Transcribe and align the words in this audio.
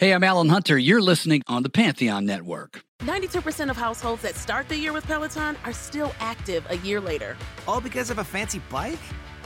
Hey, 0.00 0.14
I'm 0.14 0.24
Alan 0.24 0.48
Hunter. 0.48 0.78
You're 0.78 1.02
listening 1.02 1.42
on 1.46 1.62
the 1.62 1.68
Pantheon 1.68 2.24
Network. 2.24 2.86
92% 3.00 3.68
of 3.68 3.76
households 3.76 4.22
that 4.22 4.34
start 4.34 4.66
the 4.66 4.74
year 4.74 4.94
with 4.94 5.06
Peloton 5.06 5.58
are 5.66 5.74
still 5.74 6.14
active 6.20 6.64
a 6.70 6.78
year 6.78 7.02
later. 7.02 7.36
All 7.68 7.82
because 7.82 8.08
of 8.08 8.16
a 8.16 8.24
fancy 8.24 8.62
bike? 8.70 8.98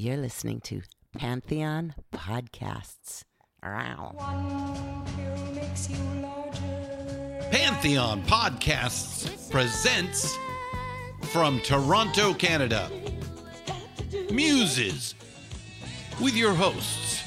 You're 0.00 0.16
listening 0.16 0.60
to 0.60 0.82
Pantheon 1.18 1.92
Podcasts. 2.14 3.24
Wow. 3.64 4.14
Pantheon 7.50 8.22
Podcasts 8.22 9.50
presents 9.50 10.38
from 11.32 11.58
Toronto, 11.62 12.32
Canada, 12.32 12.88
Muses 14.30 15.16
with 16.22 16.36
your 16.36 16.54
hosts, 16.54 17.24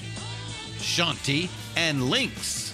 Shanti 0.77 1.49
and 1.75 2.09
Lynx. 2.09 2.71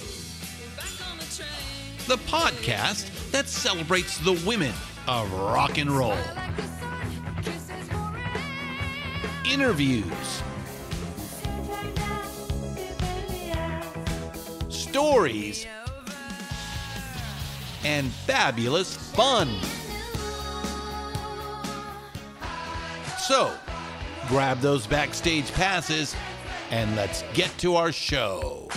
The 2.05 2.17
podcast 2.27 3.31
that 3.31 3.47
celebrates 3.47 4.19
the 4.19 4.39
women 4.45 4.73
of 5.07 5.33
rock 5.33 5.79
and 5.79 5.89
roll. 5.89 6.13
Interviews, 9.49 10.43
stories, 14.67 15.65
and 17.85 18.11
fabulous 18.11 18.97
fun. 18.97 19.47
So, 23.19 23.53
grab 24.27 24.59
those 24.59 24.85
backstage 24.85 25.51
passes 25.53 26.13
and 26.69 26.95
let's 26.97 27.23
get 27.33 27.57
to 27.59 27.75
our 27.75 27.93
show. 27.93 28.67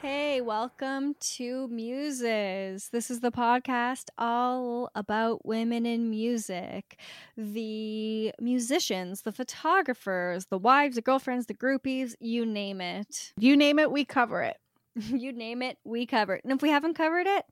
Hey, 0.00 0.40
welcome 0.40 1.16
to 1.18 1.66
Muses. 1.66 2.88
This 2.92 3.10
is 3.10 3.18
the 3.18 3.32
podcast 3.32 4.04
all 4.16 4.90
about 4.94 5.44
women 5.44 5.86
in 5.86 6.08
music. 6.08 7.00
The 7.36 8.32
musicians, 8.40 9.22
the 9.22 9.32
photographers, 9.32 10.46
the 10.46 10.58
wives, 10.58 10.94
the 10.94 11.02
girlfriends, 11.02 11.46
the 11.46 11.54
groupies, 11.54 12.14
you 12.20 12.46
name 12.46 12.80
it. 12.80 13.32
You 13.36 13.56
name 13.56 13.80
it, 13.80 13.90
we 13.90 14.04
cover 14.04 14.40
it. 14.42 14.58
you 14.94 15.32
name 15.32 15.62
it, 15.62 15.78
we 15.82 16.06
cover 16.06 16.36
it. 16.36 16.44
And 16.44 16.52
if 16.52 16.62
we 16.62 16.70
haven't 16.70 16.94
covered 16.94 17.26
it, 17.26 17.44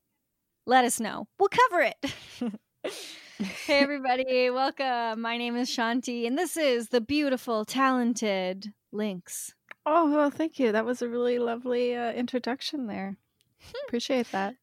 let 0.66 0.84
us 0.84 1.00
know. 1.00 1.26
We'll 1.40 1.48
cover 1.48 1.80
it. 1.80 2.94
hey, 3.66 3.78
everybody. 3.80 4.50
Welcome. 4.50 5.20
My 5.20 5.36
name 5.36 5.56
is 5.56 5.68
Shanti, 5.68 6.28
and 6.28 6.38
this 6.38 6.56
is 6.56 6.90
the 6.90 7.00
beautiful, 7.00 7.64
talented 7.64 8.72
Lynx. 8.92 9.55
Oh, 9.88 10.10
well, 10.10 10.30
thank 10.30 10.58
you. 10.58 10.72
That 10.72 10.84
was 10.84 11.00
a 11.00 11.08
really 11.08 11.38
lovely 11.38 11.94
uh, 11.94 12.12
introduction 12.12 12.86
there. 12.86 13.16
Appreciate 13.86 14.30
that. 14.32 14.54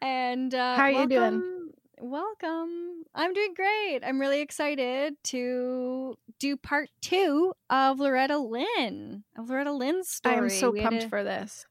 And 0.00 0.54
uh, 0.54 0.76
How 0.76 0.82
are 0.84 0.90
you 0.90 1.06
doing? 1.06 1.68
Welcome. 2.00 3.04
I'm 3.14 3.34
doing 3.34 3.52
great. 3.54 4.00
I'm 4.02 4.18
really 4.18 4.40
excited 4.40 5.16
to 5.24 6.16
do 6.38 6.56
part 6.56 6.88
two 7.02 7.52
of 7.68 8.00
Loretta 8.00 8.38
Lynn, 8.38 9.24
of 9.36 9.50
Loretta 9.50 9.72
Lynn's 9.72 10.08
story. 10.08 10.34
I 10.36 10.38
am 10.38 10.48
so 10.48 10.70
We 10.70 10.80
pumped 10.80 11.02
a- 11.04 11.08
for 11.10 11.22
this. 11.22 11.66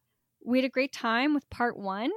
We 0.45 0.59
had 0.59 0.65
a 0.65 0.69
great 0.69 0.93
time 0.93 1.33
with 1.33 1.49
part 1.49 1.75
one, 1.77 2.11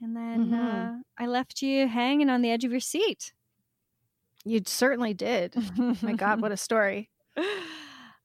and 0.00 0.14
then 0.14 0.50
Mhm. 0.50 0.98
uh, 0.98 1.02
I 1.18 1.26
left 1.26 1.62
you 1.62 1.88
hanging 1.88 2.28
on 2.30 2.42
the 2.42 2.50
edge 2.50 2.64
of 2.64 2.70
your 2.70 2.80
seat. 2.80 3.32
You 4.44 4.60
certainly 4.66 5.12
did. 5.14 5.54
My 6.02 6.12
God, 6.12 6.40
what 6.42 6.52
a 6.52 6.56
story. 6.68 7.08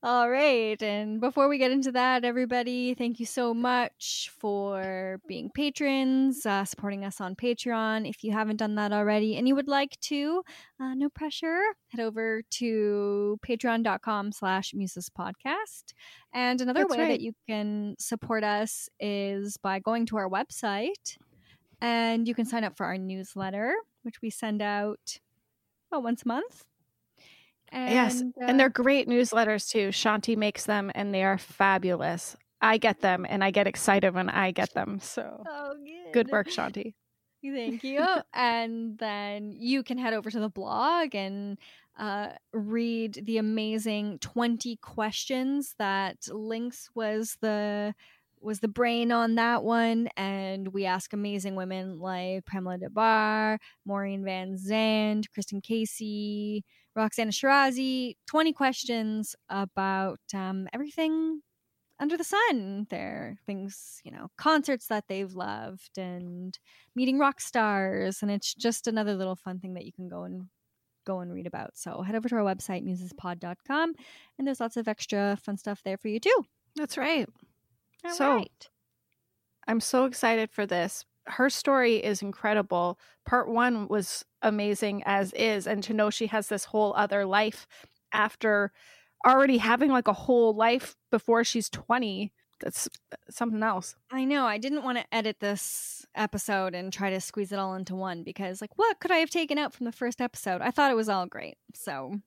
All 0.06 0.30
right. 0.30 0.80
And 0.84 1.20
before 1.20 1.48
we 1.48 1.58
get 1.58 1.72
into 1.72 1.92
that, 1.94 2.24
everybody, 2.24 2.94
thank 2.94 3.20
you 3.20 3.26
so 3.26 3.56
much 3.56 4.30
for 4.38 5.20
being 5.28 5.50
patrons, 5.50 6.46
uh, 6.46 6.64
supporting 6.64 7.04
us 7.04 7.20
on 7.20 7.34
Patreon. 7.34 8.08
If 8.08 8.24
you 8.24 8.32
haven't 8.32 8.58
done 8.58 8.76
that 8.76 8.94
already 8.94 9.36
and 9.36 9.48
you 9.48 9.56
would 9.56 9.68
like 9.68 10.00
to, 10.02 10.44
uh, 10.80 10.94
no 10.94 11.10
pressure, 11.10 11.60
head 11.88 12.02
over 12.02 12.44
to 12.52 13.40
patreon.com 13.44 14.32
slash 14.32 14.76
muses 14.76 15.10
podcast. 15.10 15.96
And 16.32 16.62
another 16.62 16.82
That's 16.82 16.92
way 16.92 17.00
right. 17.00 17.08
that 17.08 17.22
you 17.22 17.34
can 17.50 17.96
support 17.98 18.44
us 18.44 18.88
is 19.00 19.58
by 19.58 19.80
going 19.80 20.06
to 20.06 20.18
our 20.18 20.30
website 20.30 21.18
and 21.82 22.28
you 22.28 22.36
can 22.36 22.46
sign 22.46 22.64
up 22.64 22.78
for 22.78 22.86
our 22.86 23.00
newsletter, 23.00 23.74
which 24.04 24.22
we 24.22 24.30
send 24.30 24.62
out 24.62 25.18
oh, 25.92 26.00
once 26.00 26.22
a 26.22 26.28
month. 26.28 26.64
Yes. 27.72 28.22
uh, 28.22 28.46
And 28.46 28.60
they're 28.60 28.70
great 28.70 29.08
newsletters 29.08 29.70
too. 29.70 29.90
Shanti 29.90 30.36
makes 30.36 30.66
them 30.66 30.92
and 30.96 31.14
they 31.14 31.24
are 31.24 31.38
fabulous. 31.38 32.36
I 32.62 32.78
get 32.78 33.02
them 33.02 33.26
and 33.28 33.44
I 33.44 33.52
get 33.52 33.68
excited 33.68 34.14
when 34.14 34.30
I 34.30 34.52
get 34.52 34.74
them. 34.74 35.00
So 35.02 35.44
Oh, 35.48 35.76
good 36.14 36.30
work, 36.30 36.48
Shanti. 36.48 36.94
Thank 37.44 37.84
you. 37.84 38.06
and 38.34 38.98
then 38.98 39.52
you 39.52 39.84
can 39.84 39.98
head 39.98 40.14
over 40.14 40.32
to 40.32 40.40
the 40.40 40.50
blog 40.50 41.14
and 41.14 41.60
uh, 41.98 42.30
read 42.54 43.22
the 43.26 43.38
amazing 43.38 44.20
20 44.20 44.78
questions 44.78 45.76
that 45.78 46.28
Lynx 46.30 46.90
was 46.96 47.38
the 47.42 47.94
was 48.42 48.60
the 48.60 48.68
brain 48.68 49.12
on 49.12 49.36
that 49.36 49.64
one 49.64 50.08
and 50.18 50.70
we 50.70 50.86
ask 50.86 51.14
amazing 51.14 51.56
women 51.56 52.00
like 52.00 52.46
Pamela 52.46 52.78
Des 52.78 52.90
Barres, 52.90 53.60
Maureen 53.86 54.24
Van 54.24 54.58
Zandt, 54.58 55.32
Kristen 55.34 55.62
Casey, 55.62 56.64
Roxana 56.96 57.32
Shirazi, 57.32 58.16
20 58.28 58.54
questions 58.54 59.36
about 59.50 60.20
um, 60.34 60.68
everything 60.74 61.42
under 62.00 62.18
the 62.18 62.24
sun. 62.24 62.88
There 62.90 63.38
things, 63.46 64.02
you 64.04 64.12
know, 64.12 64.28
concerts 64.38 64.88
that 64.88 65.06
they've 65.08 65.34
loved 65.34 65.98
and 65.98 66.58
meeting 66.96 67.20
rock 67.20 67.42
stars 67.42 68.22
and 68.22 68.32
it's 68.32 68.54
just 68.54 68.88
another 68.88 69.16
little 69.16 69.36
fun 69.36 69.60
thing 69.60 69.74
that 69.74 69.86
you 69.86 69.94
can 69.94 70.08
go 70.08 70.24
and 70.24 70.48
go 71.06 71.20
and 71.20 71.34
read 71.34 71.48
about. 71.48 71.78
So 71.78 72.02
head 72.02 72.16
over 72.16 72.30
to 72.30 72.36
our 72.36 72.42
website 72.42 72.84
musespod.com 72.84 73.94
and 74.38 74.48
there's 74.48 74.60
lots 74.60 74.78
of 74.78 74.88
extra 74.88 75.38
fun 75.44 75.58
stuff 75.58 75.82
there 75.84 75.98
for 75.98 76.08
you 76.10 76.20
too. 76.20 76.46
That's 76.76 76.98
right. 76.98 77.30
All 78.06 78.14
So- 78.14 78.36
right. 78.36 78.70
I'm 79.68 79.80
so 79.80 80.06
excited 80.06 80.52
for 80.52 80.66
this. 80.66 81.06
Her 81.28 81.50
story 81.50 81.96
is 81.96 82.22
incredible. 82.22 83.00
Part 83.26 83.50
one 83.50 83.88
was 83.88 84.24
amazing 84.44 85.02
as 85.06 85.34
is. 85.34 85.66
And 85.66 85.84
to 85.86 85.94
know 85.94 86.10
she 86.12 86.28
has 86.28 86.48
this 86.50 86.66
whole 86.66 86.94
other 86.96 87.26
life 87.26 87.66
after 88.14 88.72
already 89.26 89.58
having 89.58 89.90
like 89.92 90.08
a 90.08 90.14
whole 90.14 90.54
life 90.54 90.96
before 91.10 91.44
she's 91.44 91.68
20, 91.68 92.32
that's 92.60 92.88
uh, 93.12 93.16
something 93.30 93.64
else. 93.64 93.96
I 94.12 94.24
know. 94.24 94.46
I 94.46 94.60
didn't 94.60 94.84
want 94.84 95.00
to 95.00 95.06
edit 95.12 95.40
this 95.40 96.06
episode 96.14 96.76
and 96.76 96.94
try 96.94 97.10
to 97.10 97.20
squeeze 97.20 97.52
it 97.52 97.58
all 97.60 97.74
into 97.74 97.96
one 97.96 98.24
because, 98.24 98.62
like, 98.62 98.78
what 98.78 99.00
could 99.00 99.12
I 99.12 99.18
have 99.18 99.32
taken 99.32 99.58
out 99.58 99.74
from 99.74 99.86
the 99.88 99.92
first 99.92 100.22
episode? 100.22 100.62
I 100.62 100.70
thought 100.72 100.92
it 100.92 100.96
was 100.96 101.10
all 101.10 101.26
great. 101.26 101.58
So, 101.74 102.22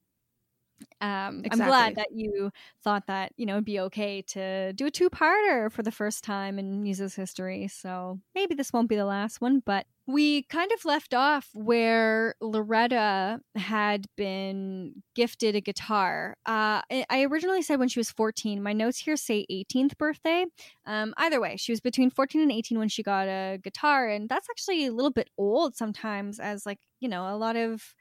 um, 1.00 1.42
I'm 1.50 1.58
glad 1.58 1.96
that 1.96 2.08
you 2.12 2.50
thought 2.82 3.06
that 3.06 3.32
you 3.36 3.46
know 3.46 3.54
it'd 3.54 3.64
be 3.64 3.80
okay 3.80 4.22
to 4.22 4.72
do 4.72 4.86
a 4.86 4.90
two-parter 4.90 5.70
for 5.70 5.82
the 5.82 5.92
first 5.92 6.24
time 6.24 6.58
in 6.58 6.82
Muse's 6.82 7.14
history. 7.14 7.68
So 7.68 8.20
maybe 8.34 8.54
this 8.54 8.72
won't 8.72 8.88
be 8.88 8.96
the 8.96 9.04
last 9.04 9.40
one, 9.40 9.62
but 9.64 9.86
we 10.08 10.42
kind 10.44 10.72
of 10.72 10.84
left 10.86 11.12
off 11.12 11.50
where 11.52 12.34
Loretta 12.40 13.40
had 13.54 14.06
been 14.16 15.02
gifted 15.14 15.54
a 15.54 15.60
guitar. 15.60 16.36
Uh, 16.46 16.80
I 16.90 17.04
I 17.10 17.24
originally 17.24 17.62
said 17.62 17.78
when 17.78 17.88
she 17.88 18.00
was 18.00 18.10
14. 18.10 18.62
My 18.62 18.72
notes 18.72 18.98
here 18.98 19.16
say 19.16 19.46
18th 19.50 19.98
birthday. 19.98 20.46
Um, 20.86 21.14
either 21.18 21.40
way, 21.40 21.56
she 21.56 21.72
was 21.72 21.80
between 21.80 22.10
14 22.10 22.40
and 22.40 22.50
18 22.50 22.78
when 22.78 22.88
she 22.88 23.02
got 23.02 23.28
a 23.28 23.58
guitar, 23.62 24.08
and 24.08 24.28
that's 24.28 24.48
actually 24.50 24.86
a 24.86 24.92
little 24.92 25.12
bit 25.12 25.28
old 25.36 25.76
sometimes, 25.76 26.40
as 26.40 26.64
like 26.64 26.78
you 27.00 27.08
know 27.08 27.28
a 27.28 27.36
lot 27.36 27.56
of 27.56 27.94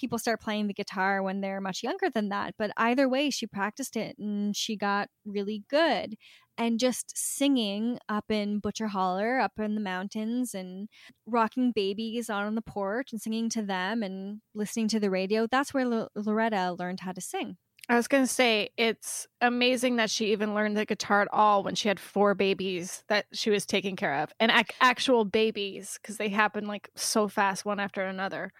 people 0.00 0.18
start 0.18 0.40
playing 0.40 0.66
the 0.66 0.74
guitar 0.74 1.22
when 1.22 1.40
they're 1.40 1.60
much 1.60 1.82
younger 1.82 2.08
than 2.08 2.30
that. 2.30 2.54
But 2.58 2.70
either 2.76 3.08
way, 3.08 3.30
she 3.30 3.46
practiced 3.46 3.96
it 3.96 4.16
and 4.18 4.56
she 4.56 4.76
got 4.76 5.08
really 5.24 5.64
good. 5.68 6.16
And 6.56 6.78
just 6.78 7.12
singing 7.16 7.98
up 8.08 8.30
in 8.30 8.58
Butcher 8.58 8.88
Holler, 8.88 9.38
up 9.38 9.52
in 9.58 9.74
the 9.74 9.80
mountains, 9.80 10.52
and 10.52 10.88
rocking 11.24 11.72
babies 11.72 12.28
on 12.28 12.54
the 12.54 12.62
porch 12.62 13.12
and 13.12 13.20
singing 13.20 13.48
to 13.50 13.62
them 13.62 14.02
and 14.02 14.40
listening 14.54 14.88
to 14.88 15.00
the 15.00 15.10
radio. 15.10 15.46
That's 15.46 15.72
where 15.72 15.86
Lo- 15.86 16.08
Loretta 16.14 16.76
learned 16.78 17.00
how 17.00 17.12
to 17.12 17.20
sing. 17.20 17.56
I 17.88 17.96
was 17.96 18.06
going 18.08 18.22
to 18.22 18.32
say 18.32 18.70
it's 18.76 19.26
amazing 19.40 19.96
that 19.96 20.10
she 20.10 20.32
even 20.32 20.54
learned 20.54 20.76
the 20.76 20.84
guitar 20.84 21.22
at 21.22 21.28
all 21.32 21.64
when 21.64 21.74
she 21.74 21.88
had 21.88 21.98
four 21.98 22.34
babies 22.34 23.02
that 23.08 23.26
she 23.32 23.50
was 23.50 23.66
taking 23.66 23.96
care 23.96 24.22
of 24.22 24.32
and 24.38 24.52
ac- 24.52 24.76
actual 24.80 25.24
babies 25.24 25.98
because 26.00 26.16
they 26.16 26.28
happen 26.28 26.66
like 26.66 26.88
so 26.94 27.26
fast 27.26 27.64
one 27.64 27.80
after 27.80 28.02
another. 28.02 28.52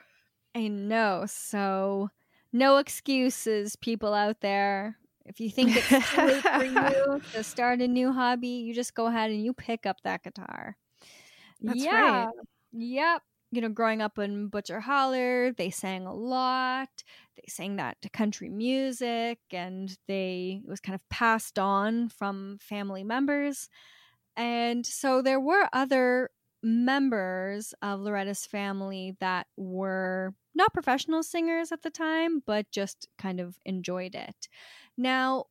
I 0.54 0.68
know. 0.68 1.24
So, 1.26 2.10
no 2.52 2.78
excuses, 2.78 3.76
people 3.76 4.14
out 4.14 4.40
there. 4.40 4.96
If 5.26 5.40
you 5.40 5.50
think 5.50 5.76
it's 5.76 5.88
too 5.88 6.22
late 6.22 6.42
for 6.42 6.64
you 6.64 7.20
to 7.32 7.44
start 7.44 7.80
a 7.80 7.88
new 7.88 8.12
hobby, 8.12 8.48
you 8.48 8.74
just 8.74 8.94
go 8.94 9.06
ahead 9.06 9.30
and 9.30 9.44
you 9.44 9.52
pick 9.52 9.86
up 9.86 9.98
that 10.02 10.24
guitar. 10.24 10.76
That's 11.60 11.84
yeah. 11.84 12.24
right. 12.24 12.34
Yep. 12.72 13.22
You 13.52 13.60
know, 13.60 13.68
growing 13.68 14.00
up 14.00 14.18
in 14.18 14.48
Butcher 14.48 14.80
Holler, 14.80 15.52
they 15.52 15.70
sang 15.70 16.06
a 16.06 16.14
lot. 16.14 16.88
They 17.36 17.44
sang 17.48 17.76
that 17.76 18.00
to 18.02 18.08
country 18.08 18.48
music 18.48 19.38
and 19.52 19.96
they 20.06 20.62
it 20.64 20.68
was 20.68 20.80
kind 20.80 20.94
of 20.94 21.08
passed 21.08 21.58
on 21.58 22.08
from 22.08 22.58
family 22.60 23.04
members. 23.04 23.68
And 24.36 24.86
so 24.86 25.20
there 25.20 25.40
were 25.40 25.68
other 25.72 26.30
members 26.62 27.74
of 27.82 28.00
Loretta's 28.00 28.46
family 28.46 29.16
that 29.20 29.46
were 29.56 30.34
not 30.54 30.72
professional 30.72 31.22
singers 31.22 31.72
at 31.72 31.82
the 31.82 31.90
time, 31.90 32.42
but 32.44 32.70
just 32.70 33.08
kind 33.18 33.40
of 33.40 33.56
enjoyed 33.64 34.14
it. 34.14 34.48
Now, 34.96 35.46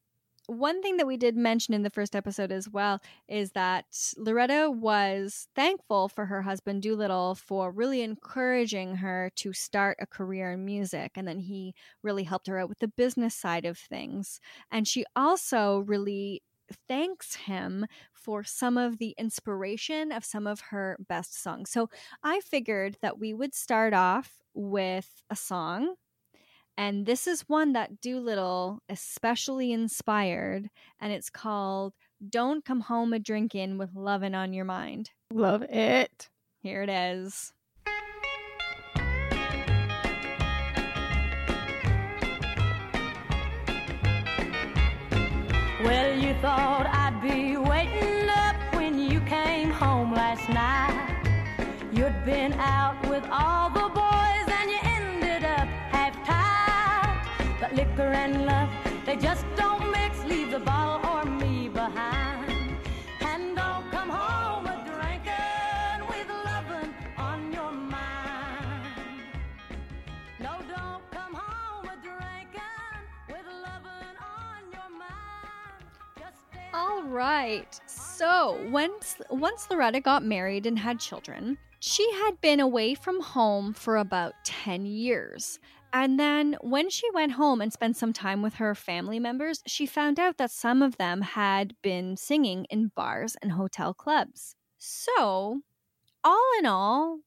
one 0.49 0.81
thing 0.81 0.97
that 0.97 1.05
we 1.05 1.15
did 1.15 1.37
mention 1.37 1.75
in 1.75 1.83
the 1.83 1.91
first 1.91 2.15
episode 2.15 2.51
as 2.51 2.67
well 2.67 2.99
is 3.27 3.51
that 3.51 3.85
Loretta 4.17 4.71
was 4.71 5.47
thankful 5.55 6.09
for 6.09 6.25
her 6.25 6.41
husband 6.41 6.81
Doolittle 6.81 7.35
for 7.35 7.71
really 7.71 8.01
encouraging 8.01 8.95
her 8.95 9.31
to 9.35 9.53
start 9.53 9.97
a 10.01 10.07
career 10.07 10.53
in 10.53 10.65
music. 10.65 11.11
And 11.15 11.27
then 11.27 11.39
he 11.39 11.75
really 12.01 12.23
helped 12.23 12.47
her 12.47 12.57
out 12.57 12.67
with 12.67 12.79
the 12.79 12.87
business 12.87 13.35
side 13.35 13.65
of 13.65 13.77
things. 13.77 14.39
And 14.71 14.87
she 14.87 15.05
also 15.15 15.79
really 15.81 16.41
thanks 16.87 17.35
him 17.35 17.85
for 18.13 18.43
some 18.43 18.77
of 18.77 18.97
the 18.97 19.15
inspiration 19.17 20.11
of 20.11 20.25
some 20.25 20.47
of 20.47 20.59
her 20.59 20.97
best 21.07 21.41
songs. 21.41 21.71
So 21.71 21.89
I 22.23 22.39
figured 22.41 22.97
that 23.01 23.19
we 23.19 23.33
would 23.33 23.53
start 23.53 23.93
off 23.93 24.33
with 24.53 25.09
a 25.29 25.35
song 25.35 25.95
and 26.79 27.05
this 27.05 27.27
is 27.27 27.41
one 27.49 27.73
that 27.73 27.99
Doolittle 27.99 28.79
especially 28.87 29.73
inspired, 29.73 30.69
and 31.01 31.11
it's 31.11 31.29
called 31.29 31.93
Don't 32.29 32.63
Come 32.63 32.79
Home 32.79 33.11
a 33.11 33.19
Drinkin' 33.19 33.77
with 33.77 33.93
Lovin' 33.95 34.33
on 34.33 34.53
Your 34.53 34.63
Mind. 34.63 35.11
Love 35.33 35.63
it. 35.63 36.29
Here 36.61 36.81
it 36.81 36.89
is. 36.89 37.51
Thought 46.41 46.87
I'd 46.87 47.21
be 47.21 47.57
waiting 47.57 48.29
up 48.29 48.55
when 48.73 48.97
you 48.97 49.19
came 49.21 49.71
home 49.71 50.13
last 50.13 50.47
night. 50.47 50.95
You'd 51.91 52.23
been 52.23 52.53
out 52.53 52.95
with 53.09 53.25
all 53.29 53.69
the 53.69 53.89
boys 53.89 54.47
and 54.47 54.71
you 54.71 54.79
ended 54.83 55.43
up 55.43 55.67
half 55.91 56.15
tied. 56.23 57.59
But 57.59 57.75
liquor 57.75 58.11
and 58.23 58.45
love, 58.45 58.69
they 59.05 59.17
just 59.17 59.45
don't 59.57 59.91
mix. 59.91 60.23
Leave 60.23 60.51
the 60.51 60.59
ball 60.59 60.99
right. 77.09 77.79
So 77.87 78.59
once 78.69 79.17
once 79.29 79.69
Loretta 79.69 79.99
got 80.01 80.23
married 80.23 80.65
and 80.65 80.77
had 80.79 80.99
children, 80.99 81.57
she 81.79 82.09
had 82.13 82.39
been 82.41 82.59
away 82.59 82.93
from 82.93 83.21
home 83.21 83.73
for 83.73 83.97
about 83.97 84.33
10 84.45 84.85
years. 84.85 85.59
And 85.91 86.19
then 86.19 86.55
when 86.61 86.89
she 86.89 87.09
went 87.11 87.31
home 87.33 87.61
and 87.61 87.73
spent 87.73 87.97
some 87.97 88.13
time 88.13 88.41
with 88.41 88.55
her 88.55 88.75
family 88.75 89.19
members, 89.19 89.63
she 89.65 89.85
found 89.87 90.19
out 90.19 90.37
that 90.37 90.51
some 90.51 90.83
of 90.83 90.97
them 90.97 91.21
had 91.21 91.73
been 91.81 92.15
singing 92.15 92.65
in 92.69 92.91
bars 92.95 93.35
and 93.41 93.53
hotel 93.53 93.93
clubs. 93.93 94.55
So, 94.77 95.61
all 96.23 96.45
in 96.59 96.65
all, 96.67 97.19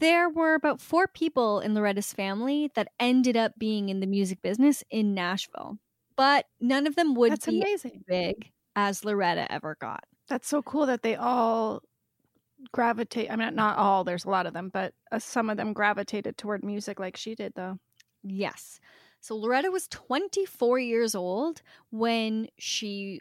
there 0.00 0.28
were 0.28 0.54
about 0.54 0.80
four 0.80 1.06
people 1.06 1.60
in 1.60 1.74
Loretta's 1.74 2.12
family 2.12 2.70
that 2.74 2.88
ended 2.98 3.36
up 3.36 3.52
being 3.58 3.88
in 3.88 4.00
the 4.00 4.06
music 4.06 4.42
business 4.42 4.82
in 4.90 5.14
Nashville. 5.14 5.78
But 6.16 6.46
none 6.60 6.86
of 6.88 6.96
them 6.96 7.14
would 7.14 7.32
That's 7.32 7.46
be 7.46 7.60
amazing. 7.60 8.02
big 8.08 8.50
as 8.78 9.04
Loretta 9.04 9.50
ever 9.50 9.76
got. 9.80 10.04
That's 10.28 10.46
so 10.46 10.62
cool 10.62 10.86
that 10.86 11.02
they 11.02 11.16
all 11.16 11.82
gravitate. 12.70 13.28
I 13.28 13.34
mean, 13.34 13.56
not 13.56 13.76
all, 13.76 14.04
there's 14.04 14.24
a 14.24 14.30
lot 14.30 14.46
of 14.46 14.52
them, 14.52 14.70
but 14.72 14.94
uh, 15.10 15.18
some 15.18 15.50
of 15.50 15.56
them 15.56 15.72
gravitated 15.72 16.38
toward 16.38 16.62
music 16.62 17.00
like 17.00 17.16
she 17.16 17.34
did, 17.34 17.54
though. 17.56 17.80
Yes. 18.22 18.78
So 19.20 19.34
Loretta 19.34 19.72
was 19.72 19.88
24 19.88 20.78
years 20.78 21.16
old 21.16 21.60
when 21.90 22.46
she 22.56 23.20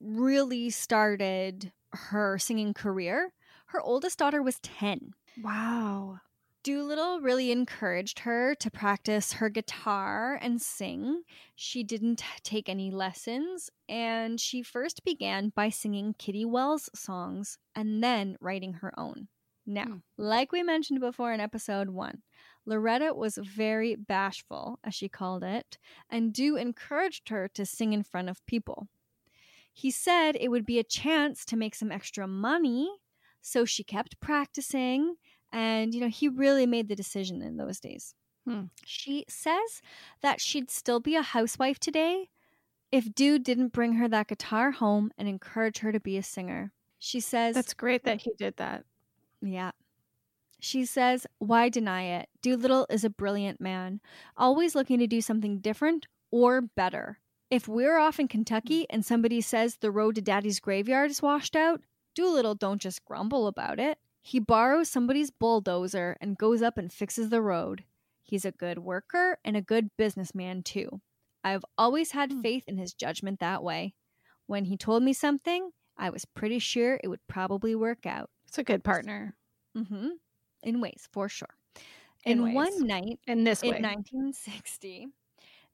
really 0.00 0.68
started 0.68 1.72
her 1.92 2.38
singing 2.38 2.74
career. 2.74 3.32
Her 3.66 3.80
oldest 3.80 4.18
daughter 4.18 4.42
was 4.42 4.60
10. 4.60 5.14
Wow. 5.42 6.20
Doolittle 6.62 7.20
really 7.20 7.50
encouraged 7.50 8.20
her 8.20 8.54
to 8.56 8.70
practice 8.70 9.32
her 9.34 9.48
guitar 9.48 10.38
and 10.42 10.60
sing. 10.60 11.22
She 11.54 11.82
didn't 11.82 12.22
take 12.42 12.68
any 12.68 12.90
lessons, 12.90 13.70
and 13.88 14.38
she 14.38 14.62
first 14.62 15.02
began 15.02 15.52
by 15.56 15.70
singing 15.70 16.14
Kitty 16.18 16.44
Wells 16.44 16.90
songs 16.94 17.56
and 17.74 18.02
then 18.02 18.36
writing 18.40 18.74
her 18.74 18.92
own. 18.98 19.28
Now, 19.64 19.84
Hmm. 19.84 19.96
like 20.18 20.52
we 20.52 20.62
mentioned 20.62 21.00
before 21.00 21.32
in 21.32 21.40
episode 21.40 21.90
one, 21.90 22.22
Loretta 22.66 23.14
was 23.14 23.38
very 23.38 23.94
bashful, 23.94 24.78
as 24.84 24.94
she 24.94 25.08
called 25.08 25.42
it, 25.42 25.78
and 26.10 26.32
Doo 26.32 26.56
encouraged 26.56 27.30
her 27.30 27.48
to 27.48 27.64
sing 27.64 27.94
in 27.94 28.02
front 28.02 28.28
of 28.28 28.44
people. 28.44 28.88
He 29.72 29.90
said 29.90 30.36
it 30.36 30.48
would 30.50 30.66
be 30.66 30.78
a 30.78 30.84
chance 30.84 31.46
to 31.46 31.56
make 31.56 31.74
some 31.74 31.90
extra 31.90 32.26
money, 32.26 32.90
so 33.40 33.64
she 33.64 33.82
kept 33.82 34.20
practicing 34.20 35.16
and, 35.52 35.94
you 35.94 36.00
know, 36.00 36.08
he 36.08 36.28
really 36.28 36.66
made 36.66 36.88
the 36.88 36.96
decision 36.96 37.42
in 37.42 37.56
those 37.56 37.80
days. 37.80 38.14
Hmm. 38.46 38.64
She 38.84 39.24
says 39.28 39.82
that 40.22 40.40
she'd 40.40 40.70
still 40.70 41.00
be 41.00 41.14
a 41.16 41.22
housewife 41.22 41.78
today 41.78 42.30
if 42.90 43.14
Dude 43.14 43.44
didn't 43.44 43.72
bring 43.72 43.94
her 43.94 44.08
that 44.08 44.28
guitar 44.28 44.70
home 44.72 45.10
and 45.18 45.28
encourage 45.28 45.78
her 45.78 45.92
to 45.92 46.00
be 46.00 46.16
a 46.16 46.22
singer. 46.22 46.72
She 46.98 47.20
says, 47.20 47.54
That's 47.54 47.74
great 47.74 48.04
that 48.04 48.22
he 48.22 48.32
did 48.36 48.56
that. 48.56 48.84
yeah. 49.40 49.72
She 50.58 50.84
says, 50.84 51.26
Why 51.38 51.68
deny 51.68 52.02
it? 52.02 52.28
Doolittle 52.42 52.86
is 52.90 53.04
a 53.04 53.10
brilliant 53.10 53.60
man, 53.60 54.00
always 54.36 54.74
looking 54.74 54.98
to 54.98 55.06
do 55.06 55.20
something 55.20 55.58
different 55.60 56.06
or 56.30 56.60
better. 56.60 57.18
If 57.50 57.66
we're 57.66 57.98
off 57.98 58.20
in 58.20 58.28
Kentucky 58.28 58.86
and 58.90 59.04
somebody 59.04 59.40
says 59.40 59.76
the 59.76 59.90
road 59.90 60.14
to 60.16 60.20
Daddy's 60.20 60.60
graveyard 60.60 61.10
is 61.10 61.22
washed 61.22 61.56
out, 61.56 61.80
Doolittle 62.14 62.54
don't 62.54 62.80
just 62.80 63.04
grumble 63.04 63.46
about 63.46 63.80
it. 63.80 63.98
He 64.22 64.38
borrows 64.38 64.88
somebody's 64.88 65.30
bulldozer 65.30 66.16
and 66.20 66.38
goes 66.38 66.62
up 66.62 66.78
and 66.78 66.92
fixes 66.92 67.30
the 67.30 67.42
road. 67.42 67.84
He's 68.22 68.44
a 68.44 68.52
good 68.52 68.78
worker 68.78 69.38
and 69.44 69.56
a 69.56 69.62
good 69.62 69.90
businessman, 69.96 70.62
too. 70.62 71.00
I've 71.42 71.64
always 71.78 72.12
had 72.12 72.32
faith 72.32 72.64
in 72.66 72.76
his 72.76 72.92
judgment 72.94 73.40
that 73.40 73.62
way. 73.62 73.94
When 74.46 74.66
he 74.66 74.76
told 74.76 75.02
me 75.02 75.12
something, 75.12 75.70
I 75.96 76.10
was 76.10 76.24
pretty 76.24 76.58
sure 76.58 77.00
it 77.02 77.08
would 77.08 77.26
probably 77.28 77.74
work 77.74 78.04
out. 78.06 78.30
It's 78.46 78.58
a 78.58 78.64
good 78.64 78.84
partner 78.84 79.36
Mm-hmm. 79.76 80.08
In 80.62 80.80
ways, 80.80 81.08
for 81.12 81.28
sure. 81.28 81.54
In 82.24 82.40
and 82.40 82.54
one 82.54 82.86
night 82.86 83.18
in 83.26 83.44
this 83.44 83.62
in 83.62 83.70
way. 83.70 83.80
1960, 83.80 85.08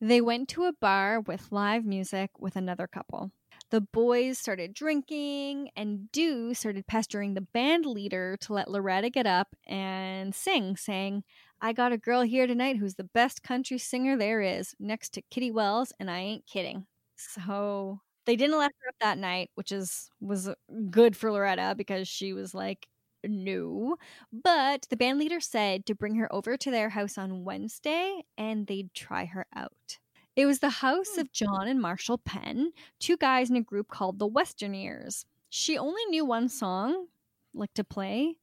they 0.01 0.21
went 0.21 0.49
to 0.51 0.65
a 0.65 0.73
bar 0.73 1.21
with 1.21 1.51
live 1.51 1.85
music 1.85 2.31
with 2.39 2.57
another 2.57 2.87
couple. 2.87 3.33
The 3.71 3.81
boys 3.81 4.39
started 4.39 4.75
drinking, 4.75 5.71
and 5.77 6.11
Doo 6.13 6.55
started 6.55 6.87
pestering 6.87 7.35
the 7.35 7.41
band 7.41 7.85
leader 7.85 8.37
to 8.43 8.53
let 8.53 8.71
Loretta 8.71 9.11
get 9.11 9.27
up 9.27 9.57
and 9.67 10.35
sing, 10.35 10.77
saying, 10.77 11.25
I 11.61 11.73
got 11.73 11.93
a 11.93 11.99
girl 11.99 12.23
here 12.23 12.47
tonight 12.47 12.77
who's 12.77 12.95
the 12.95 13.05
best 13.05 13.43
country 13.43 13.79
singer 13.79 14.17
there 14.17 14.41
is, 14.41 14.75
next 14.79 15.11
to 15.15 15.23
Kitty 15.31 15.51
Wells, 15.51 15.93
and 15.99 16.11
I 16.11 16.21
ain't 16.21 16.47
kidding. 16.47 16.87
So 17.17 18.01
they 18.25 18.37
didn't 18.37 18.59
let 18.59 18.73
her 18.83 18.89
up 18.91 18.97
that 19.01 19.19
night, 19.19 19.51
which 19.55 19.73
is 19.73 20.11
was 20.21 20.49
uh, 20.49 20.55
good 20.91 21.17
for 21.17 21.33
Loretta 21.33 21.75
because 21.77 22.07
she 22.09 22.33
was 22.33 22.55
like, 22.55 22.87
no. 23.25 23.97
But 24.33 24.87
the 24.91 24.97
band 24.97 25.19
leader 25.19 25.41
said 25.41 25.87
to 25.87 25.95
bring 25.95 26.15
her 26.17 26.33
over 26.33 26.57
to 26.57 26.71
their 26.71 26.91
house 26.91 27.19
on 27.19 27.45
Wednesday 27.45 28.23
and 28.39 28.67
they'd 28.67 28.93
try 28.95 29.25
her 29.25 29.47
out. 29.55 29.99
It 30.37 30.45
was 30.45 30.59
the 30.59 30.69
house 30.69 31.15
hmm. 31.15 31.21
of 31.21 31.33
John 31.33 31.67
and 31.67 31.81
Marshall 31.81 32.19
Penn, 32.19 32.73
two 33.01 33.17
guys 33.17 33.51
in 33.51 33.57
a 33.57 33.63
group 33.63 33.89
called 33.89 34.19
the 34.19 34.29
Westerneers. 34.29 35.25
She 35.49 35.79
only 35.79 36.05
knew 36.11 36.25
one 36.25 36.49
song, 36.49 37.07
like 37.55 37.73
to 37.75 37.85
play, 37.85 38.37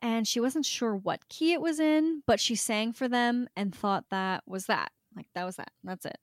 and 0.00 0.26
she 0.26 0.40
wasn't 0.40 0.64
sure 0.64 0.96
what 0.96 1.28
key 1.28 1.52
it 1.52 1.60
was 1.60 1.78
in, 1.78 2.22
but 2.26 2.40
she 2.40 2.54
sang 2.54 2.92
for 2.92 3.08
them 3.08 3.48
and 3.54 3.74
thought 3.74 4.06
that 4.10 4.44
was 4.46 4.66
that. 4.66 4.90
Like, 5.14 5.26
that 5.34 5.44
was 5.44 5.56
that. 5.56 5.70
That's 5.84 6.06
it. 6.06 6.18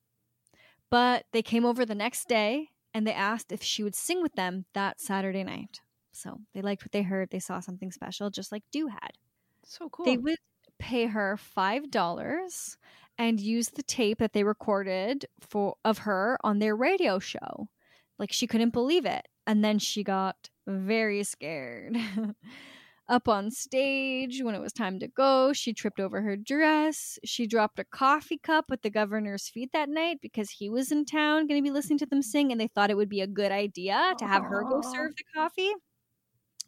But 0.89 1.25
they 1.31 1.41
came 1.41 1.65
over 1.65 1.85
the 1.85 1.95
next 1.95 2.27
day 2.27 2.69
and 2.93 3.05
they 3.07 3.13
asked 3.13 3.51
if 3.51 3.63
she 3.63 3.83
would 3.83 3.95
sing 3.95 4.21
with 4.21 4.33
them 4.33 4.65
that 4.73 5.01
Saturday 5.01 5.43
night. 5.43 5.81
So 6.11 6.39
they 6.53 6.61
liked 6.61 6.83
what 6.83 6.91
they 6.91 7.01
heard. 7.01 7.29
They 7.31 7.39
saw 7.39 7.59
something 7.59 7.91
special, 7.91 8.29
just 8.29 8.51
like 8.51 8.63
Doo 8.71 8.87
had. 8.87 9.13
So 9.63 9.89
cool. 9.89 10.05
They 10.05 10.17
would 10.17 10.37
pay 10.77 11.07
her 11.07 11.37
five 11.37 11.89
dollars 11.89 12.77
and 13.17 13.39
use 13.39 13.69
the 13.69 13.83
tape 13.83 14.19
that 14.19 14.33
they 14.33 14.43
recorded 14.43 15.25
for 15.39 15.75
of 15.85 15.99
her 15.99 16.37
on 16.43 16.59
their 16.59 16.75
radio 16.75 17.19
show. 17.19 17.67
Like 18.19 18.31
she 18.31 18.47
couldn't 18.47 18.73
believe 18.73 19.05
it. 19.05 19.27
And 19.45 19.63
then 19.63 19.79
she 19.79 20.03
got 20.03 20.49
very 20.67 21.23
scared. 21.23 21.97
Up 23.09 23.27
on 23.27 23.51
stage, 23.51 24.41
when 24.41 24.55
it 24.55 24.61
was 24.61 24.71
time 24.71 24.97
to 24.99 25.09
go, 25.09 25.51
she 25.51 25.73
tripped 25.73 25.99
over 25.99 26.21
her 26.21 26.37
dress. 26.37 27.19
She 27.25 27.45
dropped 27.45 27.77
a 27.77 27.83
coffee 27.83 28.37
cup 28.37 28.65
at 28.71 28.81
the 28.81 28.89
governor's 28.89 29.49
feet 29.49 29.71
that 29.73 29.89
night 29.89 30.19
because 30.21 30.49
he 30.49 30.69
was 30.69 30.89
in 30.89 31.03
town 31.03 31.45
going 31.47 31.61
to 31.61 31.63
be 31.63 31.69
listening 31.69 31.99
to 31.99 32.05
them 32.05 32.21
sing, 32.21 32.53
and 32.53 32.61
they 32.61 32.69
thought 32.69 32.89
it 32.89 32.95
would 32.95 33.09
be 33.09 33.19
a 33.19 33.27
good 33.27 33.51
idea 33.51 34.13
to 34.19 34.25
have 34.25 34.43
her 34.43 34.63
go 34.63 34.79
serve 34.81 35.11
the 35.17 35.23
coffee. 35.35 35.73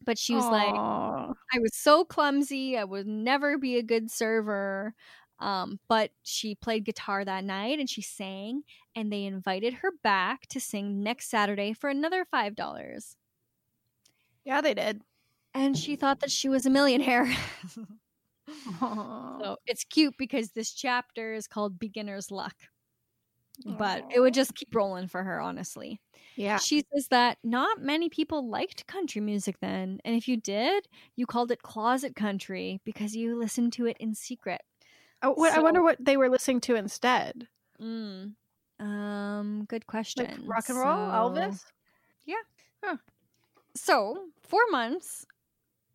But 0.05 0.17
she 0.17 0.35
was 0.35 0.45
like, 0.45 0.75
I 0.75 1.59
was 1.59 1.73
so 1.73 2.03
clumsy. 2.03 2.77
I 2.77 2.83
would 2.83 3.07
never 3.07 3.57
be 3.57 3.77
a 3.77 3.83
good 3.83 4.11
server. 4.11 4.93
Um, 5.39 5.79
but 5.87 6.11
she 6.23 6.55
played 6.55 6.85
guitar 6.85 7.25
that 7.25 7.43
night 7.43 7.79
and 7.79 7.89
she 7.89 8.01
sang, 8.01 8.63
and 8.95 9.11
they 9.11 9.25
invited 9.25 9.75
her 9.75 9.91
back 10.03 10.47
to 10.47 10.59
sing 10.61 11.03
next 11.03 11.29
Saturday 11.29 11.73
for 11.73 11.89
another 11.89 12.25
five 12.25 12.55
dollars. 12.55 13.17
yeah, 14.45 14.61
they 14.61 14.73
did. 14.73 15.01
And 15.53 15.77
she 15.77 15.95
thought 15.95 16.19
that 16.21 16.31
she 16.31 16.49
was 16.49 16.65
a 16.65 16.69
millionaire. 16.69 17.31
So 19.39 19.57
it's 19.65 19.83
cute 19.83 20.15
because 20.17 20.51
this 20.51 20.71
chapter 20.73 21.33
is 21.33 21.47
called 21.47 21.79
Beginner's 21.79 22.31
Luck. 22.31 22.55
But 23.65 24.05
it 24.09 24.19
would 24.19 24.33
just 24.33 24.53
keep 24.55 24.73
rolling 24.75 25.07
for 25.07 25.23
her, 25.23 25.39
honestly. 25.39 26.01
yeah. 26.35 26.57
She 26.57 26.83
says 26.93 27.07
that 27.09 27.37
not 27.43 27.81
many 27.81 28.09
people 28.09 28.49
liked 28.49 28.85
country 28.87 29.21
music 29.21 29.57
then. 29.61 29.99
And 30.03 30.15
if 30.15 30.27
you 30.27 30.37
did, 30.37 30.87
you 31.15 31.25
called 31.25 31.51
it 31.51 31.61
closet 31.61 32.15
country 32.15 32.81
because 32.85 33.15
you 33.15 33.37
listened 33.37 33.73
to 33.73 33.85
it 33.85 33.97
in 33.99 34.13
secret. 34.13 34.61
Oh, 35.25 35.33
what, 35.33 35.53
I 35.53 35.59
wonder 35.59 35.81
what 35.81 35.97
they 35.99 36.17
were 36.17 36.29
listening 36.29 36.61
to 36.61 36.75
instead. 36.75 37.47
Mm. 37.81 38.33
Um, 38.79 39.65
good 39.67 39.87
question. 39.87 40.25
Like 40.25 40.49
rock 40.49 40.69
and 40.69 40.77
roll, 40.77 40.85
Elvis. 40.87 41.63
Yeah. 42.25 42.97
So, 43.75 44.27
four 44.47 44.61
months 44.69 45.25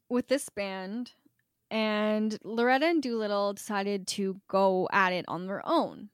with 0.08 0.28
this 0.28 0.49
band, 0.49 1.12
and 1.70 2.37
Loretta 2.42 2.87
and 2.87 3.02
Doolittle 3.02 3.54
decided 3.54 4.08
to 4.08 4.40
go 4.49 4.88
at 4.92 5.12
it 5.12 5.25
on 5.28 5.46
their 5.46 5.62
own. 5.64 6.10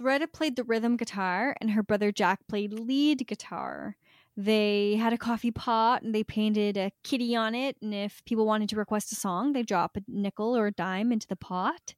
Loretta 0.00 0.26
played 0.26 0.56
the 0.56 0.64
rhythm 0.64 0.96
guitar, 0.96 1.56
and 1.60 1.70
her 1.70 1.82
brother 1.82 2.10
Jack 2.10 2.40
played 2.48 2.72
lead 2.72 3.26
guitar. 3.26 3.96
They 4.36 4.96
had 4.96 5.12
a 5.12 5.18
coffee 5.18 5.50
pot 5.50 6.02
and 6.02 6.14
they 6.14 6.22
painted 6.22 6.76
a 6.76 6.92
kitty 7.02 7.34
on 7.34 7.56
it. 7.56 7.76
And 7.82 7.92
if 7.92 8.24
people 8.24 8.46
wanted 8.46 8.68
to 8.68 8.76
request 8.76 9.10
a 9.10 9.16
song, 9.16 9.52
they 9.52 9.64
drop 9.64 9.96
a 9.96 10.02
nickel 10.06 10.56
or 10.56 10.68
a 10.68 10.72
dime 10.72 11.10
into 11.10 11.26
the 11.26 11.34
pot. 11.34 11.94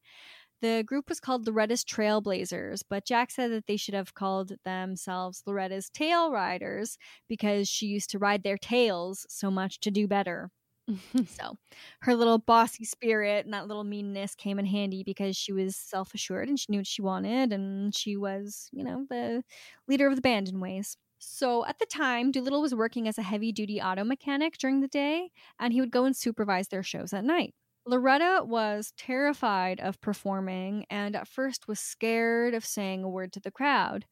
The 0.63 0.83
group 0.87 1.09
was 1.09 1.21
called 1.21 1.47
Loretta's 1.47 1.85
Trailblazers, 1.85 2.83
but 2.89 3.07
Jack 3.07 3.31
said 3.31 3.51
that 3.51 3.67
they 3.67 3.77
should 3.77 3.95
have 3.95 4.15
called 4.15 4.53
themselves 4.65 5.43
Loretta's 5.47 5.89
Tail 5.89 6.31
Riders 6.31 6.99
because 7.29 7.69
she 7.69 7.87
used 7.87 8.11
to 8.11 8.19
ride 8.19 8.43
their 8.43 8.59
tails 8.59 9.27
so 9.29 9.51
much 9.51 9.81
to 9.81 9.91
do 9.91 10.07
better. 10.07 10.51
so 11.27 11.57
her 12.03 12.15
little 12.15 12.39
bossy 12.39 12.85
spirit 12.85 13.45
and 13.45 13.55
that 13.55 13.69
little 13.69 13.85
meanness 13.85 14.35
came 14.35 14.59
in 14.59 14.67
handy 14.67 15.03
because 15.05 15.37
she 15.37 15.53
was 15.53 15.77
self 15.77 16.15
assured 16.15 16.49
and 16.49 16.59
she 16.59 16.67
knew 16.69 16.79
what 16.81 16.87
she 16.87 17.03
wanted 17.03 17.53
and 17.53 17.95
she 17.95 18.17
was, 18.17 18.69
you 18.73 18.85
know, 18.85 19.07
the 19.09 19.43
leader 19.89 20.09
of 20.09 20.17
the 20.17 20.23
band 20.23 20.49
in 20.49 20.61
ways. 20.61 20.97
So 21.19 21.65
at 21.67 21.79
the 21.79 21.87
time, 21.87 22.33
Doolittle 22.33 22.63
was 22.63 22.75
working 22.75 23.07
as 23.07 23.19
a 23.19 23.23
heavy 23.23 23.53
duty 23.53 23.81
auto 23.81 24.05
mechanic 24.05 24.59
during 24.59 24.81
the 24.81 24.89
day 24.89 25.31
and 25.59 25.73
he 25.73 25.81
would 25.81 25.91
go 25.91 26.05
and 26.05 26.17
supervise 26.17 26.69
their 26.69 26.83
shows 26.83 27.13
at 27.13 27.25
night. 27.25 27.55
Loretta 27.87 28.45
was 28.45 28.93
terrified 28.97 29.81
of 29.81 30.01
performing 30.01 30.87
and 30.91 31.17
at 31.17 31.27
first 31.29 31.67
was 31.67 31.81
scared 31.81 32.55
of 32.55 32.65
saying 32.65 33.03
a 33.03 33.09
word 33.09 33.33
to 33.33 33.41
the 33.41 33.51
crowd. 33.51 34.07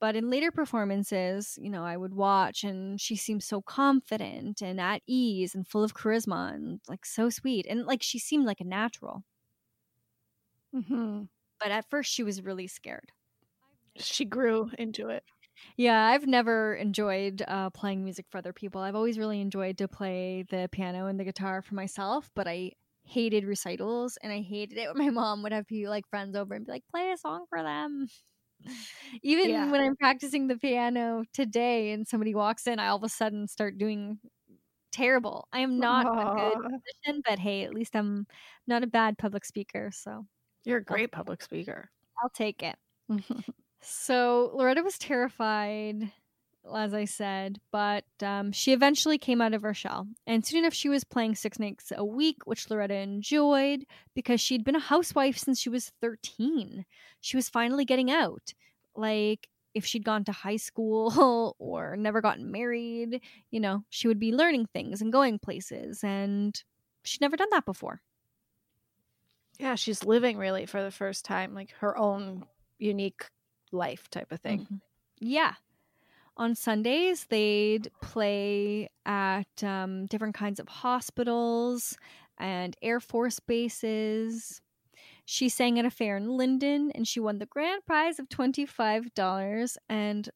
But 0.00 0.16
in 0.16 0.30
later 0.30 0.52
performances, 0.52 1.58
you 1.62 1.70
know, 1.70 1.84
I 1.84 1.96
would 1.96 2.14
watch 2.14 2.64
and 2.64 3.00
she 3.00 3.16
seemed 3.16 3.44
so 3.44 3.62
confident 3.62 4.62
and 4.62 4.80
at 4.80 5.02
ease 5.06 5.54
and 5.54 5.66
full 5.68 5.84
of 5.84 5.94
charisma 5.94 6.54
and 6.54 6.80
like 6.88 7.06
so 7.06 7.30
sweet. 7.30 7.66
And 7.68 7.86
like 7.86 8.02
she 8.02 8.18
seemed 8.18 8.46
like 8.46 8.60
a 8.60 8.64
natural. 8.64 9.24
hmm 10.72 11.24
But 11.60 11.70
at 11.70 11.88
first 11.90 12.10
she 12.12 12.22
was 12.24 12.42
really 12.42 12.66
scared. 12.66 13.12
She 13.96 14.24
grew 14.24 14.70
into 14.78 15.08
it. 15.10 15.24
Yeah, 15.76 16.06
I've 16.06 16.26
never 16.26 16.74
enjoyed 16.74 17.42
uh, 17.46 17.70
playing 17.70 18.04
music 18.04 18.26
for 18.28 18.38
other 18.38 18.52
people. 18.52 18.80
I've 18.80 18.94
always 18.94 19.18
really 19.18 19.40
enjoyed 19.40 19.78
to 19.78 19.88
play 19.88 20.42
the 20.48 20.68
piano 20.70 21.06
and 21.06 21.18
the 21.18 21.24
guitar 21.24 21.62
for 21.62 21.74
myself, 21.74 22.30
but 22.34 22.46
I 22.48 22.72
hated 23.08 23.44
recitals 23.44 24.18
and 24.22 24.32
I 24.32 24.40
hated 24.42 24.78
it 24.78 24.88
when 24.94 25.04
my 25.06 25.10
mom 25.22 25.42
would 25.42 25.52
have 25.52 25.66
people 25.66 25.90
like 25.90 26.08
friends 26.10 26.36
over 26.36 26.54
and 26.54 26.66
be 26.66 26.72
like, 26.72 26.84
play 26.90 27.10
a 27.12 27.16
song 27.18 27.46
for 27.48 27.62
them. 27.62 28.08
Even 29.22 29.70
Yeah. 29.70 29.70
when 29.70 29.80
I'm 29.80 29.96
practicing 29.96 30.48
the 30.48 30.58
piano 30.58 31.24
today 31.32 31.92
and 31.92 32.06
somebody 32.06 32.34
walks 32.34 32.66
in, 32.66 32.78
I 32.78 32.88
all 32.88 32.96
of 32.96 33.04
a 33.04 33.08
sudden 33.08 33.46
start 33.48 33.78
doing 33.78 34.20
terrible. 34.92 35.48
I 35.52 35.60
am 35.60 35.80
not 35.80 36.08
a 36.18 36.26
good 36.26 36.58
musician, 36.60 37.22
but 37.28 37.38
hey, 37.40 37.64
at 37.64 37.74
least 37.74 37.96
I'm 37.96 38.26
not 38.66 38.84
a 38.84 38.88
bad 38.88 39.18
public 39.18 39.44
speaker, 39.44 39.90
so 39.92 40.26
You're 40.62 40.76
a 40.78 40.84
great 40.84 41.10
public 41.10 41.42
speaker. 41.42 41.90
I'll 42.22 42.30
take 42.30 42.62
it. 42.62 42.78
So 43.80 44.50
Loretta 44.54 44.82
was 44.82 44.98
terrified, 44.98 46.12
as 46.76 46.92
I 46.94 47.04
said, 47.04 47.60
but 47.70 48.04
um, 48.22 48.52
she 48.52 48.72
eventually 48.72 49.18
came 49.18 49.40
out 49.40 49.54
of 49.54 49.62
her 49.62 49.74
shell. 49.74 50.06
And 50.26 50.44
soon 50.44 50.60
enough, 50.60 50.74
she 50.74 50.88
was 50.88 51.04
playing 51.04 51.34
six 51.34 51.58
nights 51.58 51.92
a 51.96 52.04
week, 52.04 52.38
which 52.44 52.68
Loretta 52.70 52.94
enjoyed 52.94 53.84
because 54.14 54.40
she'd 54.40 54.64
been 54.64 54.76
a 54.76 54.80
housewife 54.80 55.38
since 55.38 55.60
she 55.60 55.68
was 55.68 55.92
13. 56.00 56.84
She 57.20 57.36
was 57.36 57.48
finally 57.48 57.84
getting 57.84 58.10
out. 58.10 58.54
Like, 58.94 59.48
if 59.74 59.84
she'd 59.84 60.04
gone 60.04 60.24
to 60.24 60.32
high 60.32 60.56
school 60.56 61.54
or 61.58 61.96
never 61.96 62.20
gotten 62.20 62.50
married, 62.50 63.20
you 63.50 63.60
know, 63.60 63.84
she 63.90 64.08
would 64.08 64.18
be 64.18 64.32
learning 64.32 64.66
things 64.72 65.00
and 65.00 65.12
going 65.12 65.38
places. 65.38 66.02
And 66.02 66.60
she'd 67.04 67.20
never 67.20 67.36
done 67.36 67.48
that 67.52 67.64
before. 67.64 68.00
yeah, 69.58 69.74
she's 69.74 70.04
living 70.04 70.36
really 70.38 70.66
for 70.66 70.82
the 70.82 70.90
first 70.90 71.24
time, 71.24 71.54
like 71.54 71.72
her 71.80 71.96
own 71.98 72.44
unique 72.78 73.24
life 73.72 74.08
type 74.08 74.30
of 74.32 74.40
thing. 74.40 74.60
Mhm. 74.70 74.80
Yeah. 75.20 75.54
On 76.38 76.54
Sundays, 76.54 77.26
they'd 77.28 77.90
play 78.00 78.88
at 79.04 79.64
um, 79.64 80.06
different 80.06 80.36
kinds 80.36 80.60
of 80.60 80.68
hospitals 80.68 81.96
and 82.38 82.76
Air 82.80 83.00
Force 83.00 83.40
bases. 83.40 84.60
She 85.24 85.48
sang 85.48 85.78
at 85.80 85.84
a 85.84 85.90
fair 85.90 86.16
in 86.16 86.28
Lynden 86.28 86.90
and 86.94 87.08
she 87.08 87.18
won 87.18 87.38
the 87.38 87.46
grand 87.46 87.84
prize 87.84 88.20
of 88.20 88.28
$25 88.28 89.76
and 89.88 90.30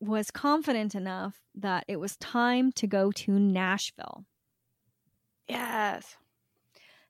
was 0.00 0.30
confident 0.30 0.94
enough 0.94 1.40
that 1.56 1.84
it 1.88 1.98
was 1.98 2.16
time 2.18 2.70
to 2.72 2.86
go 2.86 3.10
to 3.10 3.32
Nashville. 3.32 4.24
Yes. 5.48 6.16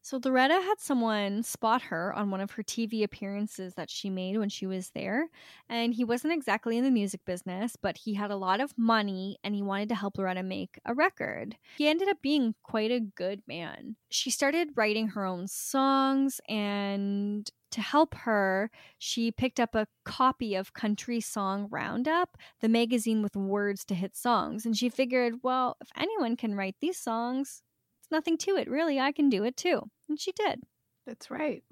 So 0.04 0.20
Loretta 0.22 0.60
had 0.60 0.80
someone 0.80 1.42
spot 1.42 1.80
her 1.80 2.12
on 2.12 2.30
one 2.30 2.42
of 2.42 2.50
her 2.50 2.62
TV 2.62 3.02
appearances 3.02 3.72
that 3.76 3.88
she 3.88 4.10
made 4.10 4.36
when 4.36 4.50
she 4.50 4.66
was 4.66 4.90
there. 4.90 5.30
And 5.70 5.94
he 5.94 6.04
wasn't 6.04 6.34
exactly 6.34 6.76
in 6.76 6.84
the 6.84 6.90
music 6.90 7.24
business, 7.24 7.74
but 7.80 7.96
he 7.96 8.12
had 8.12 8.30
a 8.30 8.36
lot 8.36 8.60
of 8.60 8.76
money 8.76 9.38
and 9.42 9.54
he 9.54 9.62
wanted 9.62 9.88
to 9.88 9.94
help 9.94 10.18
Loretta 10.18 10.42
make 10.42 10.78
a 10.84 10.92
record. 10.92 11.56
He 11.78 11.88
ended 11.88 12.08
up 12.08 12.18
being 12.20 12.54
quite 12.62 12.90
a 12.90 13.00
good 13.00 13.40
man. 13.48 13.96
She 14.10 14.30
started 14.30 14.76
writing 14.76 15.08
her 15.08 15.24
own 15.24 15.48
songs 15.48 16.38
and 16.50 17.50
to 17.70 17.80
help 17.80 18.14
her, 18.14 18.70
she 18.98 19.32
picked 19.32 19.58
up 19.58 19.74
a 19.74 19.88
copy 20.04 20.54
of 20.54 20.74
Country 20.74 21.22
Song 21.22 21.66
Roundup, 21.70 22.36
the 22.60 22.68
magazine 22.68 23.22
with 23.22 23.34
words 23.34 23.86
to 23.86 23.94
hit 23.94 24.16
songs. 24.16 24.66
And 24.66 24.76
she 24.76 24.90
figured, 24.90 25.36
well, 25.42 25.78
if 25.80 25.88
anyone 25.96 26.36
can 26.36 26.54
write 26.54 26.76
these 26.80 26.98
songs, 26.98 27.62
it's 28.04 28.10
nothing 28.10 28.36
to 28.38 28.56
it, 28.56 28.68
really. 28.70 29.00
I 29.00 29.12
can 29.12 29.28
do 29.30 29.44
it 29.44 29.56
too. 29.56 29.90
And 30.08 30.20
she 30.20 30.32
did. 30.32 30.62
That's 31.06 31.30
right. 31.30 31.62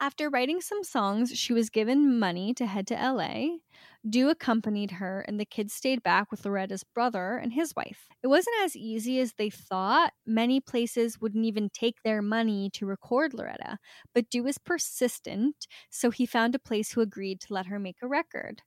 After 0.00 0.30
writing 0.30 0.60
some 0.62 0.82
songs, 0.82 1.38
she 1.38 1.52
was 1.52 1.68
given 1.70 2.18
money 2.18 2.54
to 2.54 2.66
head 2.66 2.86
to 2.88 2.96
LA. 2.96 3.60
Doo 4.08 4.30
accompanied 4.30 4.92
her, 4.92 5.20
and 5.20 5.38
the 5.38 5.44
kids 5.44 5.74
stayed 5.74 6.02
back 6.02 6.30
with 6.30 6.44
Loretta's 6.46 6.84
brother 6.84 7.36
and 7.36 7.52
his 7.52 7.74
wife. 7.76 8.08
It 8.22 8.28
wasn't 8.28 8.56
as 8.62 8.74
easy 8.76 9.20
as 9.20 9.34
they 9.34 9.50
thought. 9.50 10.14
Many 10.26 10.60
places 10.60 11.20
wouldn't 11.20 11.44
even 11.44 11.68
take 11.70 12.02
their 12.02 12.22
money 12.22 12.70
to 12.70 12.86
record 12.86 13.34
Loretta, 13.34 13.78
but 14.14 14.30
Doo 14.30 14.42
was 14.42 14.58
persistent, 14.58 15.66
so 15.90 16.10
he 16.10 16.24
found 16.26 16.54
a 16.54 16.58
place 16.58 16.92
who 16.92 17.02
agreed 17.02 17.40
to 17.42 17.52
let 17.54 17.66
her 17.66 17.78
make 17.78 17.98
a 18.02 18.08
record. 18.08 18.62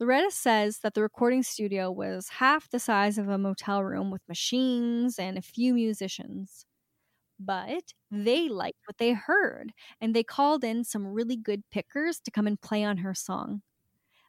Loretta 0.00 0.30
says 0.30 0.78
that 0.80 0.94
the 0.94 1.02
recording 1.02 1.42
studio 1.42 1.90
was 1.90 2.28
half 2.28 2.68
the 2.68 2.80
size 2.80 3.16
of 3.18 3.28
a 3.28 3.38
motel 3.38 3.82
room 3.84 4.10
with 4.10 4.28
machines 4.28 5.18
and 5.18 5.38
a 5.38 5.42
few 5.42 5.72
musicians. 5.74 6.66
But 7.38 7.94
they 8.10 8.48
liked 8.48 8.80
what 8.86 8.98
they 8.98 9.12
heard, 9.12 9.72
and 10.00 10.14
they 10.14 10.22
called 10.24 10.64
in 10.64 10.84
some 10.84 11.06
really 11.06 11.36
good 11.36 11.62
pickers 11.70 12.20
to 12.20 12.30
come 12.30 12.46
and 12.46 12.60
play 12.60 12.84
on 12.84 12.98
her 12.98 13.14
song. 13.14 13.62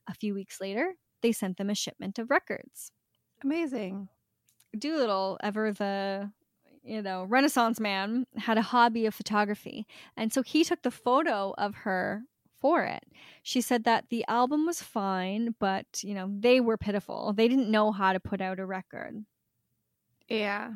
A 0.08 0.14
few 0.14 0.34
weeks 0.36 0.62
later, 0.62 0.96
they 1.22 1.32
sent 1.32 1.58
them 1.58 1.70
a 1.70 1.76
shipment 1.76 2.20
of 2.20 2.30
records. 2.32 2.92
Amazing. 3.44 4.10
Doolittle, 4.78 5.38
ever 5.44 5.72
the 5.72 6.32
you 6.84 7.02
know 7.02 7.24
Renaissance 7.26 7.80
man, 7.80 8.26
had 8.38 8.58
a 8.58 8.62
hobby 8.62 9.06
of 9.06 9.16
photography, 9.16 9.88
and 10.18 10.32
so 10.34 10.44
he 10.44 10.64
took 10.64 10.82
the 10.84 10.92
photo 10.92 11.54
of 11.58 11.76
her 11.76 12.24
for 12.60 12.84
it. 12.84 13.04
She 13.44 13.62
said 13.62 13.84
that 13.86 14.10
the 14.10 14.26
album 14.28 14.66
was 14.66 14.82
fine, 14.82 15.56
but 15.60 15.86
you 16.04 16.14
know 16.14 16.30
they 16.40 16.60
were 16.62 16.78
pitiful. 16.78 17.34
They 17.34 17.48
didn't 17.48 17.72
know 17.72 17.92
how 17.92 18.14
to 18.14 18.20
put 18.20 18.42
out 18.42 18.60
a 18.60 18.66
record. 18.66 19.26
Yeah. 20.28 20.74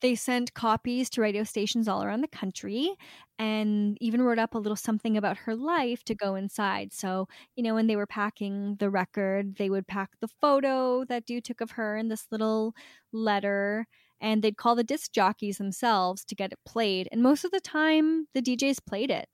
They 0.00 0.16
sent 0.16 0.54
copies 0.54 1.08
to 1.10 1.20
radio 1.22 1.44
stations 1.44 1.88
all 1.88 2.02
around 2.02 2.22
the 2.22 2.28
country 2.28 2.96
and 3.38 3.96
even 4.00 4.22
wrote 4.22 4.38
up 4.38 4.54
a 4.54 4.58
little 4.58 4.76
something 4.76 5.16
about 5.16 5.38
her 5.38 5.54
life 5.54 6.04
to 6.04 6.14
go 6.14 6.34
inside. 6.34 6.92
So, 6.92 7.28
you 7.56 7.62
know, 7.62 7.74
when 7.74 7.86
they 7.86 7.96
were 7.96 8.06
packing 8.06 8.76
the 8.80 8.90
record, 8.90 9.56
they 9.56 9.70
would 9.70 9.86
pack 9.86 10.10
the 10.20 10.28
photo 10.28 11.04
that 11.04 11.24
Doo 11.26 11.40
took 11.40 11.60
of 11.60 11.72
her 11.72 11.96
in 11.96 12.08
this 12.08 12.26
little 12.32 12.74
letter 13.12 13.86
and 14.20 14.42
they'd 14.42 14.56
call 14.56 14.74
the 14.74 14.84
disc 14.84 15.12
jockeys 15.12 15.58
themselves 15.58 16.24
to 16.26 16.34
get 16.34 16.52
it 16.52 16.58
played. 16.66 17.08
And 17.12 17.22
most 17.22 17.44
of 17.44 17.52
the 17.52 17.60
time, 17.60 18.26
the 18.34 18.42
DJs 18.42 18.80
played 18.84 19.10
it 19.10 19.28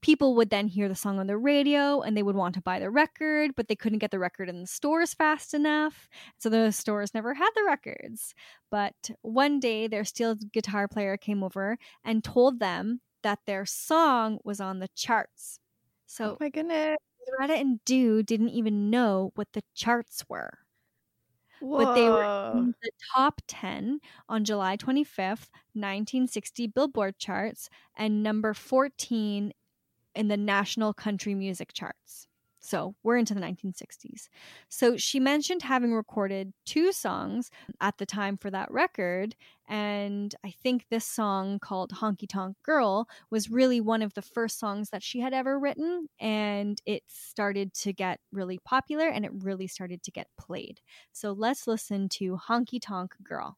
people 0.00 0.34
would 0.34 0.50
then 0.50 0.68
hear 0.68 0.88
the 0.88 0.94
song 0.94 1.18
on 1.18 1.26
the 1.26 1.36
radio 1.36 2.00
and 2.00 2.16
they 2.16 2.22
would 2.22 2.36
want 2.36 2.54
to 2.54 2.62
buy 2.62 2.78
the 2.78 2.90
record, 2.90 3.52
but 3.56 3.68
they 3.68 3.76
couldn't 3.76 3.98
get 3.98 4.10
the 4.10 4.18
record 4.18 4.48
in 4.48 4.60
the 4.60 4.66
stores 4.66 5.14
fast 5.14 5.54
enough. 5.54 6.08
So 6.38 6.48
the 6.48 6.70
stores 6.70 7.14
never 7.14 7.34
had 7.34 7.50
the 7.54 7.64
records. 7.64 8.34
But 8.70 9.10
one 9.22 9.60
day, 9.60 9.86
their 9.86 10.04
steel 10.04 10.36
guitar 10.52 10.88
player 10.88 11.16
came 11.16 11.42
over 11.42 11.78
and 12.04 12.24
told 12.24 12.60
them 12.60 13.00
that 13.22 13.40
their 13.46 13.66
song 13.66 14.38
was 14.44 14.60
on 14.60 14.78
the 14.78 14.88
charts. 14.94 15.60
So 16.06 16.32
oh 16.32 16.36
my 16.40 16.48
goodness. 16.48 16.96
Loretta 17.28 17.54
and 17.54 17.84
Doo 17.84 18.22
didn't 18.22 18.48
even 18.50 18.90
know 18.90 19.32
what 19.34 19.48
the 19.52 19.62
charts 19.74 20.24
were. 20.28 20.58
Whoa. 21.60 21.84
But 21.84 21.94
they 21.94 22.08
were 22.08 22.52
in 22.56 22.74
the 22.82 22.90
top 23.14 23.42
10 23.46 24.00
on 24.28 24.44
July 24.44 24.78
25th, 24.78 25.50
1960 25.74 26.66
Billboard 26.68 27.18
charts 27.18 27.68
and 27.96 28.22
number 28.22 28.54
14 28.54 29.52
in 30.14 30.28
the 30.28 30.36
national 30.36 30.92
country 30.94 31.34
music 31.34 31.72
charts. 31.72 32.28
So 32.60 32.94
we're 33.02 33.16
into 33.16 33.34
the 33.34 33.40
1960s. 33.40 34.28
So 34.68 34.96
she 34.96 35.18
mentioned 35.18 35.62
having 35.62 35.94
recorded 35.94 36.52
two 36.66 36.92
songs 36.92 37.50
at 37.80 37.96
the 37.98 38.04
time 38.04 38.36
for 38.36 38.50
that 38.50 38.70
record. 38.70 39.34
And 39.66 40.34
I 40.44 40.52
think 40.62 40.84
this 40.90 41.06
song 41.06 41.58
called 41.58 41.92
Honky 41.92 42.28
Tonk 42.28 42.56
Girl 42.62 43.08
was 43.30 43.50
really 43.50 43.80
one 43.80 44.02
of 44.02 44.12
the 44.12 44.22
first 44.22 44.58
songs 44.58 44.90
that 44.90 45.02
she 45.02 45.20
had 45.20 45.32
ever 45.32 45.58
written. 45.58 46.08
And 46.20 46.80
it 46.84 47.02
started 47.08 47.72
to 47.74 47.92
get 47.94 48.20
really 48.30 48.58
popular 48.64 49.08
and 49.08 49.24
it 49.24 49.32
really 49.34 49.66
started 49.66 50.02
to 50.02 50.10
get 50.10 50.26
played. 50.38 50.80
So 51.12 51.32
let's 51.32 51.66
listen 51.66 52.08
to 52.10 52.38
Honky 52.48 52.78
Tonk 52.80 53.14
Girl. 53.22 53.56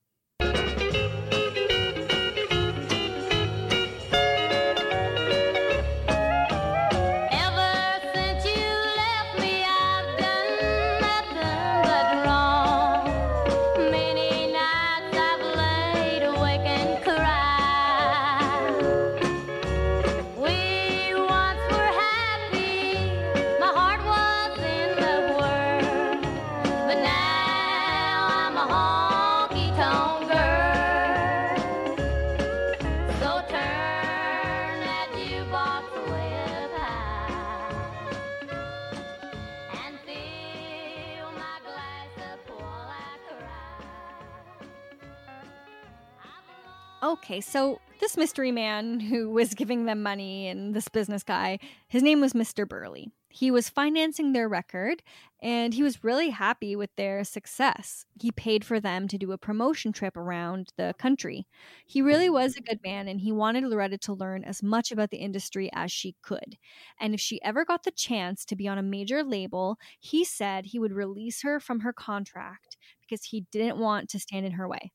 Okay, 47.25 47.41
so 47.41 47.81
this 48.01 48.17
mystery 48.17 48.51
man 48.51 48.99
who 48.99 49.31
was 49.31 49.55
giving 49.55 49.85
them 49.85 50.03
money 50.03 50.49
and 50.49 50.75
this 50.75 50.89
business 50.89 51.23
guy, 51.23 51.61
his 51.87 52.03
name 52.03 52.21
was 52.21 52.33
Mr. 52.33 52.69
Burley. 52.69 53.13
He 53.29 53.53
was 53.53 53.69
financing 53.69 54.33
their 54.33 54.49
record 54.49 55.05
and 55.41 55.73
he 55.73 55.85
was 55.85 56.03
really 56.03 56.31
happy 56.31 56.75
with 56.75 56.91
their 56.97 57.23
success. 57.23 58.07
He 58.21 58.33
paid 58.33 58.65
for 58.65 58.81
them 58.81 59.07
to 59.07 59.19
do 59.19 59.31
a 59.31 59.39
promotion 59.39 59.93
trip 59.93 60.17
around 60.17 60.73
the 60.77 60.97
country. 60.99 61.47
He 61.87 62.03
really 62.03 62.29
was 62.29 62.57
a 62.57 62.61
good 62.61 62.81
man 62.85 63.07
and 63.07 63.21
he 63.21 63.31
wanted 63.31 63.65
Loretta 63.65 63.99
to 63.99 64.15
learn 64.15 64.43
as 64.43 64.61
much 64.61 64.91
about 64.91 65.11
the 65.11 65.19
industry 65.19 65.71
as 65.73 65.93
she 65.93 66.17
could. 66.23 66.57
And 67.01 67.15
if 67.15 67.21
she 67.21 67.41
ever 67.45 67.65
got 67.65 67.85
the 67.85 67.93
chance 67.93 68.45
to 68.47 68.57
be 68.57 68.67
on 68.67 68.79
a 68.79 68.83
major 68.83 69.23
label, 69.23 69.79
he 70.01 70.25
said 70.25 70.67
he 70.67 70.81
would 70.81 70.93
release 70.93 71.43
her 71.43 71.61
from 71.61 71.81
her 71.81 71.93
contract 71.93 72.77
because 73.01 73.27
he 73.27 73.47
didn't 73.53 73.79
want 73.79 74.09
to 74.09 74.19
stand 74.19 74.45
in 74.45 74.53
her 74.53 74.67
way. 74.67 74.91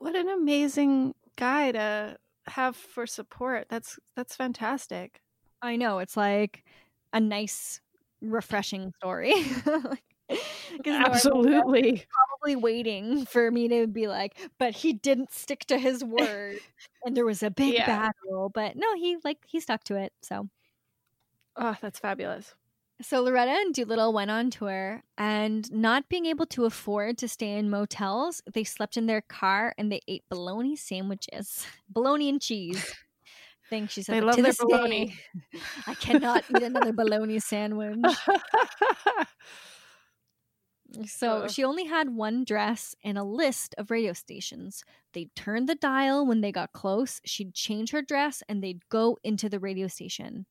What 0.00 0.16
an 0.16 0.30
amazing 0.30 1.14
guy 1.40 1.72
to 1.72 2.16
have 2.46 2.76
for 2.76 3.06
support. 3.06 3.66
That's 3.68 3.98
that's 4.14 4.36
fantastic. 4.36 5.20
I 5.62 5.76
know 5.76 5.98
it's 5.98 6.16
like 6.16 6.64
a 7.12 7.20
nice, 7.20 7.80
refreshing 8.20 8.92
story. 8.98 9.34
like, 9.66 10.02
Absolutely, 10.86 12.06
probably 12.08 12.56
waiting 12.56 13.26
for 13.26 13.50
me 13.50 13.66
to 13.68 13.88
be 13.88 14.06
like, 14.06 14.38
but 14.58 14.72
he 14.72 14.92
didn't 14.92 15.32
stick 15.32 15.64
to 15.66 15.78
his 15.78 16.04
word, 16.04 16.58
and 17.04 17.16
there 17.16 17.24
was 17.24 17.42
a 17.42 17.50
big 17.62 17.74
yeah. 17.74 17.86
battle. 17.86 18.50
But 18.54 18.76
no, 18.76 18.94
he 18.94 19.16
like 19.24 19.38
he 19.46 19.58
stuck 19.58 19.82
to 19.84 19.96
it. 19.96 20.12
So, 20.22 20.48
oh, 21.56 21.76
that's 21.80 21.98
fabulous. 21.98 22.54
So 23.02 23.22
Loretta 23.22 23.50
and 23.50 23.72
Doolittle 23.72 24.12
went 24.12 24.30
on 24.30 24.50
tour, 24.50 25.02
and 25.16 25.70
not 25.72 26.08
being 26.08 26.26
able 26.26 26.46
to 26.46 26.66
afford 26.66 27.16
to 27.18 27.28
stay 27.28 27.56
in 27.56 27.70
motels, 27.70 28.42
they 28.52 28.64
slept 28.64 28.96
in 28.96 29.06
their 29.06 29.22
car 29.22 29.74
and 29.78 29.90
they 29.90 30.00
ate 30.06 30.24
bologna 30.28 30.76
sandwiches, 30.76 31.66
bologna 31.88 32.28
and 32.28 32.40
cheese. 32.40 32.94
Thing 33.70 33.86
she 33.86 34.02
said. 34.02 34.16
They 34.16 34.20
love 34.20 34.36
their 34.36 34.52
bologna. 34.52 35.06
Day, 35.06 35.14
I 35.86 35.94
cannot 35.94 36.44
eat 36.50 36.62
another 36.62 36.92
bologna 36.92 37.38
sandwich. 37.38 37.98
So 41.06 41.46
she 41.46 41.62
only 41.62 41.84
had 41.84 42.10
one 42.10 42.44
dress 42.44 42.96
and 43.04 43.16
a 43.16 43.22
list 43.22 43.76
of 43.78 43.92
radio 43.92 44.12
stations. 44.12 44.82
They'd 45.12 45.32
turn 45.36 45.66
the 45.66 45.76
dial 45.76 46.26
when 46.26 46.40
they 46.40 46.50
got 46.50 46.72
close. 46.72 47.20
She'd 47.24 47.54
change 47.54 47.92
her 47.92 48.02
dress 48.02 48.42
and 48.48 48.60
they'd 48.60 48.88
go 48.88 49.16
into 49.22 49.48
the 49.48 49.60
radio 49.60 49.86
station. 49.86 50.46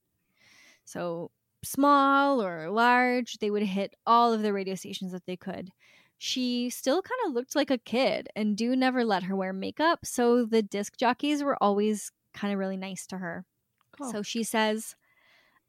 So 0.85 1.31
small 1.63 2.41
or 2.41 2.69
large, 2.69 3.37
they 3.39 3.49
would 3.49 3.63
hit 3.63 3.95
all 4.05 4.33
of 4.33 4.41
the 4.41 4.53
radio 4.53 4.75
stations 4.75 5.11
that 5.11 5.25
they 5.25 5.37
could. 5.37 5.69
She 6.17 6.69
still 6.69 7.01
kind 7.01 7.19
of 7.25 7.33
looked 7.33 7.55
like 7.55 7.71
a 7.71 7.77
kid, 7.77 8.27
and 8.35 8.57
Doo 8.57 8.75
never 8.75 9.05
let 9.05 9.23
her 9.23 9.35
wear 9.35 9.53
makeup, 9.53 10.05
so 10.05 10.45
the 10.45 10.61
disc 10.61 10.97
jockeys 10.97 11.43
were 11.43 11.61
always 11.61 12.11
kind 12.33 12.53
of 12.53 12.59
really 12.59 12.77
nice 12.77 13.07
to 13.07 13.17
her. 13.17 13.45
Cool. 13.97 14.11
So 14.11 14.21
she 14.21 14.43
says, 14.43 14.95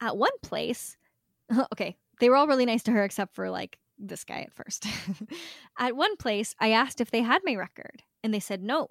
at 0.01 0.17
one 0.17 0.37
place, 0.43 0.97
okay, 1.73 1.97
they 2.21 2.29
were 2.29 2.37
all 2.37 2.49
really 2.49 2.67
nice 2.67 2.83
to 2.85 2.93
her 2.93 3.05
except 3.05 3.35
for 3.35 3.51
like 3.51 3.79
this 3.99 4.25
guy 4.25 4.41
at 4.41 4.55
first. 4.55 4.87
at 5.79 5.97
one 5.97 6.17
place, 6.17 6.55
I 6.59 6.71
asked 6.71 7.01
if 7.01 7.11
they 7.11 7.23
had 7.23 7.43
my 7.45 7.55
record, 7.55 8.03
and 8.25 8.33
they 8.35 8.41
said 8.41 8.63
no. 8.63 8.89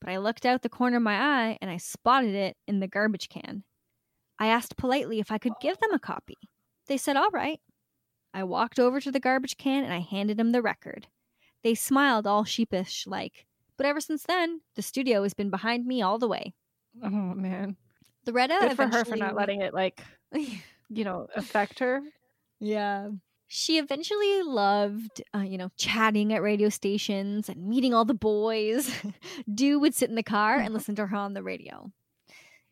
But 0.00 0.10
I 0.10 0.18
looked 0.18 0.44
out 0.44 0.60
the 0.62 0.68
corner 0.68 0.98
of 0.98 1.02
my 1.02 1.14
eye 1.14 1.58
and 1.62 1.70
I 1.70 1.78
spotted 1.78 2.34
it 2.34 2.58
in 2.68 2.80
the 2.80 2.88
garbage 2.88 3.30
can. 3.30 3.64
I 4.38 4.48
asked 4.48 4.76
politely 4.76 5.20
if 5.20 5.30
I 5.30 5.38
could 5.38 5.52
give 5.60 5.78
them 5.78 5.92
a 5.92 5.98
copy. 5.98 6.36
They 6.86 6.96
said, 6.96 7.16
all 7.16 7.30
right. 7.30 7.60
I 8.32 8.42
walked 8.44 8.80
over 8.80 9.00
to 9.00 9.12
the 9.12 9.20
garbage 9.20 9.56
can 9.56 9.84
and 9.84 9.92
I 9.92 10.00
handed 10.00 10.36
them 10.36 10.50
the 10.50 10.62
record. 10.62 11.06
They 11.62 11.74
smiled 11.74 12.26
all 12.26 12.44
sheepish 12.44 13.06
like, 13.06 13.46
but 13.76 13.86
ever 13.86 14.00
since 14.00 14.24
then, 14.24 14.60
the 14.74 14.82
studio 14.82 15.22
has 15.22 15.34
been 15.34 15.50
behind 15.50 15.86
me 15.86 16.02
all 16.02 16.18
the 16.18 16.28
way. 16.28 16.52
Oh 17.02 17.08
man. 17.08 17.76
Loretta 18.26 18.58
Good 18.60 18.76
for 18.76 18.86
her 18.88 19.04
for 19.04 19.16
not 19.16 19.34
letting 19.34 19.60
it 19.60 19.72
like 19.72 20.02
you 20.88 21.04
know, 21.04 21.28
affect 21.34 21.78
her. 21.78 22.02
Yeah. 22.60 23.10
She 23.46 23.78
eventually 23.78 24.42
loved, 24.42 25.22
uh, 25.34 25.40
you 25.40 25.58
know, 25.58 25.70
chatting 25.76 26.32
at 26.32 26.42
radio 26.42 26.68
stations 26.68 27.48
and 27.48 27.68
meeting 27.68 27.94
all 27.94 28.04
the 28.04 28.14
boys. 28.14 28.90
Doo 29.54 29.78
would 29.78 29.94
sit 29.94 30.08
in 30.08 30.16
the 30.16 30.22
car 30.22 30.56
and 30.56 30.74
listen 30.74 30.94
to 30.96 31.06
her 31.06 31.16
on 31.16 31.34
the 31.34 31.42
radio. 31.42 31.92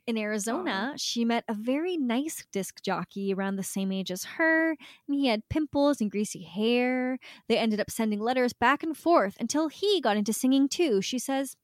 In 0.07 0.19
Arizona, 0.19 0.95
she 0.97 1.25
met 1.25 1.45
a 1.47 1.55
very 1.55 1.97
nice 1.97 2.45
disc 2.51 2.83
jockey 2.83 3.33
around 3.33 3.55
the 3.55 3.63
same 3.63 3.93
age 3.93 4.11
as 4.11 4.25
her, 4.25 4.71
and 4.71 5.15
he 5.15 5.29
had 5.29 5.49
pimples 5.49 6.01
and 6.01 6.11
greasy 6.11 6.43
hair. 6.43 7.21
They 7.49 7.57
ended 7.57 7.79
up 7.79 7.89
sending 7.89 8.19
letters 8.19 8.53
back 8.53 8.83
and 8.83 8.97
forth 8.97 9.37
until 9.39 9.69
he 9.69 10.01
got 10.01 10.17
into 10.17 10.33
singing 10.33 10.69
too. 10.69 11.03
She 11.03 11.21
says, 11.21 11.57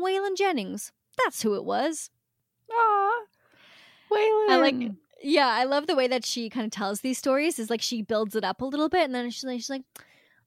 Waylon 0.00 0.34
Jennings, 0.34 0.92
that's 1.22 1.42
who 1.42 1.56
it 1.56 1.64
was. 1.64 2.08
Aw, 2.72 3.24
Waylon. 4.10 4.50
I 4.50 4.56
like 4.56 4.92
Yeah, 5.22 5.48
I 5.48 5.64
love 5.64 5.86
the 5.86 5.96
way 5.96 6.08
that 6.08 6.24
she 6.24 6.48
kind 6.48 6.64
of 6.64 6.72
tells 6.72 7.02
these 7.02 7.18
stories. 7.18 7.58
Is 7.58 7.68
like 7.68 7.82
she 7.82 8.00
builds 8.00 8.34
it 8.34 8.44
up 8.44 8.62
a 8.62 8.66
little 8.66 8.88
bit, 8.88 9.04
and 9.04 9.14
then 9.14 9.28
she's 9.28 9.44
like, 9.44 9.58
she's 9.58 9.70
like 9.70 9.82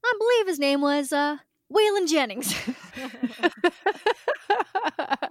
I 0.03 0.13
believe 0.17 0.47
his 0.47 0.59
name 0.59 0.81
was 0.81 1.13
uh, 1.13 1.37
Waylon 1.71 2.09
Jennings. 2.09 2.55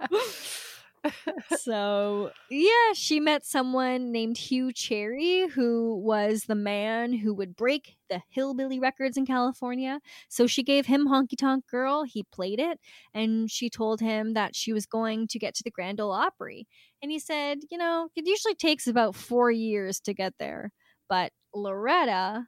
so 1.57 2.31
yeah, 2.49 2.93
she 2.93 3.19
met 3.19 3.45
someone 3.45 4.11
named 4.11 4.37
Hugh 4.37 4.71
Cherry, 4.73 5.47
who 5.47 5.95
was 5.97 6.43
the 6.45 6.55
man 6.55 7.13
who 7.13 7.33
would 7.33 7.55
break 7.55 7.97
the 8.09 8.21
hillbilly 8.29 8.79
records 8.79 9.17
in 9.17 9.25
California. 9.25 9.99
So 10.29 10.47
she 10.47 10.63
gave 10.63 10.85
him 10.85 11.07
Honky 11.07 11.37
Tonk 11.37 11.65
Girl. 11.67 12.03
He 12.03 12.23
played 12.23 12.59
it, 12.59 12.79
and 13.13 13.49
she 13.49 13.69
told 13.69 13.99
him 14.01 14.33
that 14.33 14.55
she 14.55 14.73
was 14.73 14.85
going 14.85 15.27
to 15.27 15.39
get 15.39 15.55
to 15.55 15.63
the 15.63 15.71
Grand 15.71 15.99
Ole 15.99 16.11
Opry. 16.11 16.67
And 17.01 17.11
he 17.11 17.19
said, 17.19 17.59
you 17.69 17.77
know, 17.77 18.09
it 18.15 18.25
usually 18.27 18.55
takes 18.55 18.87
about 18.87 19.15
four 19.15 19.49
years 19.51 19.99
to 20.01 20.13
get 20.13 20.33
there, 20.39 20.71
but 21.09 21.31
Loretta 21.53 22.45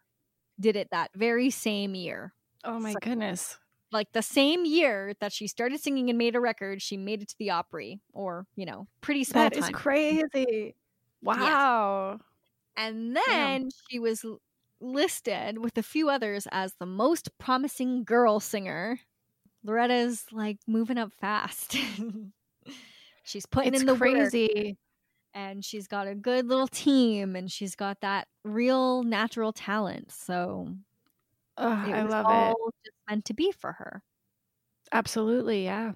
did 0.60 0.76
it 0.76 0.90
that 0.92 1.10
very 1.16 1.50
same 1.50 1.96
year. 1.96 2.34
Oh 2.64 2.80
my 2.80 2.94
So- 2.94 3.00
goodness. 3.02 3.58
Like 3.94 4.12
the 4.12 4.24
same 4.24 4.66
year 4.66 5.14
that 5.22 5.32
she 5.32 5.48
started 5.48 5.80
singing 5.80 6.10
and 6.10 6.18
made 6.18 6.36
a 6.36 6.40
record, 6.42 6.82
she 6.82 6.98
made 6.98 7.22
it 7.22 7.30
to 7.30 7.36
the 7.38 7.52
Opry, 7.52 8.02
or 8.12 8.46
you 8.56 8.66
know, 8.66 8.88
pretty 9.02 9.24
small 9.24 9.44
That 9.44 9.56
is 9.56 9.66
time. 9.66 9.74
crazy. 9.74 10.76
Wow. 11.22 12.20
And 12.76 13.16
then 13.16 13.70
she 13.90 14.00
was 14.00 14.26
listed 14.82 15.60
with 15.60 15.78
a 15.78 15.84
few 15.84 16.10
others 16.10 16.48
as 16.52 16.74
the 16.80 16.86
most 16.88 17.38
promising 17.38 18.04
girl 18.04 18.40
singer. 18.40 19.00
Loretta's 19.64 20.26
like 20.32 20.58
moving 20.68 20.98
up 20.98 21.14
fast. 21.22 21.78
she's 23.24 23.46
putting 23.46 23.74
It's 23.74 23.82
in 23.82 23.86
the 23.88 23.94
work 23.94 24.00
crazy. 24.12 24.78
and 25.34 25.64
she's 25.64 25.88
got 25.88 26.08
a 26.08 26.16
good 26.16 26.48
little 26.48 26.68
team 26.68 27.36
and 27.36 27.50
she's 27.52 27.76
got 27.76 28.02
that 28.02 28.28
real 28.44 29.04
natural 29.04 29.54
talent. 29.54 30.12
So 30.12 30.68
Ugh, 31.58 31.90
it 31.90 31.96
I 31.96 32.04
was 32.04 32.14
love 32.14 32.30
it. 32.30 32.58
all 32.58 32.72
just 32.84 32.96
meant 33.10 33.26
to 33.26 33.34
be 33.34 33.52
for 33.52 33.74
her. 33.74 34.04
Absolutely. 34.94 35.66
Yeah. 35.66 35.94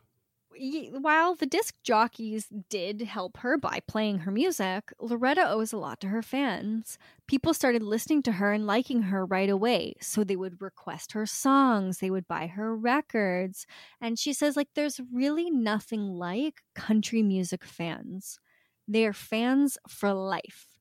While 0.91 1.35
the 1.35 1.45
disc 1.45 1.75
jockeys 1.83 2.47
did 2.69 3.01
help 3.01 3.37
her 3.37 3.57
by 3.59 3.79
playing 3.87 4.19
her 4.19 4.31
music, 4.31 4.91
Loretta 4.99 5.47
owes 5.47 5.71
a 5.71 5.77
lot 5.77 5.99
to 5.99 6.07
her 6.07 6.23
fans. 6.23 6.97
People 7.27 7.53
started 7.53 7.83
listening 7.83 8.23
to 8.23 8.31
her 8.33 8.53
and 8.53 8.65
liking 8.65 9.03
her 9.03 9.23
right 9.23 9.49
away, 9.49 9.93
so 10.01 10.23
they 10.23 10.35
would 10.35 10.59
request 10.61 11.11
her 11.11 11.27
songs, 11.27 11.99
they 11.99 12.09
would 12.09 12.27
buy 12.27 12.47
her 12.47 12.75
records. 12.75 13.67
And 14.01 14.17
she 14.17 14.33
says, 14.33 14.55
like, 14.55 14.69
there's 14.73 14.99
really 15.13 15.51
nothing 15.51 16.07
like 16.07 16.63
country 16.73 17.21
music 17.21 17.63
fans. 17.63 18.39
They 18.87 19.05
are 19.05 19.13
fans 19.13 19.77
for 19.87 20.11
life. 20.13 20.79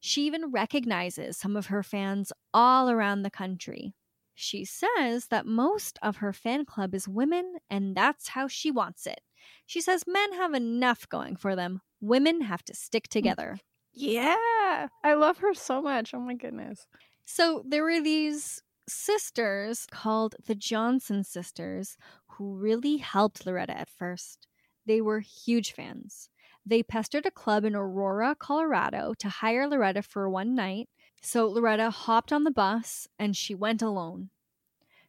She 0.00 0.26
even 0.26 0.52
recognizes 0.52 1.36
some 1.36 1.56
of 1.56 1.66
her 1.66 1.82
fans 1.82 2.32
all 2.54 2.90
around 2.90 3.22
the 3.22 3.30
country. 3.30 3.94
She 4.38 4.66
says 4.66 5.28
that 5.28 5.46
most 5.46 5.98
of 6.02 6.16
her 6.16 6.32
fan 6.32 6.66
club 6.66 6.94
is 6.94 7.08
women, 7.08 7.56
and 7.70 7.96
that's 7.96 8.28
how 8.28 8.48
she 8.48 8.70
wants 8.70 9.06
it. 9.06 9.20
She 9.64 9.80
says 9.80 10.04
men 10.06 10.34
have 10.34 10.52
enough 10.52 11.08
going 11.08 11.36
for 11.36 11.56
them. 11.56 11.80
Women 12.02 12.42
have 12.42 12.62
to 12.64 12.74
stick 12.74 13.04
mm. 13.04 13.10
together. 13.10 13.58
Yeah. 13.94 14.88
I 15.02 15.14
love 15.14 15.38
her 15.38 15.54
so 15.54 15.80
much. 15.80 16.12
Oh 16.12 16.20
my 16.20 16.34
goodness. 16.34 16.86
So 17.24 17.64
there 17.66 17.82
were 17.82 18.02
these 18.02 18.62
sisters 18.86 19.86
called 19.90 20.36
the 20.46 20.54
Johnson 20.54 21.24
sisters 21.24 21.96
who 22.26 22.56
really 22.56 22.98
helped 22.98 23.46
Loretta 23.46 23.76
at 23.76 23.88
first. 23.88 24.46
They 24.84 25.00
were 25.00 25.20
huge 25.20 25.72
fans. 25.72 26.28
They 26.66 26.82
pestered 26.82 27.24
a 27.26 27.30
club 27.30 27.64
in 27.64 27.76
Aurora, 27.76 28.34
Colorado 28.36 29.14
to 29.20 29.28
hire 29.28 29.68
Loretta 29.68 30.02
for 30.02 30.28
one 30.28 30.56
night. 30.56 30.88
So 31.22 31.46
Loretta 31.46 31.90
hopped 31.90 32.32
on 32.32 32.42
the 32.42 32.50
bus 32.50 33.06
and 33.18 33.36
she 33.36 33.54
went 33.54 33.82
alone. 33.82 34.30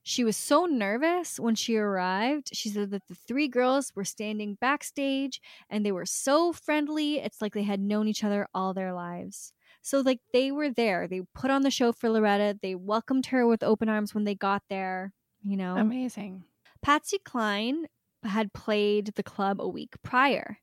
She 0.04 0.24
was 0.24 0.38
so 0.38 0.66
nervous 0.66 1.38
when 1.38 1.56
she 1.56 1.76
arrived. 1.76 2.52
She 2.54 2.70
said 2.70 2.92
that 2.92 3.08
the 3.08 3.16
three 3.16 3.50
girls 3.50 3.92
were 3.94 4.06
standing 4.06 4.56
backstage 4.62 5.42
and 5.70 5.86
they 5.86 5.92
were 5.92 6.06
so 6.06 6.54
friendly. 6.54 7.18
It's 7.18 7.42
like 7.42 7.54
they 7.54 7.64
had 7.64 7.82
known 7.82 8.08
each 8.08 8.24
other 8.24 8.48
all 8.54 8.74
their 8.74 8.94
lives. 8.94 9.52
So, 9.82 10.00
like, 10.00 10.20
they 10.32 10.52
were 10.52 10.70
there. 10.70 11.08
They 11.08 11.24
put 11.36 11.52
on 11.52 11.64
the 11.64 11.72
show 11.72 11.92
for 11.92 12.10
Loretta. 12.10 12.58
They 12.62 12.76
welcomed 12.76 13.28
her 13.28 13.46
with 13.46 13.64
open 13.64 13.90
arms 13.90 14.14
when 14.14 14.24
they 14.24 14.36
got 14.36 14.64
there, 14.70 15.12
you 15.42 15.58
know. 15.58 15.76
Amazing. 15.76 16.44
Patsy 16.82 17.20
Cline 17.20 17.88
had 18.24 18.54
played 18.54 19.08
the 19.16 19.24
club 19.24 19.60
a 19.60 19.68
week 19.68 19.96
prior. 20.04 20.60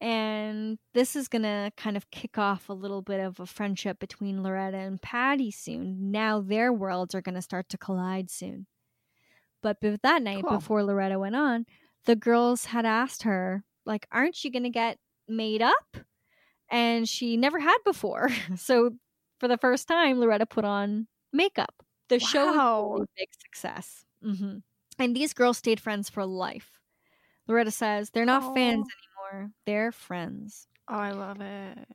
And 0.00 0.78
this 0.94 1.16
is 1.16 1.26
going 1.28 1.42
to 1.42 1.72
kind 1.76 1.96
of 1.96 2.10
kick 2.10 2.38
off 2.38 2.68
a 2.68 2.72
little 2.72 3.02
bit 3.02 3.18
of 3.20 3.40
a 3.40 3.46
friendship 3.46 3.98
between 3.98 4.42
Loretta 4.42 4.76
and 4.76 5.02
Patsy 5.02 5.50
soon. 5.50 6.10
Now 6.12 6.40
their 6.40 6.72
worlds 6.72 7.14
are 7.14 7.20
going 7.22 7.34
to 7.34 7.42
start 7.42 7.68
to 7.70 7.78
collide 7.78 8.30
soon. 8.30 8.66
But 9.62 9.78
that 9.82 10.22
night, 10.22 10.44
Cool. 10.46 10.58
before 10.58 10.84
Loretta 10.84 11.18
went 11.18 11.34
on, 11.34 11.66
the 12.04 12.14
girls 12.14 12.66
had 12.66 12.86
asked 12.86 13.24
her, 13.24 13.64
like, 13.84 14.06
aren't 14.12 14.44
you 14.44 14.52
going 14.52 14.62
to 14.62 14.70
get 14.70 14.98
made 15.26 15.62
up? 15.62 15.96
And 16.70 17.08
she 17.08 17.36
never 17.36 17.58
had 17.58 17.78
before. 17.84 18.28
So 18.56 18.92
for 19.40 19.48
the 19.48 19.58
first 19.58 19.88
time, 19.88 20.20
Loretta 20.20 20.46
put 20.46 20.64
on 20.64 21.08
makeup. 21.32 21.74
The 22.08 22.20
show 22.20 22.44
was 22.92 23.02
a 23.02 23.06
big 23.16 23.28
success. 23.42 24.04
hmm 24.22 24.58
And 24.98 25.14
these 25.16 25.32
girls 25.34 25.58
stayed 25.58 25.80
friends 25.80 26.08
for 26.08 26.24
life. 26.24 26.70
Loretta 27.48 27.70
says 27.70 28.10
they're 28.10 28.24
not 28.26 28.54
fans 28.54 28.86
anymore, 29.32 29.52
they're 29.66 29.92
friends. 29.92 30.68
Oh, 30.88 30.94
I 30.98 31.12
love 31.12 31.40
it. 31.40 31.88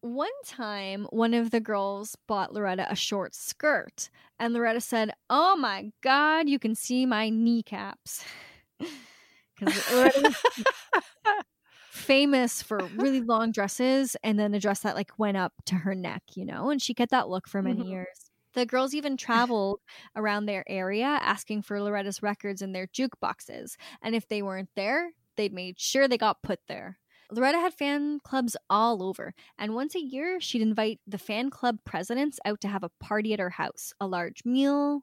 One 0.00 0.30
time, 0.44 1.06
one 1.10 1.34
of 1.34 1.50
the 1.50 1.60
girls 1.60 2.16
bought 2.28 2.52
Loretta 2.54 2.86
a 2.90 2.94
short 2.94 3.34
skirt, 3.34 4.10
and 4.38 4.54
Loretta 4.54 4.80
said, 4.80 5.10
Oh 5.28 5.56
my 5.56 5.90
God, 6.02 6.48
you 6.48 6.58
can 6.58 6.74
see 6.74 7.04
my 7.06 7.30
kneecaps. 7.30 8.24
Because 9.56 9.80
Loretta 9.88 10.20
famous 11.90 12.62
for 12.62 12.86
really 12.86 13.20
long 13.20 13.50
dresses 13.52 14.16
and 14.22 14.38
then 14.38 14.54
a 14.54 14.60
dress 14.60 14.80
that 14.80 14.94
like 14.94 15.18
went 15.18 15.36
up 15.36 15.52
to 15.66 15.74
her 15.76 15.94
neck, 15.94 16.22
you 16.34 16.44
know, 16.44 16.70
and 16.70 16.82
she 16.82 16.94
kept 16.94 17.10
that 17.10 17.28
look 17.28 17.48
for 17.48 17.62
many 17.62 17.82
Mhm. 17.82 17.90
years. 17.90 18.30
The 18.54 18.66
girls 18.66 18.94
even 18.94 19.16
traveled 19.16 19.80
around 20.16 20.46
their 20.46 20.64
area 20.68 21.06
asking 21.06 21.62
for 21.62 21.80
Loretta's 21.80 22.22
records 22.22 22.62
in 22.62 22.72
their 22.72 22.86
jukeboxes. 22.86 23.76
And 24.02 24.14
if 24.14 24.28
they 24.28 24.42
weren't 24.42 24.70
there, 24.76 25.10
they'd 25.38 25.54
made 25.54 25.80
sure 25.80 26.06
they 26.06 26.18
got 26.18 26.42
put 26.42 26.60
there. 26.68 26.98
Loretta 27.30 27.58
had 27.58 27.74
fan 27.74 28.20
clubs 28.24 28.56
all 28.68 29.02
over, 29.02 29.34
and 29.58 29.74
once 29.74 29.94
a 29.94 30.00
year 30.00 30.40
she'd 30.40 30.62
invite 30.62 31.00
the 31.06 31.18
fan 31.18 31.48
club 31.48 31.78
presidents 31.84 32.38
out 32.44 32.60
to 32.62 32.68
have 32.68 32.82
a 32.82 32.90
party 33.00 33.32
at 33.32 33.40
her 33.40 33.50
house, 33.50 33.94
a 34.00 34.06
large 34.06 34.44
meal, 34.44 35.02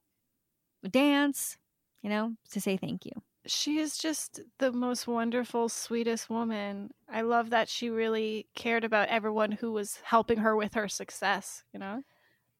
a 0.84 0.90
dance, 0.90 1.58
you 2.02 2.10
know, 2.10 2.34
to 2.52 2.62
say 2.62 2.78
thank 2.78 3.06
you. 3.06 3.12
She 3.48 3.78
is 3.78 3.98
just 4.00 4.40
the 4.58 4.72
most 4.72 5.08
wonderful, 5.08 5.70
sweetest 5.70 6.32
woman. 6.32 6.90
I 7.08 7.22
love 7.22 7.52
that 7.52 7.70
she 7.70 7.92
really 7.92 8.48
cared 8.56 8.84
about 8.84 9.10
everyone 9.10 9.52
who 9.52 9.72
was 9.72 10.00
helping 10.04 10.40
her 10.40 10.56
with 10.56 10.74
her 10.74 10.88
success, 10.88 11.64
you 11.72 11.80
know? 11.80 12.02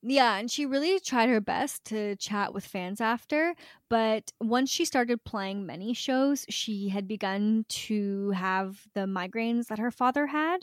Yeah, 0.08 0.36
and 0.38 0.52
she 0.52 0.68
really 0.68 1.00
tried 1.00 1.30
her 1.30 1.42
best 1.42 1.84
to 1.86 2.16
chat 2.18 2.54
with 2.54 2.64
fans 2.64 3.02
after, 3.02 3.56
but 3.90 4.32
once 4.40 4.70
she 4.70 4.86
started 4.86 5.24
playing 5.24 5.66
many 5.66 5.96
shows, 5.96 6.46
she 6.48 6.90
had 6.90 7.08
begun 7.08 7.66
to 7.70 8.30
have 8.32 8.86
the 8.94 9.08
migraines 9.08 9.66
that 9.68 9.80
her 9.80 9.90
father 9.90 10.28
had, 10.28 10.60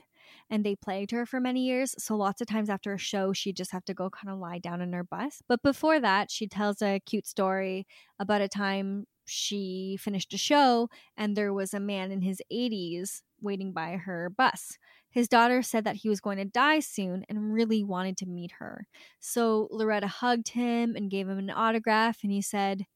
and 0.48 0.64
they 0.64 0.76
plagued 0.76 1.10
her 1.10 1.26
for 1.26 1.40
many 1.40 1.64
years. 1.66 1.96
So 1.98 2.14
lots 2.16 2.40
of 2.40 2.46
times 2.46 2.70
after 2.70 2.92
a 2.92 2.98
show, 2.98 3.32
she'd 3.32 3.56
just 3.56 3.72
have 3.72 3.84
to 3.86 3.94
go 3.94 4.10
kind 4.10 4.32
of 4.32 4.38
lie 4.38 4.60
down 4.60 4.80
in 4.80 4.92
her 4.92 5.02
bus. 5.02 5.42
But 5.48 5.60
before 5.64 5.98
that, 5.98 6.30
she 6.30 6.46
tells 6.46 6.80
a 6.80 7.00
cute 7.00 7.26
story 7.26 7.84
about 8.20 8.42
a 8.42 8.48
time 8.48 9.06
she 9.26 9.96
finished 10.00 10.32
a 10.34 10.38
show 10.38 10.88
and 11.16 11.36
there 11.36 11.52
was 11.52 11.74
a 11.74 11.80
man 11.80 12.12
in 12.12 12.20
his 12.22 12.40
80s 12.50 13.22
waiting 13.40 13.72
by 13.72 13.96
her 13.96 14.30
bus. 14.30 14.78
His 15.12 15.28
daughter 15.28 15.62
said 15.62 15.84
that 15.84 15.96
he 15.96 16.08
was 16.08 16.20
going 16.20 16.38
to 16.38 16.44
die 16.44 16.80
soon 16.80 17.24
and 17.28 17.52
really 17.52 17.84
wanted 17.84 18.16
to 18.18 18.26
meet 18.26 18.52
her. 18.52 18.86
So 19.20 19.68
Loretta 19.70 20.08
hugged 20.08 20.48
him 20.48 20.96
and 20.96 21.10
gave 21.10 21.28
him 21.28 21.38
an 21.38 21.50
autograph, 21.50 22.18
and 22.22 22.32
he 22.32 22.42
said, 22.42 22.86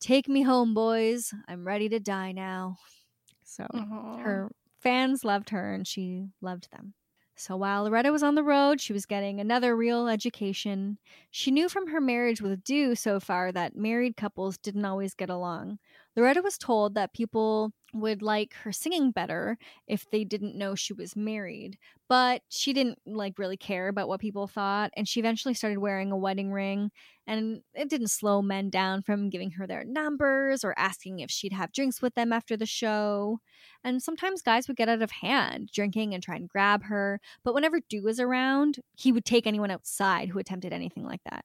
Take 0.00 0.28
me 0.28 0.42
home, 0.42 0.74
boys. 0.74 1.32
I'm 1.46 1.64
ready 1.64 1.88
to 1.88 2.00
die 2.00 2.32
now. 2.32 2.78
So 3.44 3.66
Aw. 3.72 4.16
her 4.18 4.50
fans 4.80 5.24
loved 5.24 5.50
her 5.50 5.72
and 5.72 5.86
she 5.86 6.30
loved 6.40 6.68
them. 6.72 6.94
So 7.36 7.56
while 7.56 7.84
Loretta 7.84 8.10
was 8.10 8.22
on 8.22 8.34
the 8.34 8.42
road, 8.42 8.80
she 8.80 8.92
was 8.92 9.06
getting 9.06 9.40
another 9.40 9.76
real 9.76 10.08
education. 10.08 10.98
She 11.30 11.50
knew 11.50 11.68
from 11.68 11.88
her 11.88 12.00
marriage 12.00 12.42
with 12.42 12.62
Doo 12.64 12.94
so 12.94 13.20
far 13.20 13.52
that 13.52 13.76
married 13.76 14.16
couples 14.16 14.58
didn't 14.58 14.84
always 14.84 15.14
get 15.14 15.30
along. 15.30 15.78
Loretta 16.16 16.42
was 16.42 16.58
told 16.58 16.94
that 16.94 17.14
people 17.14 17.72
would 17.94 18.22
like 18.22 18.54
her 18.54 18.72
singing 18.72 19.10
better 19.10 19.58
if 19.86 20.08
they 20.10 20.24
didn't 20.24 20.56
know 20.56 20.74
she 20.74 20.92
was 20.92 21.14
married, 21.16 21.78
but 22.08 22.42
she 22.48 22.72
didn't 22.72 22.98
like 23.06 23.38
really 23.38 23.56
care 23.56 23.88
about 23.88 24.08
what 24.08 24.20
people 24.20 24.46
thought 24.46 24.90
and 24.96 25.06
she 25.08 25.20
eventually 25.20 25.54
started 25.54 25.78
wearing 25.78 26.10
a 26.10 26.16
wedding 26.16 26.50
ring 26.52 26.90
and 27.26 27.62
it 27.74 27.88
didn't 27.88 28.08
slow 28.08 28.42
men 28.42 28.70
down 28.70 29.02
from 29.02 29.30
giving 29.30 29.52
her 29.52 29.66
their 29.66 29.84
numbers 29.84 30.64
or 30.64 30.74
asking 30.78 31.20
if 31.20 31.30
she'd 31.30 31.52
have 31.52 31.72
drinks 31.72 32.02
with 32.02 32.14
them 32.14 32.32
after 32.32 32.56
the 32.56 32.66
show. 32.66 33.38
And 33.84 34.02
sometimes 34.02 34.42
guys 34.42 34.68
would 34.68 34.76
get 34.76 34.88
out 34.88 35.02
of 35.02 35.10
hand 35.10 35.70
drinking 35.72 36.14
and 36.14 36.22
try 36.22 36.36
and 36.36 36.48
grab 36.48 36.84
her, 36.84 37.20
but 37.44 37.54
whenever 37.54 37.80
Doo 37.80 38.02
was 38.02 38.20
around, 38.20 38.80
he 38.96 39.12
would 39.12 39.24
take 39.24 39.46
anyone 39.46 39.70
outside 39.70 40.28
who 40.30 40.38
attempted 40.38 40.72
anything 40.72 41.04
like 41.04 41.22
that. 41.30 41.44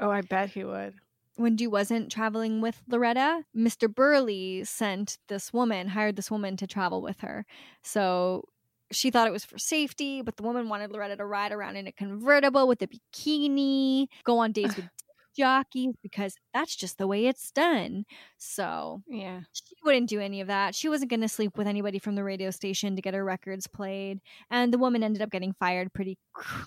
Oh, 0.00 0.10
I 0.10 0.22
bet 0.22 0.50
he 0.50 0.64
would. 0.64 0.94
When 1.38 1.54
Doo 1.54 1.70
wasn't 1.70 2.10
traveling 2.10 2.60
with 2.60 2.82
Loretta, 2.88 3.44
Mr. 3.56 3.92
Burley 3.92 4.64
sent 4.64 5.18
this 5.28 5.52
woman, 5.52 5.86
hired 5.88 6.16
this 6.16 6.30
woman 6.32 6.56
to 6.56 6.66
travel 6.66 7.00
with 7.00 7.20
her. 7.20 7.46
So 7.82 8.44
she 8.90 9.10
thought 9.10 9.28
it 9.28 9.32
was 9.32 9.44
for 9.44 9.56
safety, 9.58 10.20
but 10.20 10.36
the 10.36 10.42
woman 10.42 10.68
wanted 10.68 10.90
Loretta 10.90 11.16
to 11.16 11.24
ride 11.24 11.52
around 11.52 11.76
in 11.76 11.86
a 11.86 11.92
convertible 11.92 12.66
with 12.66 12.82
a 12.82 12.88
bikini, 12.88 14.08
go 14.24 14.38
on 14.38 14.50
dates 14.50 14.76
with 14.76 14.86
jockeys 15.36 15.94
because 16.02 16.34
that's 16.52 16.74
just 16.74 16.98
the 16.98 17.06
way 17.06 17.26
it's 17.26 17.52
done. 17.52 18.04
So 18.38 19.02
Yeah. 19.06 19.42
she 19.52 19.76
wouldn't 19.84 20.08
do 20.08 20.18
any 20.18 20.40
of 20.40 20.48
that. 20.48 20.74
She 20.74 20.88
wasn't 20.88 21.10
going 21.10 21.20
to 21.20 21.28
sleep 21.28 21.56
with 21.56 21.68
anybody 21.68 22.00
from 22.00 22.16
the 22.16 22.24
radio 22.24 22.50
station 22.50 22.96
to 22.96 23.02
get 23.02 23.14
her 23.14 23.24
records 23.24 23.68
played. 23.68 24.18
And 24.50 24.72
the 24.72 24.78
woman 24.78 25.04
ended 25.04 25.22
up 25.22 25.30
getting 25.30 25.52
fired 25.52 25.92
pretty 25.92 26.18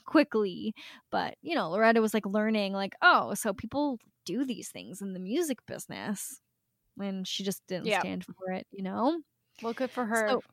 quickly. 0.05 0.73
But, 1.12 1.36
you 1.41 1.55
know, 1.55 1.69
Loretta 1.69 2.01
was 2.01 2.13
like 2.13 2.25
learning, 2.25 2.71
like, 2.73 2.93
oh, 3.01 3.34
so 3.34 3.51
people 3.53 3.99
do 4.25 4.45
these 4.45 4.69
things 4.69 5.01
in 5.01 5.13
the 5.13 5.19
music 5.19 5.60
business. 5.65 6.41
And 6.99 7.27
she 7.27 7.43
just 7.43 7.62
didn't 7.67 7.88
stand 8.01 8.25
for 8.25 8.51
it, 8.51 8.67
you 8.71 8.84
know? 8.84 9.21
Well, 9.62 9.73
good 9.73 9.91
for 9.91 10.05
her. 10.05 10.27
So- 10.29 10.43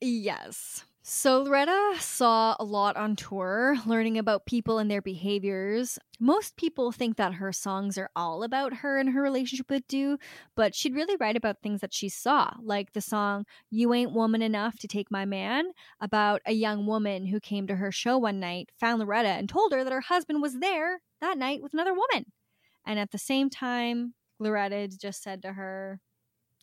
Yes. 0.00 0.84
So 1.02 1.40
Loretta 1.42 1.96
saw 1.98 2.54
a 2.60 2.64
lot 2.64 2.96
on 2.96 3.16
tour, 3.16 3.76
learning 3.86 4.18
about 4.18 4.44
people 4.44 4.78
and 4.78 4.90
their 4.90 5.00
behaviors. 5.00 5.98
Most 6.20 6.56
people 6.56 6.92
think 6.92 7.16
that 7.16 7.34
her 7.34 7.50
songs 7.50 7.96
are 7.96 8.10
all 8.14 8.42
about 8.42 8.74
her 8.74 8.98
and 8.98 9.08
her 9.10 9.22
relationship 9.22 9.70
with 9.70 9.88
Doo, 9.88 10.18
but 10.54 10.74
she'd 10.74 10.94
really 10.94 11.16
write 11.16 11.36
about 11.36 11.62
things 11.62 11.80
that 11.80 11.94
she 11.94 12.10
saw, 12.10 12.52
like 12.60 12.92
the 12.92 13.00
song 13.00 13.46
You 13.70 13.94
Ain't 13.94 14.12
Woman 14.12 14.42
Enough 14.42 14.78
to 14.80 14.88
Take 14.88 15.10
My 15.10 15.24
Man, 15.24 15.70
about 15.98 16.42
a 16.44 16.52
young 16.52 16.86
woman 16.86 17.26
who 17.26 17.40
came 17.40 17.66
to 17.68 17.76
her 17.76 17.90
show 17.90 18.18
one 18.18 18.38
night, 18.38 18.68
found 18.78 19.00
Loretta, 19.00 19.30
and 19.30 19.48
told 19.48 19.72
her 19.72 19.82
that 19.82 19.92
her 19.92 20.02
husband 20.02 20.42
was 20.42 20.58
there 20.60 21.00
that 21.22 21.38
night 21.38 21.62
with 21.62 21.72
another 21.72 21.94
woman. 21.94 22.26
And 22.88 22.98
at 22.98 23.12
the 23.12 23.18
same 23.18 23.50
time, 23.50 24.14
Loretta 24.40 24.88
just 24.88 25.22
said 25.22 25.42
to 25.42 25.52
her, 25.52 26.00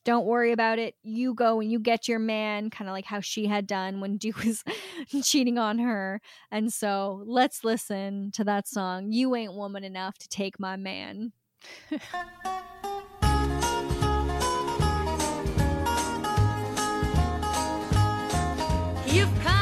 don't 0.06 0.26
worry 0.26 0.52
about 0.52 0.80
it. 0.80 0.96
You 1.04 1.36
go 1.36 1.60
and 1.60 1.72
you 1.72 1.80
get 1.80 2.08
your 2.08 2.18
man, 2.18 2.72
kind 2.72 2.90
of 2.90 2.94
like 2.94 3.06
how 3.06 3.20
she 3.20 3.46
had 3.46 3.68
done 3.68 4.02
when 4.02 4.18
Doo 4.18 4.34
was 4.46 4.64
cheating 5.24 5.60
on 5.60 5.78
her. 5.78 6.20
And 6.52 6.74
so 6.74 7.24
let's 7.28 7.64
listen 7.64 8.32
to 8.34 8.44
that 8.44 8.68
song. 8.68 9.12
You 9.12 9.36
ain't 9.36 9.54
woman 9.54 9.84
enough 9.84 10.18
to 10.18 10.28
take 10.28 10.60
my 10.60 10.76
man. 10.76 11.32
You've 19.08 19.40
come 19.44 19.55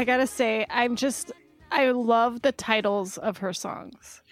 I 0.00 0.04
gotta 0.04 0.26
say, 0.26 0.64
I'm 0.70 0.96
just, 0.96 1.30
I 1.70 1.90
love 1.90 2.40
the 2.40 2.52
titles 2.52 3.18
of 3.18 3.36
her 3.36 3.52
songs. 3.52 4.22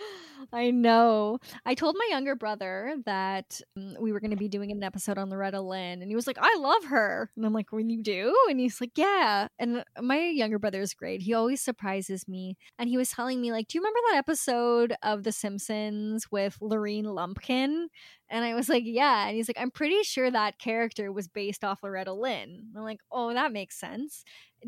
I 0.50 0.70
know. 0.70 1.40
I 1.66 1.74
told 1.74 1.96
my 1.98 2.06
younger 2.10 2.34
brother 2.34 2.96
that 3.04 3.60
um, 3.76 3.96
we 4.00 4.12
were 4.12 4.20
going 4.20 4.30
to 4.30 4.36
be 4.36 4.48
doing 4.48 4.72
an 4.72 4.82
episode 4.82 5.18
on 5.18 5.28
Loretta 5.28 5.60
Lynn, 5.60 6.00
and 6.00 6.10
he 6.10 6.14
was 6.14 6.26
like, 6.26 6.38
I 6.40 6.56
love 6.58 6.84
her. 6.86 7.30
And 7.36 7.44
I'm 7.44 7.52
like, 7.52 7.70
When 7.70 7.90
you 7.90 8.02
do? 8.02 8.34
And 8.48 8.58
he's 8.58 8.80
like, 8.80 8.92
Yeah. 8.96 9.48
And 9.58 9.84
my 10.00 10.18
younger 10.18 10.58
brother 10.58 10.80
is 10.80 10.94
great. 10.94 11.20
He 11.20 11.34
always 11.34 11.60
surprises 11.60 12.26
me. 12.26 12.56
And 12.78 12.88
he 12.88 12.96
was 12.96 13.10
telling 13.10 13.40
me, 13.40 13.52
like, 13.52 13.68
Do 13.68 13.76
you 13.76 13.82
remember 13.82 14.00
that 14.08 14.18
episode 14.18 14.94
of 15.02 15.22
The 15.22 15.32
Simpsons 15.32 16.26
with 16.30 16.56
Lurleen 16.62 17.04
Lumpkin? 17.04 17.88
And 18.30 18.44
I 18.44 18.54
was 18.54 18.70
like, 18.70 18.84
Yeah. 18.86 19.26
And 19.26 19.36
he's 19.36 19.48
like, 19.48 19.60
I'm 19.60 19.70
pretty 19.70 20.02
sure 20.02 20.30
that 20.30 20.58
character 20.58 21.12
was 21.12 21.28
based 21.28 21.62
off 21.62 21.82
Loretta 21.82 22.14
Lynn. 22.14 22.48
And 22.68 22.72
I'm 22.74 22.84
like, 22.84 23.00
Oh, 23.12 23.34
that 23.34 23.52
makes 23.52 23.78
sense. 23.78 24.24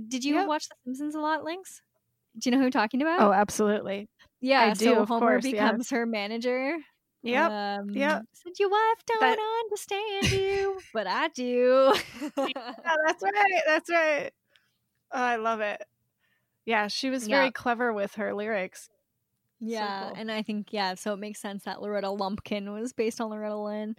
Did 0.09 0.25
you 0.25 0.35
Yep. 0.37 0.47
watch 0.49 0.69
The 0.69 0.75
Simpsons 0.85 1.15
a 1.15 1.21
lot, 1.21 1.45
Lynx? 1.45 1.83
Do 2.39 2.49
you 2.49 2.53
know 2.55 2.61
who 2.61 2.67
I'm 2.67 2.71
talking 2.71 3.03
about? 3.03 3.21
Oh, 3.21 3.33
absolutely. 3.33 4.09
Yeah, 4.41 4.61
I 4.63 4.75
do, 4.75 4.85
so 4.87 5.03
of 5.03 5.09
Homer 5.09 5.21
course, 5.41 5.45
yeah. 5.47 5.53
becomes 5.53 5.91
her 5.91 6.07
manager. 6.07 6.77
Yep. 7.23 7.51
Um, 7.51 7.91
yep. 7.91 8.23
Said 8.33 8.53
your 8.59 8.71
wife 8.71 9.05
don't 9.07 9.21
That- 9.21 9.65
understand 9.65 10.31
you, 10.33 10.81
but 10.95 11.07
I 11.07 11.29
do. 11.29 11.95
Yeah, 12.37 12.73
that's 13.07 13.23
right. 13.23 13.63
That's 13.67 13.91
right. 13.91 14.31
Oh, 15.13 15.21
I 15.23 15.37
love 15.37 15.61
it. 15.61 15.83
Yeah, 16.65 16.87
she 16.87 17.11
was 17.11 17.27
very 17.27 17.47
Yeah. 17.47 17.51
clever 17.51 17.93
with 17.93 18.15
her 18.15 18.33
lyrics. 18.33 18.89
yeah, 19.63 20.05
cool. 20.09 20.13
and 20.17 20.31
I 20.33 20.43
think 20.43 20.73
yeah, 20.73 20.95
so 20.95 21.13
it 21.13 21.19
makes 21.19 21.41
sense 21.41 21.65
that 21.65 21.83
Loretta 21.83 22.09
Lumpkin 22.11 22.73
was 22.73 22.93
based 22.95 23.21
on 23.21 23.29
Loretta 23.29 23.57
Lynn. 23.59 23.97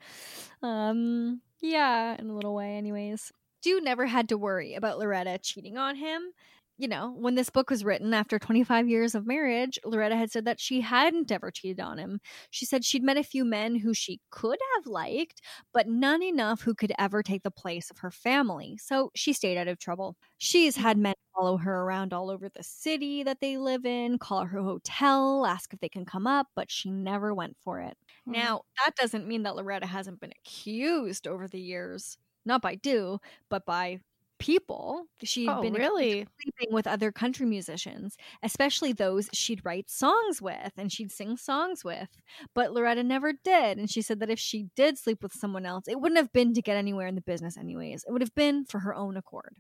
Um, 0.64 1.42
yeah, 1.60 2.16
in 2.18 2.30
a 2.30 2.34
little 2.34 2.56
way, 2.56 2.78
anyways. 2.78 3.32
Doo 3.62 3.80
never 3.82 4.06
had 4.06 4.30
to 4.30 4.38
worry 4.38 4.74
about 4.74 4.97
Loretta 5.00 5.39
cheating 5.41 5.78
on 5.78 5.95
him. 5.95 6.34
You 6.78 6.88
know, 6.88 7.13
when 7.15 7.36
this 7.36 7.52
book 7.52 7.69
was 7.69 7.84
written 7.84 8.12
after 8.13 8.39
25 8.39 8.89
years 8.89 9.13
of 9.13 9.28
marriage, 9.28 9.78
Loretta 9.86 10.15
had 10.15 10.32
said 10.32 10.45
that 10.45 10.60
she 10.60 10.82
hadn't 10.82 11.32
ever 11.32 11.52
cheated 11.52 11.80
on 11.80 12.00
him. 12.00 12.19
She 12.50 12.65
said 12.65 12.84
she'd 12.84 13.04
met 13.04 13.17
a 13.17 13.24
few 13.24 13.45
men 13.45 13.76
who 13.76 13.93
she 13.93 14.19
could 14.32 14.58
have 14.76 14.88
liked, 14.88 15.41
but 15.74 15.88
none 15.88 16.24
enough 16.24 16.62
who 16.62 16.74
could 16.74 16.91
ever 16.97 17.21
take 17.21 17.43
the 17.43 17.52
place 17.52 17.91
of 17.91 18.00
her 18.00 18.10
family. 18.10 18.78
So 18.82 19.12
she 19.13 19.32
stayed 19.32 19.58
out 19.58 19.67
of 19.67 19.78
trouble. 19.78 20.17
She's 20.39 20.76
had 20.76 20.97
men 20.97 21.13
follow 21.36 21.58
her 21.58 21.82
around 21.84 22.13
all 22.13 22.32
over 22.32 22.50
the 22.50 22.63
city 22.63 23.21
that 23.24 23.41
they 23.41 23.58
live 23.58 23.86
in, 23.86 24.17
call 24.17 24.45
her 24.45 24.60
hotel, 24.62 25.45
ask 25.45 25.74
if 25.74 25.80
they 25.82 25.89
can 25.89 26.06
come 26.06 26.26
up, 26.26 26.47
but 26.56 26.71
she 26.71 26.89
never 26.89 27.34
went 27.34 27.58
for 27.63 27.80
it. 27.80 27.95
Hmm. 28.26 28.32
Now, 28.32 28.62
that 28.84 28.95
doesn't 28.95 29.28
mean 29.28 29.43
that 29.43 29.56
Loretta 29.56 29.86
hasn't 29.86 30.19
been 30.19 30.34
accused 30.43 31.28
over 31.28 31.47
the 31.47 31.60
years, 31.62 32.17
not 32.46 32.62
by 32.62 32.76
do, 32.76 33.20
but 33.50 33.66
by 33.66 34.00
people. 34.40 35.06
She'd 35.24 35.48
Oh, 35.50 35.62
been 35.62 35.74
really? 35.74 36.28
sleeping 36.42 36.74
with 36.74 36.88
other 36.88 37.12
country 37.12 37.46
musicians, 37.46 38.18
especially 38.42 38.92
those 38.94 39.30
she'd 39.34 39.64
write 39.64 39.90
songs 39.90 40.42
with 40.42 40.72
and 40.78 40.92
she'd 40.92 41.12
sing 41.12 41.38
songs 41.38 41.84
with. 41.84 42.10
But 42.56 42.74
Loretta 42.74 43.04
never 43.04 43.34
did, 43.34 43.78
and 43.78 43.90
she 43.90 44.02
said 44.02 44.20
that 44.20 44.32
if 44.32 44.40
she 44.40 44.70
did 44.76 44.98
sleep 44.98 45.22
with 45.22 45.34
someone 45.34 45.66
else, 45.66 45.88
it 45.88 46.00
wouldn't 46.02 46.18
have 46.18 46.34
been 46.34 46.54
to 46.56 46.62
get 46.62 46.76
anywhere 46.78 47.08
in 47.08 47.16
the 47.16 47.22
business 47.22 47.58
anyways. 47.58 48.04
It 48.08 48.12
would 48.12 48.22
have 48.22 48.34
been 48.36 48.66
for 48.66 48.80
her 48.80 48.96
own 48.96 49.16
accord. 49.18 49.56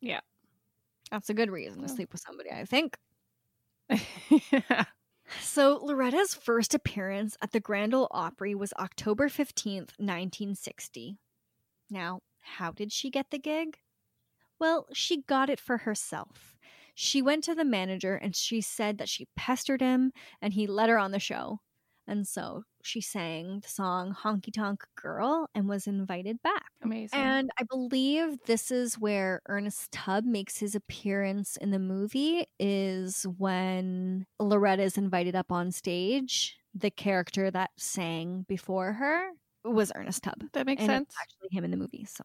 Yeah. 0.00 0.20
That's 1.10 1.30
a 1.30 1.34
good 1.34 1.50
reason 1.50 1.82
to 1.82 1.88
sleep 1.88 2.12
with 2.12 2.22
somebody, 2.26 2.50
I 2.50 2.64
think. 2.64 2.96
yeah. 4.50 4.84
So, 5.40 5.78
Loretta's 5.82 6.34
first 6.34 6.74
appearance 6.74 7.36
at 7.42 7.52
the 7.52 7.60
Grand 7.60 7.94
Ole 7.94 8.08
Opry 8.10 8.54
was 8.54 8.72
October 8.78 9.28
15th, 9.28 9.92
1960. 9.98 11.18
Now, 11.90 12.20
how 12.40 12.72
did 12.72 12.92
she 12.92 13.10
get 13.10 13.30
the 13.30 13.38
gig? 13.38 13.78
Well, 14.58 14.86
she 14.92 15.22
got 15.22 15.50
it 15.50 15.60
for 15.60 15.78
herself. 15.78 16.56
She 16.94 17.20
went 17.20 17.44
to 17.44 17.54
the 17.54 17.64
manager 17.64 18.14
and 18.14 18.36
she 18.36 18.60
said 18.60 18.98
that 18.98 19.08
she 19.08 19.26
pestered 19.36 19.80
him 19.80 20.12
and 20.40 20.52
he 20.52 20.66
let 20.66 20.88
her 20.88 20.98
on 20.98 21.10
the 21.10 21.18
show. 21.18 21.60
And 22.06 22.28
so 22.28 22.64
she 22.82 23.00
sang 23.00 23.60
the 23.60 23.68
song 23.68 24.14
Honky 24.14 24.52
Tonk 24.52 24.84
Girl 24.94 25.48
and 25.54 25.68
was 25.68 25.86
invited 25.86 26.42
back. 26.42 26.70
Amazing. 26.82 27.18
And 27.18 27.50
I 27.58 27.64
believe 27.64 28.38
this 28.44 28.70
is 28.70 28.98
where 28.98 29.40
Ernest 29.48 29.90
Tubb 29.90 30.24
makes 30.24 30.58
his 30.58 30.74
appearance 30.74 31.56
in 31.56 31.70
the 31.70 31.78
movie 31.78 32.46
is 32.60 33.26
when 33.38 34.26
Loretta 34.38 34.82
is 34.82 34.98
invited 34.98 35.34
up 35.34 35.50
on 35.50 35.72
stage, 35.72 36.58
the 36.74 36.90
character 36.90 37.50
that 37.50 37.70
sang 37.78 38.44
before 38.46 38.92
her. 38.92 39.30
Was 39.64 39.92
Ernest 39.94 40.22
Tubb. 40.22 40.42
That 40.52 40.66
makes 40.66 40.80
and 40.80 40.88
sense. 40.88 41.08
It's 41.08 41.16
actually 41.20 41.48
him 41.50 41.64
in 41.64 41.70
the 41.70 41.76
movie. 41.76 42.04
So. 42.04 42.24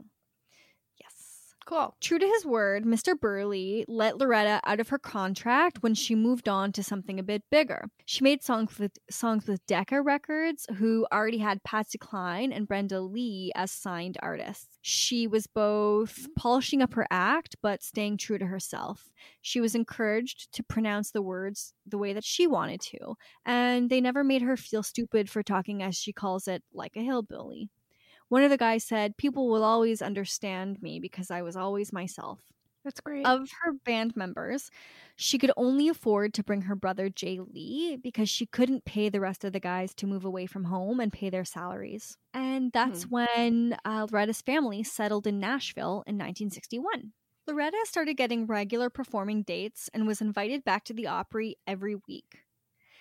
Cool. 1.65 1.95
True 2.01 2.17
to 2.17 2.25
his 2.25 2.45
word, 2.47 2.83
Mr. 2.83 3.19
Burley 3.19 3.85
let 3.87 4.17
Loretta 4.17 4.59
out 4.65 4.79
of 4.79 4.89
her 4.89 4.97
contract 4.97 5.83
when 5.83 5.93
she 5.93 6.15
moved 6.15 6.49
on 6.49 6.71
to 6.71 6.81
something 6.81 7.19
a 7.19 7.23
bit 7.23 7.43
bigger. 7.51 7.89
She 8.05 8.23
made 8.23 8.41
songs 8.41 8.79
with 8.79 8.93
songs 9.11 9.45
with 9.45 9.63
Decca 9.67 10.01
Records, 10.01 10.65
who 10.77 11.05
already 11.13 11.37
had 11.37 11.63
Patsy 11.63 11.99
Cline 11.99 12.51
and 12.51 12.67
Brenda 12.67 13.01
Lee 13.01 13.51
as 13.53 13.71
signed 13.71 14.17
artists. 14.19 14.79
She 14.81 15.27
was 15.27 15.45
both 15.45 16.27
polishing 16.35 16.81
up 16.81 16.95
her 16.95 17.05
act 17.11 17.55
but 17.61 17.83
staying 17.83 18.17
true 18.17 18.39
to 18.39 18.47
herself. 18.47 19.11
She 19.41 19.61
was 19.61 19.75
encouraged 19.75 20.51
to 20.53 20.63
pronounce 20.63 21.11
the 21.11 21.21
words 21.21 21.75
the 21.85 21.99
way 21.99 22.13
that 22.13 22.23
she 22.23 22.47
wanted 22.47 22.81
to, 22.81 23.15
and 23.45 23.91
they 23.91 24.01
never 24.01 24.23
made 24.23 24.41
her 24.41 24.57
feel 24.57 24.81
stupid 24.81 25.29
for 25.29 25.43
talking, 25.43 25.83
as 25.83 25.95
she 25.95 26.13
calls 26.13 26.47
it, 26.47 26.63
like 26.73 26.95
a 26.95 27.01
hillbilly. 27.01 27.69
One 28.29 28.43
of 28.43 28.49
the 28.49 28.57
guys 28.57 28.83
said, 28.83 29.17
People 29.17 29.49
will 29.49 29.63
always 29.63 30.01
understand 30.01 30.81
me 30.81 30.99
because 30.99 31.29
I 31.29 31.41
was 31.41 31.55
always 31.55 31.91
myself. 31.91 32.39
That's 32.85 33.01
great. 33.01 33.25
Of 33.25 33.49
her 33.61 33.73
band 33.85 34.15
members, 34.15 34.71
she 35.15 35.37
could 35.37 35.51
only 35.57 35.89
afford 35.89 36.33
to 36.35 36.43
bring 36.43 36.61
her 36.61 36.75
brother 36.75 37.09
Jay 37.09 37.39
Lee 37.39 37.97
because 38.01 38.29
she 38.29 38.45
couldn't 38.45 38.85
pay 38.85 39.09
the 39.09 39.19
rest 39.19 39.43
of 39.43 39.51
the 39.51 39.59
guys 39.59 39.93
to 39.95 40.07
move 40.07 40.23
away 40.23 40.45
from 40.45 40.63
home 40.63 40.99
and 40.99 41.11
pay 41.11 41.29
their 41.29 41.43
salaries. 41.43 42.17
And 42.33 42.71
that's 42.71 43.03
when 43.03 43.75
uh, 43.83 44.07
Loretta's 44.09 44.41
family 44.41 44.83
settled 44.83 45.27
in 45.27 45.39
Nashville 45.39 46.03
in 46.07 46.15
1961. 46.15 47.11
Loretta 47.47 47.77
started 47.85 48.15
getting 48.15 48.45
regular 48.45 48.89
performing 48.89 49.43
dates 49.43 49.89
and 49.93 50.07
was 50.07 50.21
invited 50.21 50.63
back 50.63 50.85
to 50.85 50.93
the 50.93 51.07
Opry 51.07 51.57
every 51.67 51.95
week. 52.07 52.43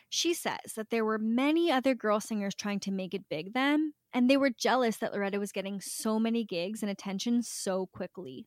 She 0.09 0.33
says 0.33 0.73
that 0.75 0.91
there 0.91 1.05
were 1.05 1.19
many 1.19 1.71
other 1.71 1.95
girl 1.95 2.19
singers 2.19 2.55
trying 2.55 2.81
to 2.81 2.91
make 2.91 3.12
it 3.12 3.29
big 3.29 3.53
then, 3.53 3.93
and 4.12 4.29
they 4.29 4.37
were 4.37 4.51
jealous 4.51 4.97
that 4.99 5.12
Loretta 5.12 5.38
was 5.38 5.53
getting 5.53 5.81
so 5.81 6.18
many 6.18 6.44
gigs 6.44 6.83
and 6.83 6.90
attention 6.90 7.42
so 7.42 7.87
quickly. 7.87 8.47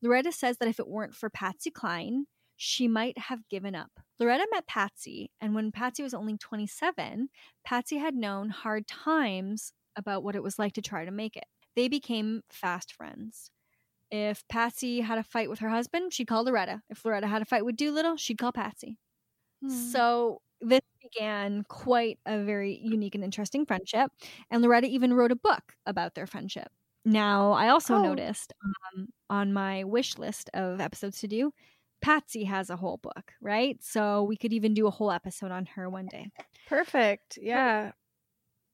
Loretta 0.00 0.32
says 0.32 0.58
that 0.58 0.68
if 0.68 0.78
it 0.80 0.88
weren't 0.88 1.14
for 1.14 1.30
Patsy 1.30 1.70
Cline, 1.70 2.26
she 2.56 2.86
might 2.86 3.18
have 3.18 3.48
given 3.48 3.74
up. 3.74 3.90
Loretta 4.18 4.46
met 4.52 4.66
Patsy, 4.66 5.30
and 5.40 5.54
when 5.54 5.72
Patsy 5.72 6.02
was 6.02 6.14
only 6.14 6.36
27, 6.36 7.28
Patsy 7.64 7.98
had 7.98 8.14
known 8.14 8.50
hard 8.50 8.86
times 8.86 9.72
about 9.96 10.22
what 10.22 10.36
it 10.36 10.42
was 10.42 10.58
like 10.58 10.72
to 10.74 10.82
try 10.82 11.04
to 11.04 11.10
make 11.10 11.36
it. 11.36 11.44
They 11.74 11.88
became 11.88 12.42
fast 12.50 12.92
friends. 12.92 13.50
If 14.10 14.46
Patsy 14.48 15.00
had 15.00 15.18
a 15.18 15.22
fight 15.22 15.48
with 15.48 15.60
her 15.60 15.70
husband, 15.70 16.12
she'd 16.12 16.26
call 16.26 16.44
Loretta. 16.44 16.82
If 16.90 17.04
Loretta 17.04 17.26
had 17.26 17.42
a 17.42 17.46
fight 17.46 17.64
with 17.64 17.76
Doolittle, 17.76 18.16
she'd 18.16 18.38
call 18.38 18.52
Patsy. 18.52 18.98
Hmm. 19.62 19.70
So 19.70 20.42
this 20.60 20.82
began 21.02 21.64
quite 21.68 22.18
a 22.26 22.42
very 22.42 22.78
unique 22.82 23.14
and 23.14 23.24
interesting 23.24 23.66
friendship. 23.66 24.10
And 24.50 24.62
Loretta 24.62 24.86
even 24.86 25.12
wrote 25.14 25.32
a 25.32 25.36
book 25.36 25.74
about 25.86 26.14
their 26.14 26.26
friendship. 26.26 26.68
Now, 27.04 27.52
I 27.52 27.68
also 27.68 27.96
Oh. 27.96 28.02
noticed 28.02 28.52
um, 28.94 29.08
on 29.28 29.52
my 29.52 29.84
wish 29.84 30.18
list 30.18 30.50
of 30.54 30.80
episodes 30.80 31.20
to 31.20 31.28
do, 31.28 31.52
Patsy 32.00 32.44
has 32.44 32.70
a 32.70 32.76
whole 32.76 32.96
book, 32.98 33.32
right? 33.40 33.82
So 33.82 34.22
we 34.24 34.36
could 34.36 34.52
even 34.52 34.74
do 34.74 34.86
a 34.86 34.90
whole 34.90 35.10
episode 35.12 35.50
on 35.52 35.66
her 35.66 35.88
one 35.90 36.06
day. 36.06 36.30
Perfect. 36.66 37.38
Yeah. 37.40 37.92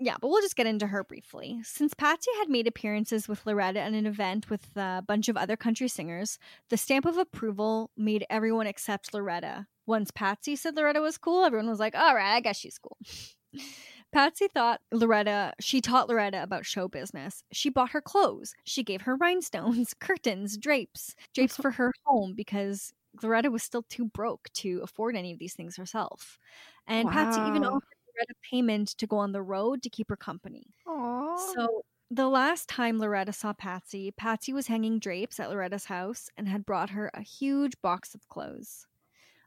Yeah, 0.01 0.17
but 0.21 0.29
we'll 0.29 0.43
just 0.43 0.55
get 0.57 0.67
into 0.69 0.87
her 0.87 1.03
briefly. 1.03 1.59
Since 1.65 1.93
Patsy 1.95 2.31
had 2.39 2.49
made 2.49 2.69
appearances 2.69 3.27
with 3.27 3.45
Loretta 3.47 3.81
at 3.81 3.93
an 3.93 4.07
event 4.07 4.49
with 4.49 4.77
a 4.77 5.03
bunch 5.07 5.29
of 5.29 5.37
other 5.37 5.57
country 5.57 5.89
singers, 5.89 6.39
the 6.71 6.77
stamp 6.77 7.05
of 7.05 7.19
approval 7.19 7.91
made 7.97 8.25
everyone 8.31 8.69
accept 8.69 9.13
Loretta. 9.13 9.67
Once 9.89 10.13
Patsy 10.13 10.57
said 10.57 10.77
Loretta 10.77 11.01
was 11.01 11.19
cool, 11.19 11.45
everyone 11.45 11.69
was 11.71 11.81
like, 11.81 11.97
all 11.97 12.15
right, 12.15 12.37
I 12.37 12.41
guess 12.41 12.59
she's 12.59 12.79
cool. 12.79 12.99
Patsy 14.13 14.49
thought 14.49 14.81
Loretta, 14.93 15.53
she 15.61 15.81
taught 15.81 16.09
Loretta 16.09 16.43
about 16.43 16.67
show 16.67 16.89
business. 16.89 17.43
She 17.53 17.71
bought 17.71 17.91
her 17.93 18.01
clothes. 18.01 18.55
She 18.65 18.83
gave 18.83 19.03
her 19.03 19.17
rhinestones, 19.21 19.95
curtains, 19.95 20.57
drapes, 20.59 21.15
drapes 21.35 21.57
for 21.57 21.73
her 21.73 21.93
home 22.05 22.35
because 22.35 22.93
Loretta 23.23 23.51
was 23.51 23.63
still 23.63 23.83
too 23.83 24.07
broke 24.07 24.49
to 24.55 24.81
afford 24.83 25.17
any 25.17 25.33
of 25.33 25.39
these 25.39 25.55
things 25.55 25.77
herself. 25.77 26.39
And 26.87 27.11
Patsy 27.11 27.43
even 27.47 27.65
Wow. 27.65 27.71
offered 27.75 27.97
Loretta 28.09 28.35
payment 28.51 28.89
to 28.99 29.07
go 29.07 29.19
on 29.19 29.33
the 29.33 29.43
road 29.43 29.83
to 29.83 29.91
keep 29.91 30.09
her 30.11 30.17
company. 30.17 30.75
Aww. 30.87 31.55
So 31.55 31.83
the 32.11 32.29
last 32.29 32.69
time 32.69 32.99
Loretta 32.99 33.33
saw 33.33 33.53
Patsy, 33.55 34.13
Patsy 34.13 34.53
was 34.53 34.69
hanging 34.69 34.99
drapes 35.01 35.41
at 35.41 35.51
Loretta's 35.51 35.87
house 35.87 36.31
and 36.37 36.49
had 36.49 36.67
brought 36.67 36.91
her 36.91 37.11
a 37.15 37.23
huge 37.23 37.81
box 37.83 38.15
of 38.15 38.29
clothes. 38.29 38.87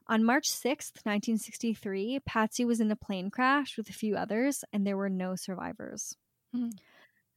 On 0.08 0.24
March 0.24 0.48
6th, 0.50 1.04
1963, 1.06 2.20
Patsy 2.26 2.64
was 2.64 2.80
in 2.80 2.90
a 2.90 2.96
plane 2.96 3.30
crash 3.30 3.76
with 3.76 3.88
a 3.88 3.92
few 3.94 4.16
others, 4.16 4.64
and 4.72 4.86
there 4.86 4.96
were 4.96 5.08
no 5.08 5.36
survivors. 5.36 6.16
Hmm. 6.54 6.70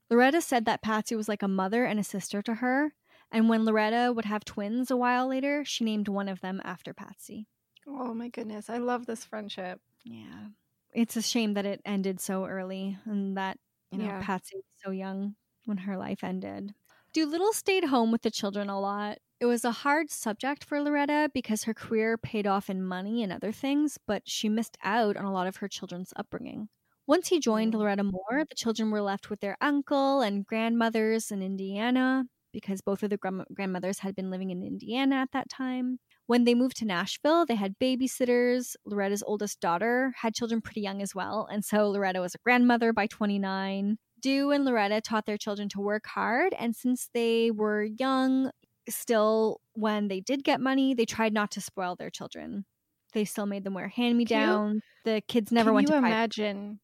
Loretta 0.09 0.41
said 0.41 0.65
that 0.65 0.81
Patsy 0.81 1.15
was 1.15 1.27
like 1.27 1.41
a 1.43 1.47
mother 1.47 1.85
and 1.85 1.99
a 1.99 2.03
sister 2.03 2.41
to 2.43 2.55
her, 2.55 2.93
and 3.31 3.49
when 3.49 3.65
Loretta 3.65 4.13
would 4.13 4.25
have 4.25 4.45
twins 4.45 4.91
a 4.91 4.97
while 4.97 5.27
later, 5.27 5.63
she 5.65 5.83
named 5.83 6.07
one 6.07 6.29
of 6.29 6.41
them 6.41 6.61
after 6.63 6.93
Patsy. 6.93 7.47
oh 7.87 8.13
my 8.13 8.29
goodness. 8.29 8.69
I 8.69 8.77
love 8.77 9.05
this 9.05 9.23
friendship. 9.25 9.79
Yeah. 10.03 10.49
It's 10.93 11.17
a 11.17 11.21
shame 11.21 11.53
that 11.55 11.65
it 11.65 11.81
ended 11.85 12.19
so 12.19 12.45
early 12.45 12.97
and 13.05 13.37
that, 13.37 13.57
you 13.91 13.97
know, 13.99 14.05
Yeah. 14.05 14.21
Patsy 14.23 14.55
was 14.57 14.65
so 14.83 14.91
young 14.91 15.35
when 15.65 15.77
her 15.77 15.97
life 15.97 16.23
ended. 16.23 16.73
Doolittle 17.13 17.53
stayed 17.53 17.85
home 17.85 18.11
with 18.11 18.21
the 18.21 18.31
children 18.31 18.69
a 18.69 18.79
lot. 18.79 19.17
It 19.39 19.45
was 19.45 19.65
a 19.65 19.71
hard 19.71 20.09
subject 20.09 20.63
for 20.63 20.81
Loretta 20.81 21.29
because 21.33 21.63
her 21.63 21.73
career 21.73 22.17
paid 22.17 22.47
off 22.47 22.69
in 22.69 22.81
money 22.83 23.21
and 23.21 23.33
other 23.33 23.51
things, 23.51 23.97
but 24.07 24.23
she 24.25 24.47
missed 24.47 24.77
out 24.83 25.17
on 25.17 25.25
a 25.25 25.31
lot 25.33 25.47
of 25.47 25.57
her 25.57 25.67
children's 25.67 26.13
upbringing. 26.15 26.69
Once 27.05 27.27
he 27.27 27.39
joined 27.39 27.73
Mm. 27.73 27.77
Loretta 27.79 28.03
Moore, 28.03 28.45
the 28.47 28.55
children 28.55 28.91
were 28.91 29.01
left 29.01 29.29
with 29.29 29.41
their 29.41 29.57
uncle 29.61 30.21
and 30.21 30.45
grandmothers 30.45 31.31
in 31.31 31.41
Indiana 31.41 32.25
because 32.53 32.79
both 32.81 33.03
of 33.03 33.09
the 33.09 33.17
grand- 33.17 33.45
grandmothers 33.53 33.99
had 33.99 34.15
been 34.15 34.31
living 34.31 34.49
in 34.49 34.63
Indiana 34.63 35.15
at 35.17 35.31
that 35.31 35.49
time. 35.49 35.99
When 36.27 36.45
they 36.45 36.55
moved 36.55 36.77
to 36.77 36.85
Nashville, 36.85 37.45
they 37.45 37.55
had 37.55 37.77
babysitters. 37.77 38.75
Loretta's 38.85 39.21
oldest 39.23 39.59
daughter 39.59 40.13
had 40.17 40.33
children 40.33 40.61
pretty 40.61 40.79
young 40.81 41.01
as 41.01 41.13
well. 41.13 41.47
And 41.51 41.63
so 41.65 41.89
Loretta 41.89 42.21
was 42.21 42.33
a 42.33 42.39
grandmother 42.39 42.93
by 42.93 43.07
29. 43.07 43.97
Doo 44.21 44.51
and 44.51 44.63
Loretta 44.65 45.01
taught 45.01 45.25
their 45.25 45.37
children 45.37 45.67
to 45.69 45.81
work 45.81 46.05
hard. 46.07 46.53
And 46.57 46.75
since 46.75 47.09
they 47.13 47.51
were 47.51 47.83
young, 47.83 48.51
still, 48.89 49.61
when 49.73 50.07
they 50.07 50.19
did 50.19 50.43
get 50.43 50.61
money, 50.61 50.93
they 50.93 51.05
tried 51.05 51.33
not 51.33 51.51
to 51.51 51.61
spoil 51.61 51.95
their 51.95 52.09
children. 52.09 52.65
They 53.13 53.25
still 53.25 53.45
made 53.45 53.63
them 53.63 53.73
wear 53.73 53.87
hand 53.87 54.17
me 54.17 54.25
downs. 54.25 54.81
The 55.05 55.21
kids 55.27 55.51
never 55.51 55.71
went 55.71 55.87
to 55.87 55.93
private 55.93 56.07
imagine 56.07 56.79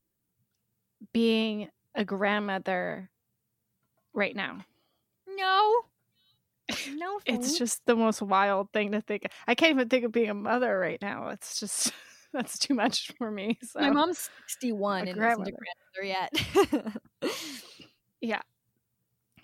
being 1.13 1.69
a 1.95 2.05
grandmother 2.05 3.09
right 4.13 4.35
now? 4.35 4.65
No. 5.27 5.81
No. 6.95 7.19
It's 7.25 7.57
just 7.57 7.85
the 7.85 7.95
most 7.95 8.21
wild 8.21 8.71
thing 8.71 8.93
to 8.93 9.01
think. 9.01 9.23
I 9.45 9.55
can't 9.55 9.71
even 9.71 9.89
think 9.89 10.05
of 10.05 10.11
being 10.11 10.29
a 10.29 10.33
mother 10.33 10.77
right 10.79 11.01
now. 11.01 11.29
It's 11.29 11.59
just 11.59 11.91
that's 12.33 12.57
too 12.57 12.73
much 12.73 13.11
for 13.17 13.29
me. 13.29 13.59
So 13.61 13.81
My 13.81 13.89
mom's 13.89 14.29
61 14.47 15.07
A 15.07 15.11
and 15.11 15.19
isn't 15.19 15.47
a 15.47 15.51
grandmother 15.51 16.29
yet. 16.71 16.93
yeah, 18.21 18.41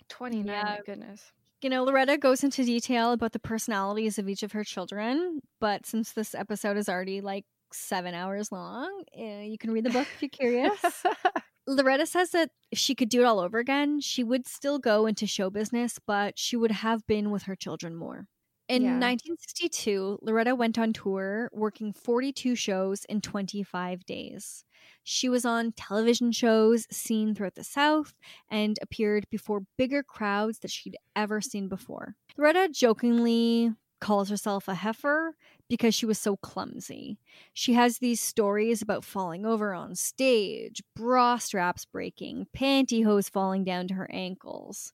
twenty 0.08 0.42
nine. 0.42 0.64
My 0.64 0.74
Yeah. 0.76 0.82
goodness. 0.86 1.32
You 1.62 1.70
know, 1.70 1.84
Loretta 1.84 2.16
goes 2.18 2.44
into 2.44 2.64
detail 2.64 3.12
about 3.12 3.32
the 3.32 3.38
personalities 3.38 4.18
of 4.18 4.28
each 4.28 4.42
of 4.42 4.52
her 4.52 4.64
children, 4.64 5.40
but 5.60 5.86
since 5.86 6.12
this 6.12 6.34
episode 6.34 6.76
is 6.76 6.88
already 6.88 7.20
like 7.20 7.44
seven 7.72 8.14
hours 8.14 8.50
long, 8.52 9.04
eh, 9.14 9.42
you 9.42 9.58
can 9.58 9.70
read 9.70 9.84
the 9.84 9.90
book 9.90 10.06
if 10.14 10.22
you're 10.22 10.28
curious. 10.28 11.04
Loretta 11.66 12.06
says 12.06 12.30
that 12.30 12.50
if 12.70 12.78
she 12.78 12.94
could 12.94 13.10
do 13.10 13.20
it 13.20 13.24
all 13.26 13.40
over 13.40 13.58
again, 13.58 14.00
she 14.00 14.24
would 14.24 14.46
still 14.46 14.78
go 14.78 15.04
into 15.06 15.26
show 15.26 15.50
business, 15.50 15.98
but 16.06 16.38
she 16.38 16.56
would 16.56 16.70
have 16.70 17.06
been 17.06 17.30
with 17.30 17.42
her 17.42 17.54
children 17.56 17.94
more. 17.94 18.26
In 18.68 18.82
Yeah. 18.82 18.98
1962, 18.98 20.18
Loretta 20.22 20.54
went 20.54 20.78
on 20.78 20.92
tour, 20.92 21.50
working 21.52 21.92
42 21.92 22.54
shows 22.54 23.04
in 23.06 23.20
25 23.20 24.04
days. 24.06 24.64
She 25.10 25.30
was 25.30 25.46
on 25.46 25.72
television 25.72 26.32
shows 26.32 26.86
seen 26.90 27.34
throughout 27.34 27.54
the 27.54 27.64
South 27.64 28.12
and 28.50 28.78
appeared 28.82 29.24
before 29.30 29.62
bigger 29.78 30.02
crowds 30.02 30.58
that 30.58 30.70
she'd 30.70 30.98
ever 31.16 31.40
seen 31.40 31.66
before. 31.66 32.14
Loretta 32.36 32.68
jokingly 32.70 33.72
calls 34.02 34.28
herself 34.28 34.68
a 34.68 34.74
heifer 34.74 35.34
because 35.66 35.94
she 35.94 36.04
was 36.04 36.18
so 36.18 36.36
clumsy. 36.36 37.18
She 37.54 37.72
has 37.72 37.98
these 37.98 38.20
stories 38.20 38.82
about 38.82 39.02
falling 39.02 39.46
over 39.46 39.72
on 39.72 39.94
stage, 39.94 40.82
bra 40.94 41.38
straps 41.38 41.86
breaking, 41.86 42.46
pantyhose 42.54 43.30
falling 43.30 43.64
down 43.64 43.88
to 43.88 43.94
her 43.94 44.10
ankles, 44.12 44.92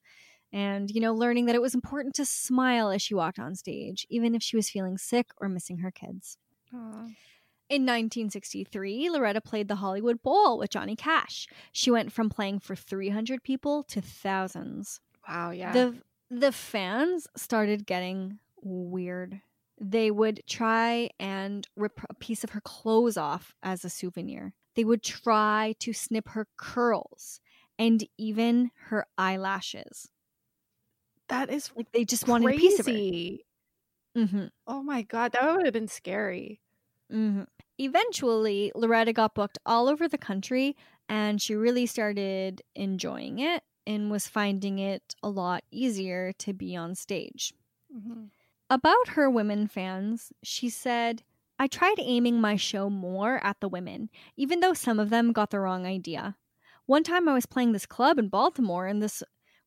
and, 0.53 0.93
you 0.93 1.01
know, 1.01 1.13
learning 1.13 1.47
that 1.47 1.57
it 1.57 1.61
was 1.61 1.75
important 1.75 2.15
to 2.15 2.25
smile 2.25 2.91
as 2.91 3.03
she 3.03 3.17
walked 3.17 3.41
on 3.41 3.57
stage, 3.57 4.07
even 4.11 4.37
if 4.37 4.45
she 4.45 4.55
was 4.55 4.71
feeling 4.71 4.97
sick 4.97 5.33
or 5.39 5.49
missing 5.49 5.79
her 5.79 5.91
kids. 5.91 6.39
Aw. 6.73 7.09
In 7.69 7.85
1963, 7.85 9.09
Loretta 9.11 9.41
played 9.41 9.69
the 9.69 9.77
Hollywood 9.77 10.23
Bowl 10.23 10.59
with 10.59 10.71
Johnny 10.71 10.95
Cash. 10.97 11.49
She 11.73 11.91
went 11.91 12.13
from 12.13 12.29
playing 12.29 12.61
for 12.61 12.77
300 12.77 13.43
people 13.43 13.83
to 13.85 14.01
thousands. 14.01 15.01
Wow. 15.29 15.51
Yeah. 15.51 15.73
The 15.73 16.03
the 16.31 16.53
fans 16.53 17.27
started 17.37 17.87
getting 17.87 18.39
weird. 18.63 19.41
They 19.81 20.11
would 20.11 20.43
try 20.47 21.11
and 21.19 21.67
rip 21.77 22.01
a 22.09 22.15
piece 22.15 22.45
of 22.45 22.51
her 22.51 22.61
clothes 22.61 23.17
off 23.17 23.55
as 23.63 23.85
a 23.85 23.91
souvenir. 23.91 24.55
They 24.75 24.85
would 24.85 25.03
try 25.03 25.75
to 25.81 25.93
snip 25.93 26.29
her 26.31 26.49
curls 26.57 27.41
and 27.79 28.05
even 28.19 28.71
her 28.89 29.07
eyelashes. 29.19 30.09
That 31.29 31.51
is 31.51 31.71
Like 31.77 31.93
they 31.93 32.05
just 32.05 32.27
wanted 32.27 32.51
a 32.51 32.55
piece 32.55 32.79
of 32.79 32.87
her. 32.87 32.93
crazy. 32.97 33.47
hmm 34.17 34.47
Oh 34.67 34.83
my 34.83 35.01
god, 35.01 35.33
that 35.33 35.57
would 35.57 35.65
have 35.65 35.73
been 35.73 35.89
scary. 35.89 36.61
hmm 37.11 37.45
Eventually, 37.79 38.71
Loretta 38.75 39.13
got 39.13 39.35
booked 39.35 39.59
all 39.67 39.89
over 39.89 40.09
the 40.09 40.19
country 40.19 40.77
and 41.09 41.41
she 41.41 41.55
really 41.55 41.87
started 41.87 42.63
enjoying 42.75 43.39
it 43.39 43.63
and 43.87 44.11
was 44.11 44.29
finding 44.29 44.79
it 44.79 45.15
a 45.23 45.29
lot 45.29 45.65
easier 45.71 46.33
to 46.35 46.53
be 46.53 46.75
on 46.77 46.95
stage. 46.95 47.53
Mhm. 47.91 48.31
About 48.71 49.09
her 49.09 49.31
women 49.31 49.67
fans, 49.67 50.33
she 50.43 50.69
said, 50.69 51.23
I 51.59 51.67
tried 51.67 51.99
aiming 51.99 52.41
my 52.41 52.57
show 52.57 52.91
more 52.91 53.43
at 53.45 53.61
the 53.61 53.69
women, 53.69 54.11
even 54.37 54.61
though 54.61 54.75
some 54.75 54.99
of 54.99 55.11
them 55.11 55.33
got 55.33 55.51
the 55.51 55.61
wrong 55.61 55.87
idea. 55.87 56.37
One 56.87 57.05
time 57.05 57.29
I 57.29 57.35
was 57.35 57.47
playing 57.47 57.73
this 57.73 57.87
club 57.87 58.19
in 58.19 58.29
Baltimore, 58.29 58.87
and 58.87 59.03
this 59.03 59.23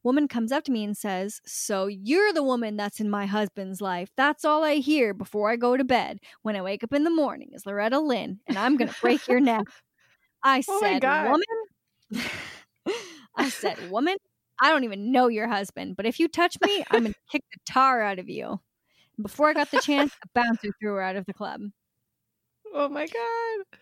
woman 0.07 0.29
comes 0.29 0.53
up 0.53 0.63
to 0.63 0.71
me 0.71 0.85
and 0.85 0.95
says, 0.95 1.41
So 1.45 1.87
you're 1.87 2.31
the 2.31 2.41
woman 2.41 2.77
that's 2.77 3.01
in 3.01 3.09
my 3.09 3.25
husband's 3.25 3.81
life. 3.81 4.09
That's 4.15 4.45
all 4.45 4.63
I 4.63 4.75
hear 4.75 5.13
before 5.13 5.51
I 5.51 5.57
go 5.57 5.75
to 5.75 5.83
bed. 5.83 6.19
When 6.43 6.55
I 6.55 6.61
wake 6.61 6.81
up 6.81 6.93
in 6.93 7.03
the 7.03 7.09
morning 7.09 7.49
is 7.51 7.65
Loretta 7.65 7.99
Lynn, 7.99 8.39
and 8.47 8.57
I'm 8.57 8.77
going 8.77 8.87
to 8.87 8.95
break 9.01 9.27
your 9.27 9.41
neck. 9.41 9.65
I 10.43 10.63
Oh 10.65 10.79
said, 10.79 11.03
Woman. 11.03 12.25
I 13.35 13.49
said, 13.49 13.91
Woman, 13.91 14.15
I 14.61 14.69
don't 14.69 14.85
even 14.85 15.11
know 15.11 15.27
your 15.27 15.49
husband, 15.49 15.97
but 15.97 16.05
if 16.05 16.21
you 16.21 16.29
touch 16.29 16.57
me, 16.61 16.85
I'm 16.89 17.01
going 17.01 17.11
to 17.11 17.19
kick 17.29 17.43
the 17.51 17.59
tar 17.65 18.01
out 18.01 18.17
of 18.17 18.29
you. 18.29 18.61
Before 19.21 19.49
I 19.49 19.53
got 19.53 19.71
the 19.71 19.79
chance, 19.79 20.13
a 20.23 20.27
bouncer 20.33 20.69
threw 20.79 20.93
her 20.93 21.01
out 21.01 21.17
of 21.17 21.25
the 21.25 21.33
club. 21.33 21.59
Oh 22.73 22.87
my 22.87 23.07
god. 23.07 23.77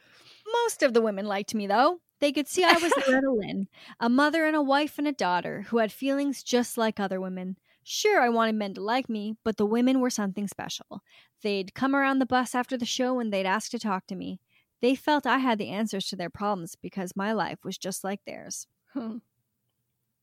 Most 0.64 0.82
of 0.82 0.96
the 0.96 1.02
women 1.02 1.28
liked 1.28 1.54
me, 1.54 1.68
though. 1.68 2.00
They 2.20 2.32
could 2.32 2.47
see 2.47 2.63
I 2.63 2.74
was 2.74 2.93
Loretta 3.07 3.32
Lynn, 3.32 3.68
a 3.99 4.09
mother 4.09 4.45
and 4.45 4.55
a 4.55 4.61
wife 4.61 4.97
and 4.97 5.07
a 5.07 5.11
daughter 5.11 5.63
who 5.70 5.78
had 5.78 5.91
feelings 5.91 6.43
just 6.43 6.78
like 6.78 6.99
other 6.99 7.20
women. 7.20 7.57
Sure, 7.84 8.22
I 8.22 8.30
wanted 8.30 8.55
men 8.55 8.74
to 8.76 8.82
like 8.82 9.09
me, 9.09 9.36
but 9.43 9.57
the 9.57 9.66
women 9.66 9.99
were 9.99 10.09
something 10.09 10.47
special. 10.47 11.01
They'd 11.43 11.76
come 11.76 11.95
around 11.95 12.20
the 12.20 12.26
bus 12.26 12.55
after 12.55 12.78
the 12.78 12.86
show 12.86 13.20
and 13.20 13.32
they'd 13.32 13.45
ask 13.45 13.70
to 13.72 13.80
talk 13.80 14.07
to 14.07 14.16
me. 14.16 14.39
They 14.82 14.95
felt 14.95 15.26
I 15.28 15.38
had 15.38 15.57
the 15.59 15.70
answers 15.70 16.07
to 16.07 16.16
their 16.16 16.30
problems 16.30 16.76
because 16.76 17.16
my 17.16 17.32
life 17.34 17.59
was 17.63 17.78
just 17.78 18.03
like 18.03 18.22
theirs. 18.26 18.68
Hmm. 18.93 19.18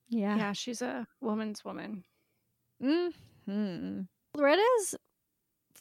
Yeah. 0.08 0.36
Yeah, 0.36 0.52
she's 0.52 0.82
a 0.82 1.06
woman's 1.20 1.64
woman. 1.64 2.04
hmm 2.80 4.00
Loretta's 4.34 4.94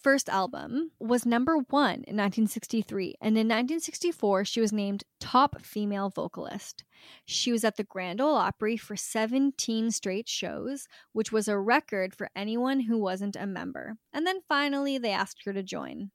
first 0.01 0.29
album 0.29 0.91
was 0.99 1.25
number 1.25 1.57
one 1.57 2.03
in 2.05 2.17
1963, 2.17 3.15
and 3.21 3.37
in 3.37 3.47
1964, 3.47 4.45
she 4.45 4.61
was 4.61 4.73
named 4.73 5.03
top 5.19 5.61
female 5.61 6.09
vocalist. 6.09 6.83
She 7.25 7.51
was 7.51 7.63
at 7.63 7.77
the 7.77 7.83
Grand 7.83 8.21
Ole 8.21 8.35
Opry 8.35 8.77
for 8.77 8.95
17 8.95 9.91
straight 9.91 10.29
shows, 10.29 10.87
which 11.13 11.31
was 11.31 11.47
a 11.47 11.57
record 11.57 12.13
for 12.13 12.29
anyone 12.35 12.81
who 12.81 12.97
wasn't 12.97 13.35
a 13.35 13.47
member. 13.47 13.97
And 14.13 14.25
then 14.25 14.41
finally, 14.47 14.97
they 14.97 15.11
asked 15.11 15.43
her 15.45 15.53
to 15.53 15.63
join. 15.63 16.11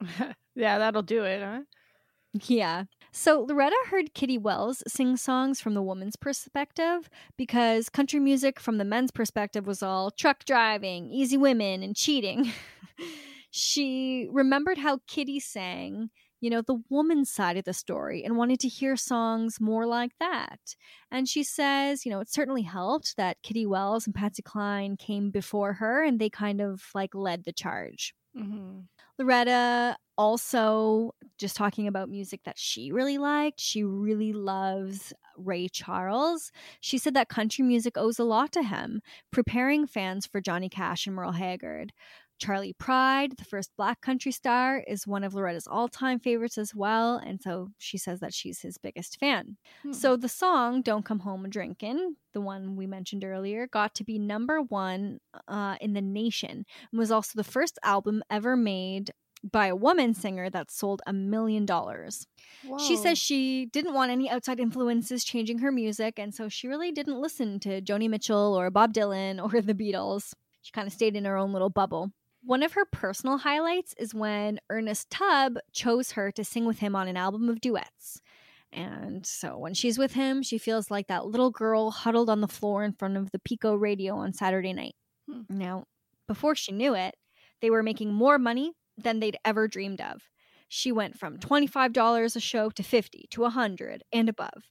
yeah, 0.54 0.78
that'll 0.78 1.02
do 1.02 1.24
it, 1.24 1.42
huh? 1.42 1.60
Yeah. 2.32 2.84
So 3.12 3.40
Loretta 3.40 3.76
heard 3.88 4.14
Kitty 4.14 4.38
Wells 4.38 4.84
sing 4.86 5.16
songs 5.16 5.60
from 5.60 5.74
the 5.74 5.82
woman's 5.82 6.16
perspective 6.16 7.10
because 7.36 7.88
country 7.88 8.20
music 8.20 8.60
from 8.60 8.78
the 8.78 8.84
men's 8.84 9.10
perspective 9.10 9.66
was 9.66 9.82
all 9.82 10.12
truck 10.12 10.44
driving, 10.44 11.10
easy 11.10 11.36
women, 11.36 11.82
and 11.82 11.96
cheating. 11.96 12.52
she 13.50 14.28
remembered 14.30 14.78
how 14.78 15.00
Kitty 15.08 15.40
sang, 15.40 16.10
you 16.40 16.50
know, 16.50 16.62
the 16.62 16.80
woman's 16.88 17.30
side 17.30 17.56
of 17.56 17.64
the 17.64 17.72
story 17.72 18.22
and 18.24 18.36
wanted 18.36 18.60
to 18.60 18.68
hear 18.68 18.96
songs 18.96 19.60
more 19.60 19.86
like 19.86 20.12
that. 20.20 20.60
And 21.10 21.28
she 21.28 21.42
says, 21.42 22.06
you 22.06 22.12
know, 22.12 22.20
it 22.20 22.32
certainly 22.32 22.62
helped 22.62 23.16
that 23.16 23.42
Kitty 23.42 23.66
Wells 23.66 24.06
and 24.06 24.14
Patsy 24.14 24.42
Cline 24.42 24.96
came 24.96 25.32
before 25.32 25.74
her 25.74 26.04
and 26.04 26.20
they 26.20 26.30
kind 26.30 26.60
of 26.60 26.80
like 26.94 27.12
led 27.12 27.44
the 27.44 27.52
charge. 27.52 28.14
Mm-hmm. 28.36 28.80
Loretta 29.20 29.98
also 30.16 31.14
just 31.36 31.54
talking 31.54 31.86
about 31.86 32.08
music 32.08 32.40
that 32.44 32.58
she 32.58 32.90
really 32.90 33.18
liked. 33.18 33.60
She 33.60 33.84
really 33.84 34.32
loves 34.32 35.12
Ray 35.36 35.68
Charles. 35.68 36.50
She 36.80 36.96
said 36.96 37.12
that 37.14 37.28
country 37.28 37.62
music 37.62 37.98
owes 37.98 38.18
a 38.18 38.24
lot 38.24 38.50
to 38.52 38.62
him, 38.62 39.02
preparing 39.30 39.86
fans 39.86 40.24
for 40.24 40.40
Johnny 40.40 40.70
Cash 40.70 41.06
and 41.06 41.14
Merle 41.14 41.32
Haggard. 41.32 41.92
Charley 42.40 42.72
Pride, 42.72 43.36
the 43.36 43.44
first 43.44 43.70
black 43.76 44.00
country 44.00 44.32
star, 44.32 44.82
is 44.88 45.06
one 45.06 45.22
of 45.22 45.34
Loretta's 45.34 45.66
all 45.66 45.88
time 45.88 46.18
favorites 46.18 46.58
as 46.58 46.74
well. 46.74 47.16
And 47.16 47.40
so 47.40 47.68
she 47.78 47.98
says 47.98 48.20
that 48.20 48.34
she's 48.34 48.60
his 48.60 48.78
biggest 48.78 49.18
fan. 49.20 49.56
Hmm. 49.82 49.92
So 49.92 50.16
the 50.16 50.28
song 50.28 50.82
Don't 50.82 51.04
Come 51.04 51.20
Home 51.20 51.48
Drinkin', 51.48 52.16
the 52.32 52.40
one 52.40 52.76
we 52.76 52.86
mentioned 52.86 53.24
earlier, 53.24 53.66
got 53.66 53.94
to 53.96 54.04
be 54.04 54.18
number 54.18 54.60
one 54.60 55.20
uh, 55.46 55.76
in 55.80 55.92
the 55.92 56.00
nation 56.00 56.64
and 56.90 56.98
was 56.98 57.10
also 57.10 57.32
the 57.34 57.44
first 57.44 57.78
album 57.84 58.22
ever 58.30 58.56
made 58.56 59.10
by 59.42 59.66
a 59.66 59.76
woman 59.76 60.14
singer 60.14 60.50
that 60.50 60.70
sold 60.70 61.02
a 61.06 61.12
million 61.12 61.64
dollars. 61.64 62.26
She 62.78 62.96
says 62.96 63.18
she 63.18 63.66
didn't 63.66 63.94
want 63.94 64.10
any 64.10 64.28
outside 64.28 64.60
influences 64.60 65.24
changing 65.24 65.58
her 65.58 65.72
music, 65.72 66.18
and 66.18 66.34
so 66.34 66.48
she 66.48 66.68
really 66.68 66.92
didn't 66.92 67.20
listen 67.20 67.58
to 67.60 67.80
Joni 67.80 68.08
Mitchell 68.08 68.54
or 68.54 68.70
Bob 68.70 68.92
Dylan 68.92 69.42
or 69.42 69.60
the 69.62 69.74
Beatles. 69.74 70.34
She 70.62 70.72
kind 70.72 70.86
of 70.86 70.92
stayed 70.92 71.16
in 71.16 71.24
her 71.24 71.36
own 71.36 71.52
little 71.52 71.70
bubble. 71.70 72.12
One 72.42 72.62
of 72.62 72.72
her 72.72 72.84
personal 72.84 73.38
highlights 73.38 73.94
is 73.98 74.14
when 74.14 74.60
Ernest 74.70 75.10
Tubb 75.10 75.58
chose 75.72 76.12
her 76.12 76.32
to 76.32 76.44
sing 76.44 76.64
with 76.64 76.78
him 76.78 76.96
on 76.96 77.06
an 77.06 77.16
album 77.16 77.48
of 77.48 77.60
duets. 77.60 78.20
And 78.72 79.26
so 79.26 79.58
when 79.58 79.74
she's 79.74 79.98
with 79.98 80.12
him, 80.12 80.42
she 80.42 80.56
feels 80.56 80.90
like 80.90 81.08
that 81.08 81.26
little 81.26 81.50
girl 81.50 81.90
huddled 81.90 82.30
on 82.30 82.40
the 82.40 82.48
floor 82.48 82.84
in 82.84 82.92
front 82.92 83.16
of 83.16 83.30
the 83.32 83.40
Philco 83.40 83.78
radio 83.78 84.16
on 84.16 84.32
Saturday 84.32 84.72
night. 84.72 84.94
Hmm. 85.28 85.42
Now, 85.48 85.84
before 86.28 86.54
she 86.54 86.72
knew 86.72 86.94
it, 86.94 87.16
they 87.60 87.70
were 87.70 87.82
making 87.82 88.12
more 88.12 88.38
money 88.38 88.72
than 88.96 89.20
they'd 89.20 89.38
ever 89.44 89.68
dreamed 89.68 90.00
of. 90.00 90.22
She 90.68 90.92
went 90.92 91.18
from 91.18 91.38
$25 91.38 92.36
a 92.36 92.40
show 92.40 92.70
to 92.70 92.82
50 92.82 93.26
to 93.30 93.40
100 93.40 94.04
and 94.12 94.28
above. 94.28 94.62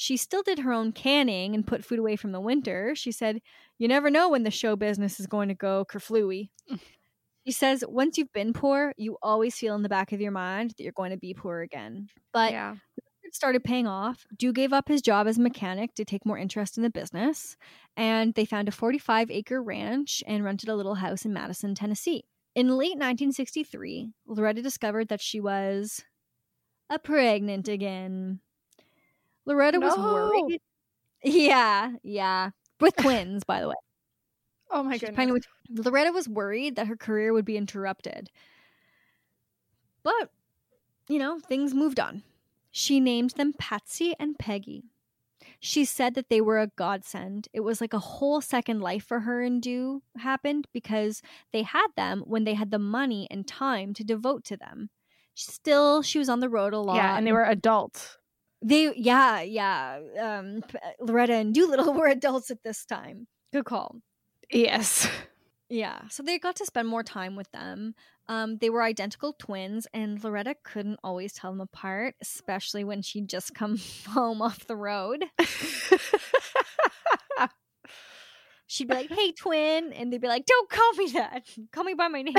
She 0.00 0.16
still 0.16 0.44
did 0.44 0.60
her 0.60 0.72
own 0.72 0.92
canning 0.92 1.56
and 1.56 1.66
put 1.66 1.84
food 1.84 1.98
away 1.98 2.14
from 2.14 2.30
the 2.30 2.40
winter. 2.40 2.94
She 2.94 3.10
said, 3.10 3.42
You 3.78 3.88
never 3.88 4.10
know 4.10 4.28
when 4.28 4.44
the 4.44 4.50
show 4.52 4.76
business 4.76 5.18
is 5.18 5.26
going 5.26 5.48
to 5.48 5.56
go 5.56 5.84
kerflooey. 5.84 6.50
Mm. 6.70 6.78
she 7.44 7.50
says, 7.50 7.82
Once 7.84 8.16
you've 8.16 8.32
been 8.32 8.52
poor, 8.52 8.94
you 8.96 9.18
always 9.24 9.56
feel 9.56 9.74
in 9.74 9.82
the 9.82 9.88
back 9.88 10.12
of 10.12 10.20
your 10.20 10.30
mind 10.30 10.70
that 10.70 10.84
you're 10.84 10.92
going 10.92 11.10
to 11.10 11.16
be 11.16 11.34
poor 11.34 11.62
again. 11.62 12.10
But 12.32 12.52
yeah. 12.52 12.76
it 13.24 13.34
started 13.34 13.64
paying 13.64 13.88
off. 13.88 14.24
Doo 14.36 14.52
gave 14.52 14.72
up 14.72 14.86
his 14.86 15.02
job 15.02 15.26
as 15.26 15.36
a 15.36 15.42
mechanic 15.42 15.96
to 15.96 16.04
take 16.04 16.24
more 16.24 16.38
interest 16.38 16.76
in 16.76 16.84
the 16.84 16.90
business, 16.90 17.56
and 17.96 18.34
they 18.34 18.44
found 18.44 18.68
a 18.68 18.72
45 18.72 19.32
acre 19.32 19.60
ranch 19.60 20.22
and 20.28 20.44
rented 20.44 20.68
a 20.68 20.76
little 20.76 20.94
house 20.94 21.24
in 21.24 21.32
Madison, 21.32 21.74
Tennessee. 21.74 22.22
In 22.54 22.68
late 22.68 22.94
1963, 22.94 24.12
Loretta 24.28 24.62
discovered 24.62 25.08
that 25.08 25.20
she 25.20 25.40
was 25.40 26.04
a 26.88 27.00
pregnant 27.00 27.66
again. 27.66 28.38
Loretta 29.48 29.80
was 29.80 29.96
worried. 29.96 30.60
Yeah, 31.24 31.92
yeah. 32.04 32.50
With 32.80 32.94
twins, 32.96 33.42
by 33.44 33.60
the 33.60 33.68
way. 33.68 33.74
Oh 34.70 34.82
my 34.82 34.92
She's 34.98 35.08
goodness. 35.08 35.32
with- 35.70 35.86
Loretta 35.86 36.12
was 36.12 36.28
worried 36.28 36.76
that 36.76 36.86
her 36.86 36.96
career 36.96 37.32
would 37.32 37.44
be 37.44 37.56
interrupted. 37.56 38.30
But, 40.02 40.30
you 41.08 41.18
know, 41.18 41.38
things 41.40 41.74
moved 41.74 41.98
on. 41.98 42.22
She 42.70 43.00
named 43.00 43.30
them 43.30 43.52
Patsy 43.58 44.14
and 44.20 44.38
Peggy. 44.38 44.84
She 45.60 45.84
said 45.84 46.14
that 46.14 46.28
they 46.28 46.40
were 46.40 46.60
a 46.60 46.68
godsend. 46.68 47.48
It 47.52 47.60
was 47.60 47.80
like 47.80 47.92
a 47.92 47.98
whole 47.98 48.40
second 48.40 48.80
life 48.80 49.04
for 49.04 49.20
her 49.20 49.42
and 49.42 49.60
Doo 49.60 50.02
happened 50.18 50.66
because 50.72 51.20
they 51.52 51.62
had 51.62 51.88
them 51.96 52.22
when 52.26 52.44
they 52.44 52.54
had 52.54 52.70
the 52.70 52.78
money 52.78 53.26
and 53.30 53.46
time 53.46 53.92
to 53.94 54.04
devote 54.04 54.44
to 54.44 54.56
them. 54.56 54.90
Still, 55.34 56.02
she 56.02 56.18
was 56.18 56.28
on 56.28 56.40
the 56.40 56.48
road 56.48 56.74
a 56.74 56.78
lot. 56.78 56.96
yeah, 56.96 57.16
and 57.16 57.26
they 57.26 57.32
were 57.32 57.44
adults. 57.44 58.18
They, 58.60 58.92
yeah, 58.96 59.40
yeah. 59.40 60.00
Um, 60.20 60.62
Loretta 61.00 61.34
and 61.34 61.54
Doolittle 61.54 61.94
were 61.94 62.08
adults 62.08 62.50
at 62.50 62.62
this 62.62 62.84
time. 62.84 63.26
Good 63.52 63.64
call. 63.64 63.96
Yes. 64.50 65.08
Yeah, 65.70 66.08
so 66.08 66.22
they 66.22 66.38
got 66.38 66.56
to 66.56 66.64
spend 66.64 66.88
more 66.88 67.02
time 67.02 67.36
with 67.36 67.52
them. 67.52 67.94
Um, 68.26 68.56
they 68.56 68.70
were 68.70 68.82
identical 68.82 69.34
twins, 69.38 69.86
and 69.92 70.22
Loretta 70.22 70.54
couldn't 70.64 70.98
always 71.04 71.34
tell 71.34 71.50
them 71.50 71.60
apart, 71.60 72.14
especially 72.22 72.84
when 72.84 73.02
she'd 73.02 73.28
just 73.28 73.54
come 73.54 73.78
home 74.08 74.40
off 74.40 74.66
the 74.66 74.76
road. 74.76 75.26
She'd 78.70 78.88
be 78.88 78.94
like, 78.94 79.10
"Hey, 79.10 79.32
twin," 79.32 79.94
and 79.94 80.12
they'd 80.12 80.20
be 80.20 80.28
like, 80.28 80.44
"Don't 80.44 80.68
call 80.68 80.92
me 80.92 81.08
that. 81.12 81.42
Call 81.72 81.84
me 81.84 81.94
by 81.94 82.08
my 82.08 82.20
name." 82.20 82.34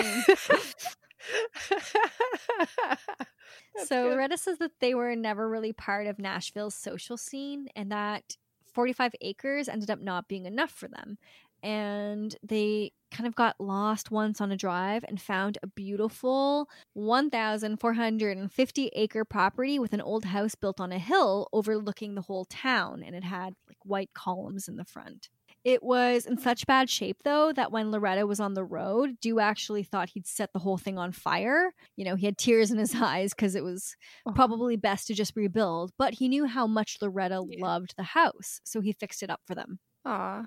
so 3.85 4.03
good. 4.03 4.11
Loretta 4.11 4.37
says 4.37 4.57
that 4.59 4.71
they 4.79 4.93
were 4.93 5.15
never 5.15 5.49
really 5.49 5.73
part 5.73 6.07
of 6.07 6.19
Nashville's 6.19 6.75
social 6.75 7.17
scene, 7.17 7.67
and 7.75 7.91
that 7.91 8.37
45 8.73 9.13
acres 9.21 9.67
ended 9.67 9.89
up 9.89 9.99
not 9.99 10.27
being 10.27 10.45
enough 10.45 10.71
for 10.71 10.87
them. 10.87 11.17
and 11.61 12.37
they 12.41 12.93
kind 13.11 13.27
of 13.27 13.35
got 13.35 13.59
lost 13.59 14.11
once 14.11 14.39
on 14.39 14.49
a 14.51 14.55
drive 14.55 15.03
and 15.09 15.19
found 15.19 15.57
a 15.61 15.67
beautiful 15.67 16.69
1,450 16.93 18.87
acre 18.95 19.25
property 19.25 19.77
with 19.79 19.91
an 19.93 19.99
old 20.01 20.23
house 20.25 20.55
built 20.55 20.79
on 20.79 20.91
a 20.93 20.99
hill 20.99 21.49
overlooking 21.51 22.15
the 22.15 22.21
whole 22.21 22.45
town, 22.45 23.03
and 23.05 23.13
it 23.15 23.23
had 23.25 23.55
like 23.67 23.77
white 23.83 24.11
columns 24.13 24.67
in 24.69 24.77
the 24.77 24.85
front. 24.85 25.27
It 25.65 25.83
was 25.83 26.25
in 26.25 26.37
such 26.37 26.65
bad 26.65 26.89
shape, 26.89 27.17
though, 27.23 27.51
that 27.53 27.71
when 27.71 27.91
Loretta 27.91 28.25
was 28.25 28.39
on 28.39 28.53
the 28.53 28.63
road, 28.63 29.19
Doo 29.19 29.39
actually 29.39 29.83
thought 29.83 30.09
he'd 30.09 30.25
set 30.25 30.51
the 30.53 30.59
whole 30.59 30.77
thing 30.77 30.97
on 30.97 31.11
fire. 31.11 31.73
You 31.97 32.05
know, 32.05 32.15
he 32.15 32.25
had 32.25 32.37
tears 32.37 32.71
in 32.71 32.77
his 32.77 32.95
eyes 33.01 33.33
because 33.33 33.55
it 33.55 33.63
was 33.63 33.95
Oh. 34.25 34.31
probably 34.31 34.77
best 34.77 35.07
to 35.07 35.13
just 35.13 35.35
rebuild, 35.35 35.91
but 35.97 36.13
he 36.15 36.29
knew 36.29 36.45
how 36.45 36.65
much 36.65 36.97
Loretta 37.01 37.43
Yeah. 37.47 37.65
loved 37.65 37.93
the 37.97 38.03
house, 38.03 38.61
so 38.63 38.79
he 38.81 38.93
fixed 38.93 39.21
it 39.21 39.29
up 39.29 39.41
for 39.45 39.53
them. 39.55 39.79
Aw. 40.05 40.45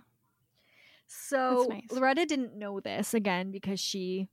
So 1.06 1.66
nice. 1.68 1.82
Loretta 1.90 2.24
didn't 2.24 2.56
know 2.56 2.80
this 2.80 3.12
again 3.12 3.50
because 3.50 3.80
she 3.80 4.28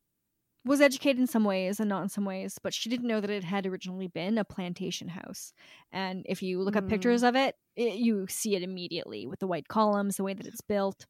was 0.70 0.82
educated 0.82 1.20
in 1.20 1.28
some 1.28 1.44
ways 1.46 1.80
and 1.82 1.90
not 1.90 2.04
in 2.04 2.10
some 2.10 2.26
ways, 2.26 2.60
but 2.64 2.74
she 2.74 2.90
didn't 2.90 3.08
know 3.08 3.22
that 3.22 3.30
it 3.30 3.44
had 3.44 3.66
originally 3.68 4.08
been 4.08 4.38
a 4.38 4.46
plantation 4.46 5.10
house. 5.10 5.54
And 5.92 6.26
if 6.30 6.44
you 6.44 6.62
look 6.62 6.78
up 6.78 6.88
Mm. 6.88 6.88
pictures 6.88 7.24
of 7.24 7.36
it, 7.36 7.56
it, 7.76 7.96
you 7.96 8.28
see 8.30 8.56
it 8.56 8.64
immediately 8.64 9.28
with 9.28 9.40
the 9.40 9.48
white 9.48 9.68
columns, 9.70 10.18
the 10.18 10.24
way 10.24 10.36
that 10.36 10.48
it's 10.48 10.62
built. 10.62 11.08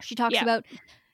She 0.00 0.14
talks 0.14 0.40
Yeah. 0.40 0.42
about 0.42 0.64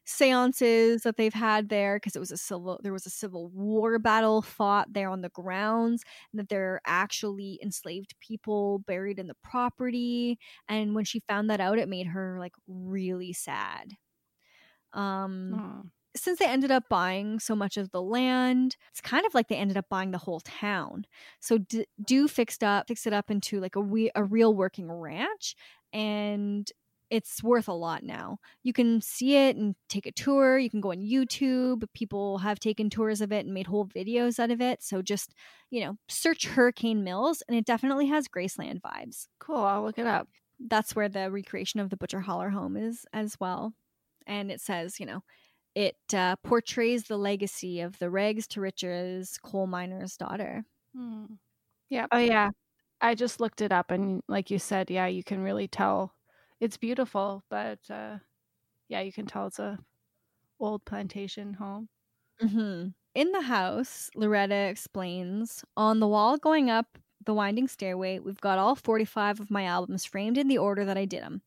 seances 0.06 1.02
that 1.04 1.16
they've 1.16 1.34
had 1.34 1.68
there 1.68 1.96
because 1.96 2.16
it 2.16 2.20
was 2.20 2.32
a 2.32 2.36
civil 2.36 2.80
there 2.82 2.92
was 2.92 3.06
a 3.06 3.10
civil 3.10 3.48
war 3.50 3.98
battle 4.00 4.42
fought 4.42 4.92
there 4.92 5.08
on 5.08 5.22
the 5.22 5.30
grounds 5.30 6.02
and 6.32 6.40
that 6.40 6.48
there 6.48 6.74
are 6.74 6.82
actually 6.86 7.60
enslaved 7.62 8.14
people 8.20 8.80
buried 8.80 9.18
in 9.18 9.28
the 9.28 9.36
property 9.44 10.38
and 10.68 10.94
when 10.94 11.04
she 11.04 11.20
found 11.20 11.50
that 11.50 11.60
out 11.60 11.78
it 11.78 11.88
made 11.88 12.08
her 12.08 12.38
like 12.40 12.54
really 12.66 13.32
sad 13.32 13.94
um 14.92 15.58
Aw. 15.58 15.82
Since 16.14 16.38
they 16.38 16.46
ended 16.46 16.70
up 16.70 16.88
buying 16.90 17.40
so 17.40 17.56
much 17.56 17.76
of 17.78 17.90
the 17.90 18.02
land, 18.02 18.76
it's 18.90 19.00
kind 19.00 19.24
of 19.24 19.34
like 19.34 19.48
they 19.48 19.56
ended 19.56 19.78
up 19.78 19.88
buying 19.88 20.10
the 20.10 20.18
whole 20.18 20.40
town. 20.40 21.06
So 21.40 21.58
D- 21.58 21.86
Doo 22.04 22.28
fixed 22.28 22.62
up 22.62 22.88
fixed 22.88 23.06
it 23.06 23.12
up 23.14 23.30
into 23.30 23.60
like 23.60 23.76
a 23.76 23.80
we- 23.80 24.10
a 24.14 24.22
real 24.22 24.54
working 24.54 24.90
ranch, 24.92 25.54
and 25.92 26.70
it's 27.10 27.42
worth 27.42 27.68
a 27.68 27.72
lot 27.72 28.02
now. 28.02 28.38
You 28.62 28.72
can 28.72 29.00
see 29.02 29.36
it 29.36 29.56
and 29.56 29.74
take 29.88 30.06
a 30.06 30.12
tour. 30.12 30.58
You 30.58 30.70
can 30.70 30.80
go 30.80 30.92
on 30.92 30.98
YouTube. 30.98 31.84
People 31.94 32.38
have 32.38 32.58
taken 32.58 32.88
tours 32.90 33.20
of 33.20 33.32
it 33.32 33.44
and 33.44 33.52
made 33.54 33.66
whole 33.66 33.86
videos 33.86 34.38
out 34.38 34.50
of 34.50 34.60
it. 34.62 34.82
So 34.82 35.02
just 35.02 35.34
you 35.70 35.80
know, 35.80 35.96
search 36.08 36.46
Hurricane 36.46 37.04
Mills, 37.04 37.42
and 37.48 37.56
it 37.56 37.64
definitely 37.64 38.06
has 38.08 38.28
Graceland 38.28 38.80
vibes. 38.82 39.28
Cool. 39.38 39.56
I'll 39.56 39.82
look 39.82 39.98
it 39.98 40.06
up. 40.06 40.28
That's 40.60 40.94
where 40.94 41.08
the 41.08 41.30
recreation 41.30 41.80
of 41.80 41.90
the 41.90 41.96
Butcher 41.96 42.20
Holler 42.20 42.50
home 42.50 42.76
is 42.76 43.06
as 43.12 43.38
well. 43.40 43.72
And 44.26 44.50
it 44.52 44.60
says, 44.60 45.00
you 45.00 45.06
know, 45.06 45.24
it 45.74 45.96
uh, 46.14 46.36
portrays 46.42 47.04
the 47.04 47.16
legacy 47.16 47.80
of 47.80 47.98
the 47.98 48.10
rags 48.10 48.46
to 48.48 48.60
riches 48.60 49.38
coal 49.42 49.66
miner's 49.66 50.16
daughter. 50.16 50.64
Hmm. 50.94 51.24
Yeah. 51.88 52.06
Oh, 52.10 52.18
yeah. 52.18 52.50
I 53.00 53.14
just 53.14 53.40
looked 53.40 53.60
it 53.60 53.72
up, 53.72 53.90
and 53.90 54.22
like 54.28 54.50
you 54.50 54.58
said, 54.58 54.90
yeah, 54.90 55.06
you 55.06 55.24
can 55.24 55.42
really 55.42 55.66
tell 55.66 56.14
it's 56.60 56.76
beautiful, 56.76 57.42
but 57.50 57.80
uh, 57.90 58.18
yeah, 58.88 59.00
you 59.00 59.12
can 59.12 59.26
tell 59.26 59.48
it's 59.48 59.58
a 59.58 59.78
old 60.60 60.84
plantation 60.84 61.54
home. 61.54 61.88
Mm-hmm. 62.40 62.88
In 63.14 63.32
the 63.32 63.42
house, 63.42 64.08
Loretta 64.14 64.54
explains 64.54 65.64
on 65.76 66.00
the 66.00 66.06
wall 66.06 66.38
going 66.38 66.70
up 66.70 66.98
the 67.24 67.34
winding 67.34 67.68
stairway, 67.68 68.18
we've 68.18 68.40
got 68.40 68.58
all 68.58 68.74
45 68.74 69.40
of 69.40 69.50
my 69.50 69.64
albums 69.64 70.04
framed 70.04 70.38
in 70.38 70.48
the 70.48 70.58
order 70.58 70.84
that 70.84 70.96
I 70.96 71.04
did 71.04 71.22
them. 71.22 71.42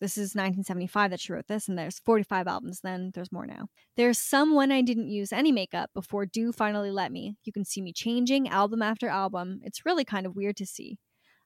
This 0.00 0.16
is 0.16 0.34
1975 0.34 1.10
that 1.10 1.20
she 1.20 1.32
wrote 1.32 1.46
this, 1.46 1.68
and 1.68 1.78
there's 1.78 1.98
45 1.98 2.46
albums 2.46 2.80
then. 2.80 3.10
There's 3.14 3.30
more 3.30 3.46
now. 3.46 3.68
There's 3.96 4.18
some 4.18 4.54
when 4.54 4.72
I 4.72 4.80
didn't 4.80 5.10
use 5.10 5.32
any 5.32 5.52
makeup 5.52 5.90
before 5.92 6.24
Doo 6.24 6.52
finally 6.52 6.90
let 6.90 7.12
me. 7.12 7.36
You 7.44 7.52
can 7.52 7.66
see 7.66 7.82
me 7.82 7.92
changing 7.92 8.48
album 8.48 8.80
after 8.80 9.08
album. 9.08 9.60
It's 9.62 9.84
really 9.84 10.04
kind 10.04 10.24
of 10.24 10.34
weird 10.34 10.56
to 10.56 10.66
see. 10.66 10.98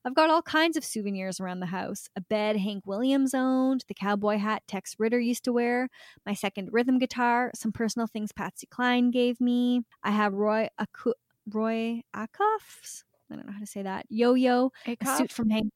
I've 0.07 0.15
got 0.15 0.29
all 0.29 0.43
kinds 0.43 0.77
of 0.77 0.85
souvenirs 0.85 1.41
around 1.41 1.61
the 1.61 1.67
house 1.67 2.09
a 2.15 2.21
bed 2.21 2.59
Hank 2.59 2.87
Williams 2.87 3.33
owned, 3.33 3.85
the 3.89 3.95
cowboy 3.95 4.37
hat 4.37 4.63
Tex 4.69 4.95
Ritter 4.99 5.19
used 5.19 5.45
to 5.45 5.53
wear, 5.53 5.89
my 6.27 6.35
second 6.35 6.69
rhythm 6.73 6.99
guitar, 6.99 7.51
some 7.55 7.73
personal 7.73 8.07
things 8.07 8.31
Patsy 8.31 8.67
Cline 8.67 9.11
gave 9.11 9.41
me. 9.41 9.81
I 10.03 10.11
have 10.11 10.35
Roy 10.35 10.69
Aku- 10.79 11.15
Roy 11.51 12.03
Acuff's, 12.15 13.05
I 13.31 13.37
don't 13.37 13.47
know 13.47 13.53
how 13.55 13.61
to 13.61 13.67
say 13.67 13.83
that, 13.83 14.05
yo 14.11 14.35
yo, 14.35 14.73
a 14.87 15.17
suit 15.19 15.33
from 15.33 15.49
Hank. 15.49 15.73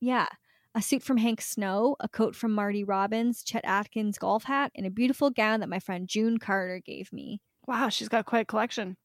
Yeah. 0.00 0.26
A 0.76 0.82
suit 0.82 1.02
from 1.02 1.16
Hank 1.16 1.40
Snow, 1.40 1.96
a 1.98 2.08
coat 2.08 2.36
from 2.36 2.52
Marty 2.52 2.84
Robbins, 2.84 3.42
Chet 3.42 3.64
Atkins 3.64 4.16
golf 4.16 4.44
hat, 4.44 4.70
and 4.76 4.86
a 4.86 4.90
beautiful 4.90 5.30
gown 5.30 5.58
that 5.58 5.68
my 5.68 5.80
friend 5.80 6.06
June 6.06 6.38
Carter 6.38 6.78
gave 6.78 7.12
me. 7.12 7.40
Wow, 7.66 7.88
she's 7.88 8.08
got 8.08 8.26
quite 8.26 8.40
a 8.42 8.44
collection. 8.44 8.96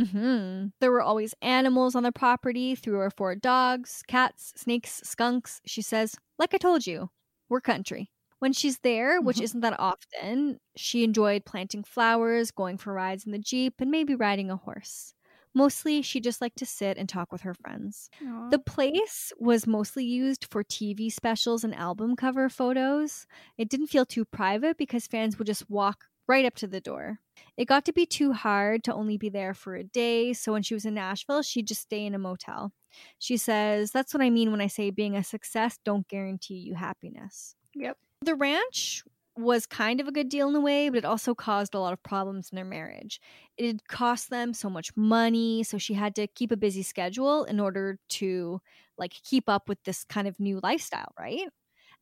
Mm-hmm. 0.00 0.68
There 0.80 0.90
were 0.90 1.02
always 1.02 1.34
animals 1.40 1.94
on 1.94 2.02
the 2.02 2.10
property, 2.10 2.74
three 2.74 2.94
or 2.96 3.10
four 3.10 3.36
dogs, 3.36 4.02
cats, 4.08 4.52
snakes, 4.56 5.00
skunks. 5.04 5.60
She 5.66 5.82
says, 5.82 6.16
like 6.38 6.52
I 6.52 6.58
told 6.58 6.86
you, 6.86 7.10
we're 7.48 7.60
country. 7.60 8.10
When 8.40 8.52
she's 8.52 8.78
there, 8.80 9.20
which 9.20 9.38
Mhm. 9.38 9.42
isn't 9.42 9.60
that 9.60 9.78
often, 9.78 10.60
she 10.76 11.04
enjoyed 11.04 11.44
planting 11.44 11.84
flowers, 11.84 12.50
going 12.50 12.76
for 12.78 12.92
rides 12.92 13.24
in 13.24 13.32
the 13.32 13.38
Jeep, 13.38 13.80
and 13.80 13.90
maybe 13.90 14.14
riding 14.16 14.50
a 14.50 14.56
horse. 14.56 15.13
Mostly, 15.54 16.02
she 16.02 16.20
just 16.20 16.40
liked 16.40 16.58
to 16.58 16.66
sit 16.66 16.98
and 16.98 17.08
talk 17.08 17.30
with 17.30 17.42
her 17.42 17.54
friends. 17.54 18.10
Aw. 18.26 18.50
The 18.50 18.58
place 18.58 19.32
was 19.38 19.66
mostly 19.66 20.04
used 20.04 20.46
for 20.50 20.64
TV 20.64 21.12
specials 21.12 21.62
and 21.62 21.74
album 21.74 22.16
cover 22.16 22.48
photos. 22.48 23.26
It 23.56 23.68
didn't 23.68 23.86
feel 23.86 24.04
too 24.04 24.24
private 24.24 24.76
because 24.76 25.06
fans 25.06 25.38
would 25.38 25.46
just 25.46 25.70
walk 25.70 26.06
right 26.26 26.44
up 26.44 26.54
to 26.56 26.66
the 26.66 26.80
door. 26.80 27.20
It 27.56 27.66
got 27.66 27.84
to 27.84 27.92
be 27.92 28.06
too 28.06 28.32
hard 28.32 28.82
to 28.84 28.94
only 28.94 29.16
be 29.16 29.28
there 29.28 29.54
for 29.54 29.76
a 29.76 29.84
day, 29.84 30.32
so 30.32 30.52
when 30.52 30.62
she 30.62 30.74
was 30.74 30.84
in 30.84 30.94
Nashville, 30.94 31.42
she'd 31.42 31.68
just 31.68 31.82
stay 31.82 32.04
in 32.04 32.14
a 32.14 32.18
motel. 32.18 32.72
She 33.18 33.36
says, 33.36 33.90
That's 33.90 34.14
what 34.14 34.22
I 34.22 34.30
mean 34.30 34.50
when 34.50 34.60
I 34.60 34.66
say 34.66 34.90
being 34.90 35.16
a 35.16 35.24
success 35.24 35.78
don't 35.84 36.08
guarantee 36.08 36.54
you 36.54 36.74
happiness. 36.74 37.54
Yep. 37.74 37.96
The 38.22 38.34
ranch 38.34 39.04
was 39.36 39.66
kind 39.66 40.00
of 40.00 40.08
a 40.08 40.12
good 40.12 40.28
deal 40.28 40.48
in 40.48 40.54
a 40.54 40.60
way, 40.60 40.88
but 40.88 40.98
it 40.98 41.04
also 41.04 41.34
caused 41.34 41.74
a 41.74 41.80
lot 41.80 41.92
of 41.92 42.02
problems 42.02 42.50
in 42.50 42.56
their 42.56 42.64
marriage. 42.64 43.20
It 43.56 43.66
had 43.66 43.88
cost 43.88 44.30
them 44.30 44.54
so 44.54 44.70
much 44.70 44.96
money, 44.96 45.62
so 45.64 45.78
she 45.78 45.94
had 45.94 46.14
to 46.16 46.26
keep 46.28 46.52
a 46.52 46.56
busy 46.56 46.82
schedule 46.82 47.44
in 47.44 47.60
order 47.60 47.98
to 48.10 48.60
like 48.98 49.12
keep 49.12 49.48
up 49.48 49.68
with 49.68 49.82
this 49.84 50.04
kind 50.04 50.28
of 50.28 50.38
new 50.38 50.60
lifestyle, 50.62 51.12
right? 51.18 51.48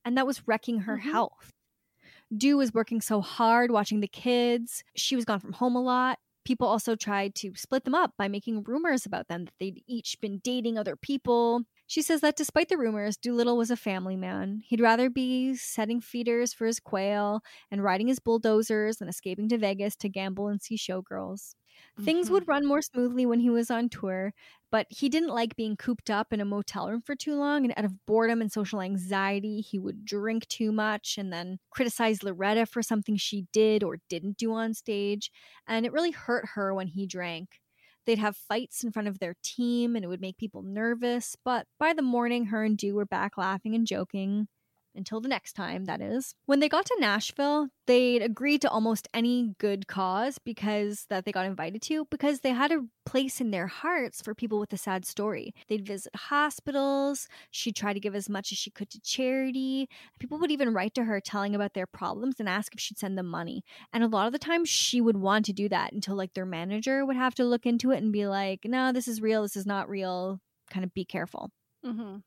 And 0.05 0.19
that 0.19 0.27
was 0.27 0.47
wrecking 0.49 0.81
her 0.81 0.97
Mhm. 0.97 0.99
health. 0.99 1.53
Doo 2.37 2.57
was 2.57 2.73
working 2.75 3.01
so 3.01 3.21
hard 3.21 3.71
watching 3.71 4.01
the 4.01 4.09
kids. 4.09 4.85
She 4.97 5.17
was 5.17 5.25
gone 5.25 5.41
from 5.41 5.53
home 5.53 5.77
a 5.77 5.83
lot. 5.83 6.19
People 6.45 6.67
also 6.67 6.97
tried 6.97 7.35
to 7.37 7.55
split 7.55 7.85
them 7.85 7.95
up 7.95 8.15
by 8.17 8.29
making 8.29 8.65
rumors 8.65 9.07
about 9.07 9.29
them 9.29 9.45
that 9.45 9.55
they'd 9.61 9.83
each 9.87 10.21
been 10.21 10.39
dating 10.41 10.79
other 10.79 10.97
people. 10.97 11.63
She 11.93 12.01
says 12.01 12.23
that 12.23 12.37
despite 12.37 12.71
the 12.71 12.79
rumors, 12.79 13.19
Doolittle 13.19 13.59
was 13.59 13.71
a 13.71 13.77
family 13.77 14.17
man. 14.17 14.63
He'd 14.65 14.81
rather 14.81 15.11
be 15.11 15.55
setting 15.55 16.01
feeders 16.01 16.55
for 16.55 16.67
his 16.67 16.81
quail 16.81 17.43
and 17.71 17.83
riding 17.85 18.09
his 18.09 18.19
bulldozers 18.19 18.97
than 18.97 19.09
escaping 19.09 19.47
to 19.51 19.59
Vegas 19.59 19.95
to 19.97 20.09
gamble 20.09 20.49
and 20.49 20.63
see 20.63 20.77
showgirls. 20.79 21.55
Things 22.01 22.31
Mhm. 22.31 22.31
would 22.31 22.49
run 22.49 22.67
more 22.67 22.81
smoothly 22.81 23.27
when 23.27 23.41
he 23.41 23.51
was 23.51 23.71
on 23.71 23.91
tour, 23.91 24.33
but 24.71 24.87
he 24.89 25.11
didn't 25.11 25.29
like 25.35 25.55
being 25.55 25.77
cooped 25.77 26.09
up 26.09 26.33
in 26.33 26.41
a 26.41 26.47
motel 26.47 26.89
room 26.91 27.03
for 27.03 27.15
too 27.15 27.35
long. 27.37 27.65
And 27.65 27.75
out 27.77 27.85
of 27.85 28.07
boredom 28.07 28.41
and 28.41 28.51
social 28.51 28.81
anxiety, 28.81 29.61
he 29.61 29.79
would 29.79 30.05
drink 30.05 30.49
too 30.49 30.73
much 30.73 31.19
and 31.19 31.31
then 31.31 31.59
criticize 31.71 32.23
Loretta 32.23 32.65
for 32.67 32.83
something 32.83 33.17
she 33.17 33.43
did 33.53 33.83
or 33.85 33.99
didn't 34.09 34.39
do 34.39 34.53
on 34.53 34.73
stage. 34.75 35.31
And 35.67 35.85
it 35.85 35.93
really 35.93 36.11
hurt 36.13 36.49
her 36.55 36.75
when 36.75 36.89
he 36.89 37.07
drank. 37.07 37.62
They'd 38.07 38.19
have 38.19 38.37
fights 38.37 38.85
in 38.85 38.93
front 38.93 39.09
of 39.09 39.19
their 39.19 39.35
team 39.43 39.97
and 39.97 40.05
it 40.05 40.09
would 40.09 40.21
make 40.21 40.37
people 40.37 40.63
nervous. 40.63 41.37
But 41.45 41.67
by 41.79 41.93
the 41.93 42.03
morning, 42.03 42.47
her 42.47 42.65
and 42.65 42.77
Doo 42.77 42.95
were 42.95 43.07
back 43.07 43.37
laughing 43.39 43.75
and 43.75 43.87
joking. 43.87 44.49
Until 44.95 45.21
the 45.21 45.29
next 45.29 45.55
time, 45.55 45.85
that 45.87 46.01
is. 46.01 46.35
When 46.47 46.61
they 46.61 46.69
got 46.69 46.85
to 46.87 46.97
Nashville, 46.99 47.69
they'd 47.87 48.21
agreed 48.21 48.61
to 48.63 48.69
almost 48.71 49.09
any 49.15 49.55
good 49.59 49.87
cause 49.87 50.39
because 50.39 51.07
that 51.09 51.25
they 51.25 51.33
got 51.33 51.47
invited 51.47 51.81
to 51.83 52.05
because 52.11 52.41
they 52.41 52.51
had 52.51 52.73
a 52.73 52.85
place 53.07 53.41
in 53.41 53.51
their 53.53 53.69
hearts 53.69 54.21
for 54.21 54.35
people 54.35 54.59
with 54.59 54.73
a 54.73 54.77
sad 54.77 55.05
story. 55.05 55.55
They'd 55.69 55.87
visit 55.87 56.15
hospitals. 56.17 57.29
She'd 57.51 57.77
try 57.77 57.93
to 57.93 58.01
give 58.01 58.15
as 58.15 58.29
much 58.29 58.53
as 58.53 58.59
she 58.59 58.71
could 58.71 58.91
to 58.91 59.01
charity. 59.01 59.89
People 60.19 60.39
would 60.41 60.51
even 60.51 60.75
write 60.75 60.95
to 60.95 61.05
her 61.05 61.21
telling 61.21 61.55
about 61.55 61.75
their 61.75 61.87
problems 61.87 62.39
and 62.39 62.49
ask 62.49 62.75
if 62.75 62.81
she'd 62.81 62.99
send 62.99 63.17
them 63.17 63.27
money. 63.29 63.63
And 63.93 64.03
a 64.05 64.09
lot 64.09 64.27
of 64.27 64.33
the 64.33 64.39
time, 64.39 64.65
she 64.65 65.01
would 65.01 65.17
want 65.17 65.47
to 65.47 65.53
do 65.53 65.69
that 65.69 65.93
until 65.93 66.17
like 66.17 66.35
their 66.35 66.47
manager 66.47 67.07
would 67.07 67.17
have 67.17 67.35
to 67.37 67.45
look 67.45 67.67
into 67.67 67.93
it 67.93 68.03
and 68.03 68.13
be 68.13 68.27
like, 68.27 68.65
no, 68.65 68.93
this 68.93 69.09
is 69.09 69.23
real. 69.23 69.43
This 69.43 69.57
is 69.57 69.67
not 69.67 69.89
real. 69.89 70.41
Kind 70.71 70.85
of 70.85 70.93
be 70.93 71.05
careful. 71.05 71.51
Mhm. 71.85 72.23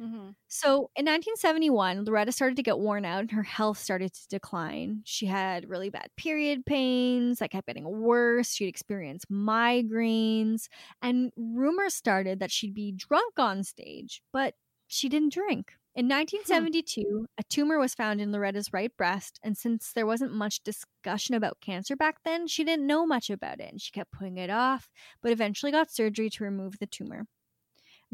Mhm. 0.00 0.34
So 0.48 0.90
in 0.96 1.04
1971, 1.04 2.04
Loretta 2.04 2.32
started 2.32 2.56
to 2.56 2.62
get 2.62 2.78
worn 2.78 3.04
out 3.04 3.20
and 3.20 3.30
her 3.30 3.42
health 3.42 3.78
started 3.78 4.12
to 4.12 4.28
decline. 4.28 5.02
She 5.04 5.26
had 5.26 5.68
really 5.68 5.90
bad 5.90 6.10
period 6.16 6.66
pains 6.66 7.38
that 7.38 7.50
kept 7.50 7.66
getting 7.66 7.84
worse. 7.88 8.52
She'd 8.54 8.66
experience 8.68 9.24
migraines, 9.26 10.68
and 11.00 11.32
rumors 11.36 11.94
started 11.94 12.40
that 12.40 12.50
she'd 12.50 12.74
be 12.74 12.92
drunk 12.92 13.38
on 13.38 13.62
stage, 13.64 14.22
but 14.32 14.54
she 14.88 15.08
didn't 15.08 15.32
drink. 15.32 15.74
In 15.94 16.08
1972, 16.08 17.26
a 17.38 17.42
tumor 17.44 17.78
was 17.78 17.94
found 17.94 18.20
in 18.20 18.32
Loretta's 18.32 18.72
right 18.72 18.94
breast, 18.96 19.38
and 19.42 19.56
since 19.56 19.92
there 19.92 20.06
wasn't 20.06 20.32
much 20.34 20.62
discussion 20.62 21.34
about 21.34 21.60
cancer 21.60 21.96
back 21.96 22.22
then, 22.24 22.46
she 22.46 22.64
didn't 22.64 22.86
know 22.86 23.06
much 23.06 23.28
about 23.30 23.60
it 23.60 23.70
and 23.70 23.80
she 23.80 23.90
kept 23.92 24.10
putting 24.12 24.38
it 24.38 24.50
off, 24.50 24.90
but 25.22 25.32
eventually 25.32 25.70
got 25.72 25.90
surgery 25.90 26.30
to 26.30 26.44
remove 26.44 26.78
the 26.78 26.86
tumor. 26.86 27.26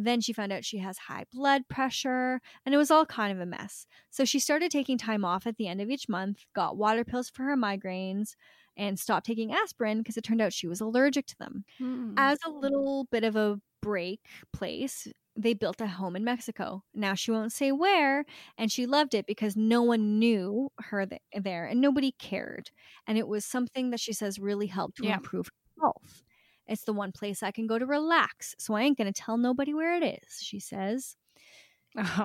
Then 0.00 0.20
she 0.20 0.32
found 0.32 0.52
out 0.52 0.64
she 0.64 0.78
has 0.78 0.96
high 0.96 1.24
blood 1.32 1.68
pressure, 1.68 2.40
and 2.64 2.72
it 2.74 2.78
was 2.78 2.90
all 2.90 3.04
kind 3.04 3.32
of 3.32 3.40
a 3.40 3.46
mess. 3.46 3.86
So 4.10 4.24
she 4.24 4.38
started 4.38 4.70
taking 4.70 4.96
time 4.96 5.24
off 5.24 5.44
at 5.46 5.56
the 5.56 5.66
end 5.66 5.80
of 5.80 5.90
each 5.90 6.08
month, 6.08 6.44
got 6.54 6.76
water 6.76 7.04
pills 7.04 7.28
for 7.28 7.42
her 7.42 7.56
migraines, 7.56 8.34
and 8.76 8.98
stopped 8.98 9.26
taking 9.26 9.52
aspirin 9.52 9.98
because 9.98 10.16
it 10.16 10.22
turned 10.22 10.40
out 10.40 10.52
she 10.52 10.68
was 10.68 10.80
allergic 10.80 11.26
to 11.26 11.38
them. 11.38 11.64
Hmm. 11.78 12.14
As 12.16 12.38
a 12.46 12.50
little 12.50 13.08
bit 13.10 13.24
of 13.24 13.34
a 13.34 13.60
break 13.82 14.20
place, 14.52 15.08
they 15.34 15.52
built 15.54 15.80
a 15.80 15.86
home 15.88 16.14
in 16.14 16.22
Mexico. 16.24 16.84
Now 16.94 17.14
she 17.14 17.30
won't 17.32 17.52
say 17.52 17.72
where, 17.72 18.24
and 18.56 18.70
she 18.70 18.86
loved 18.86 19.14
it 19.14 19.26
because 19.26 19.56
no 19.56 19.82
one 19.82 20.18
knew 20.20 20.70
her 20.78 21.06
th- 21.06 21.20
there 21.32 21.66
and 21.66 21.80
nobody 21.80 22.12
cared. 22.12 22.70
And 23.06 23.18
it 23.18 23.26
was 23.26 23.44
something 23.44 23.90
that 23.90 24.00
she 24.00 24.12
says 24.12 24.38
really 24.38 24.66
helped 24.68 24.98
to 24.98 25.04
Yeah. 25.06 25.14
improve 25.14 25.46
her 25.46 25.82
health. 25.82 26.22
It's 26.68 26.84
the 26.84 26.92
one 26.92 27.12
place 27.12 27.42
I 27.42 27.50
can 27.50 27.66
go 27.66 27.78
to 27.78 27.86
relax, 27.86 28.54
so 28.58 28.74
I 28.74 28.82
ain't 28.82 28.98
going 28.98 29.12
to 29.12 29.20
tell 29.20 29.38
nobody 29.38 29.74
where 29.74 29.96
it 29.96 30.04
is, 30.04 30.40
she 30.40 30.60
says. 30.60 31.16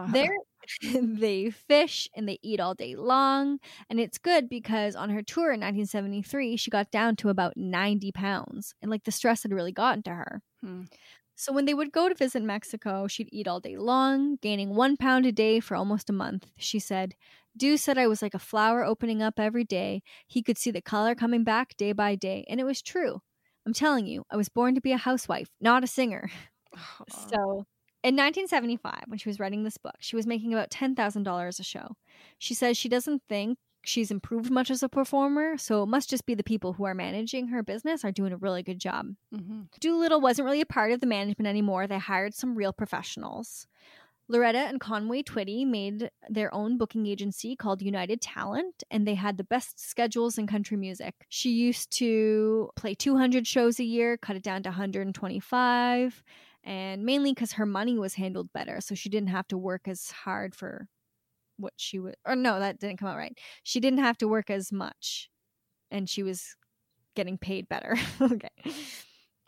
There 0.09 0.35
they 0.93 1.49
fish 1.49 2.07
and 2.15 2.27
they 2.27 2.39
eat 2.41 2.59
all 2.59 2.73
day 2.73 2.95
long. 2.95 3.59
And 3.89 3.99
it's 3.99 4.17
good 4.17 4.49
because 4.49 4.95
on 4.95 5.09
her 5.09 5.21
tour 5.21 5.51
in 5.51 5.59
1973, 5.59 6.57
she 6.57 6.71
got 6.71 6.91
down 6.91 7.15
to 7.17 7.29
about 7.29 7.57
90 7.57 8.11
pounds. 8.11 8.73
And 8.81 8.89
like 8.89 9.03
the 9.03 9.11
stress 9.11 9.43
had 9.43 9.51
really 9.51 9.71
gotten 9.71 10.03
to 10.03 10.11
her. 10.11 10.41
Hmm. 10.61 10.83
So 11.35 11.51
when 11.51 11.65
they 11.65 11.73
would 11.73 11.91
go 11.91 12.07
to 12.07 12.15
visit 12.15 12.43
Mexico, 12.43 13.07
she'd 13.07 13.29
eat 13.31 13.47
all 13.47 13.59
day 13.59 13.75
long, 13.75 14.37
gaining 14.41 14.75
one 14.75 14.97
pound 14.97 15.25
a 15.25 15.31
day 15.31 15.59
for 15.59 15.75
almost 15.75 16.09
a 16.09 16.13
month. 16.13 16.51
She 16.57 16.77
said, 16.79 17.15
Doo 17.57 17.75
said 17.75 17.97
I 17.97 18.07
was 18.07 18.21
like 18.21 18.35
a 18.35 18.39
flower 18.39 18.83
opening 18.83 19.21
up 19.21 19.39
every 19.39 19.63
day. 19.63 20.03
He 20.27 20.43
could 20.43 20.57
see 20.57 20.71
the 20.71 20.81
color 20.81 21.15
coming 21.15 21.43
back 21.43 21.75
day 21.75 21.91
by 21.91 22.15
day. 22.15 22.45
And 22.47 22.59
it 22.59 22.65
was 22.65 22.81
true. 22.81 23.21
I'm 23.65 23.73
telling 23.73 24.05
you, 24.07 24.25
I 24.29 24.35
was 24.37 24.49
born 24.49 24.75
to 24.75 24.81
be 24.81 24.91
a 24.91 24.97
housewife, 24.97 25.49
not 25.61 25.83
a 25.83 25.87
singer. 25.87 26.29
So, 27.29 27.65
in 28.03 28.15
1975, 28.15 29.03
when 29.07 29.19
she 29.19 29.29
was 29.29 29.39
writing 29.39 29.63
this 29.63 29.77
book, 29.77 29.95
she 29.99 30.15
was 30.15 30.25
making 30.25 30.53
about 30.53 30.71
$10,000 30.71 31.59
a 31.59 31.63
show. 31.63 31.95
She 32.39 32.53
says 32.53 32.75
she 32.77 32.89
doesn't 32.89 33.21
think 33.29 33.57
she's 33.85 34.09
improved 34.11 34.49
much 34.49 34.71
as 34.71 34.81
a 34.81 34.89
performer, 34.89 35.57
so 35.57 35.83
it 35.83 35.87
must 35.87 36.09
just 36.09 36.25
be 36.25 36.33
the 36.33 36.43
people 36.43 36.73
who 36.73 36.83
are 36.85 36.95
managing 36.95 37.49
her 37.49 37.61
business 37.61 38.03
are 38.03 38.11
doing 38.11 38.33
a 38.33 38.37
really 38.37 38.63
good 38.63 38.79
job. 38.79 39.15
Mhm. 39.33 39.67
Doolittle 39.79 40.19
wasn't 40.19 40.45
really 40.45 40.61
a 40.61 40.65
part 40.65 40.91
of 40.91 40.99
the 40.99 41.05
management 41.05 41.47
anymore. 41.47 41.85
They 41.85 41.99
hired 41.99 42.33
some 42.33 42.55
real 42.55 42.73
professionals. 42.73 43.67
Loretta 44.33 44.57
and 44.57 44.79
Conway 44.79 45.21
Twitty 45.21 45.63
made 45.63 46.09
their 46.27 46.51
own 46.55 46.75
booking 46.79 47.05
agency 47.05 47.55
called 47.55 47.83
United 47.83 48.19
Talent, 48.19 48.81
and 48.89 49.07
they 49.07 49.13
had 49.13 49.37
the 49.37 49.43
best 49.43 49.79
schedules 49.79 50.39
in 50.39 50.47
country 50.47 50.75
music. 50.75 51.13
She 51.29 51.51
used 51.51 51.91
to 51.97 52.71
play 52.75 52.95
200 52.95 53.45
shows 53.45 53.79
a 53.79 53.83
year, 53.83 54.17
cut 54.17 54.35
it 54.35 54.41
down 54.41 54.63
to 54.63 54.69
125, 54.69 56.23
and 56.63 57.05
mainly 57.05 57.31
because 57.31 57.51
her 57.53 57.67
money 57.67 57.99
was 57.99 58.15
handled 58.15 58.51
better, 58.53 58.81
so 58.81 58.95
she 58.95 59.07
didn't 59.07 59.29
have 59.29 59.47
to 59.49 59.57
work 59.57 59.87
as 59.87 60.09
hard 60.09 60.55
for 60.55 60.87
what 61.57 61.73
she 61.77 61.99
would. 61.99 62.15
Or 62.25 62.35
no, 62.35 62.59
that 62.59 62.79
didn't 62.79 62.97
come 62.97 63.09
out 63.09 63.17
right. 63.17 63.37
She 63.61 63.79
didn't 63.79 63.99
have 63.99 64.17
to 64.17 64.27
work 64.27 64.49
as 64.49 64.71
much, 64.71 65.29
and 65.91 66.09
she 66.09 66.23
was 66.23 66.55
getting 67.15 67.37
paid 67.37 67.69
better. 67.69 67.95
okay. 68.19 68.49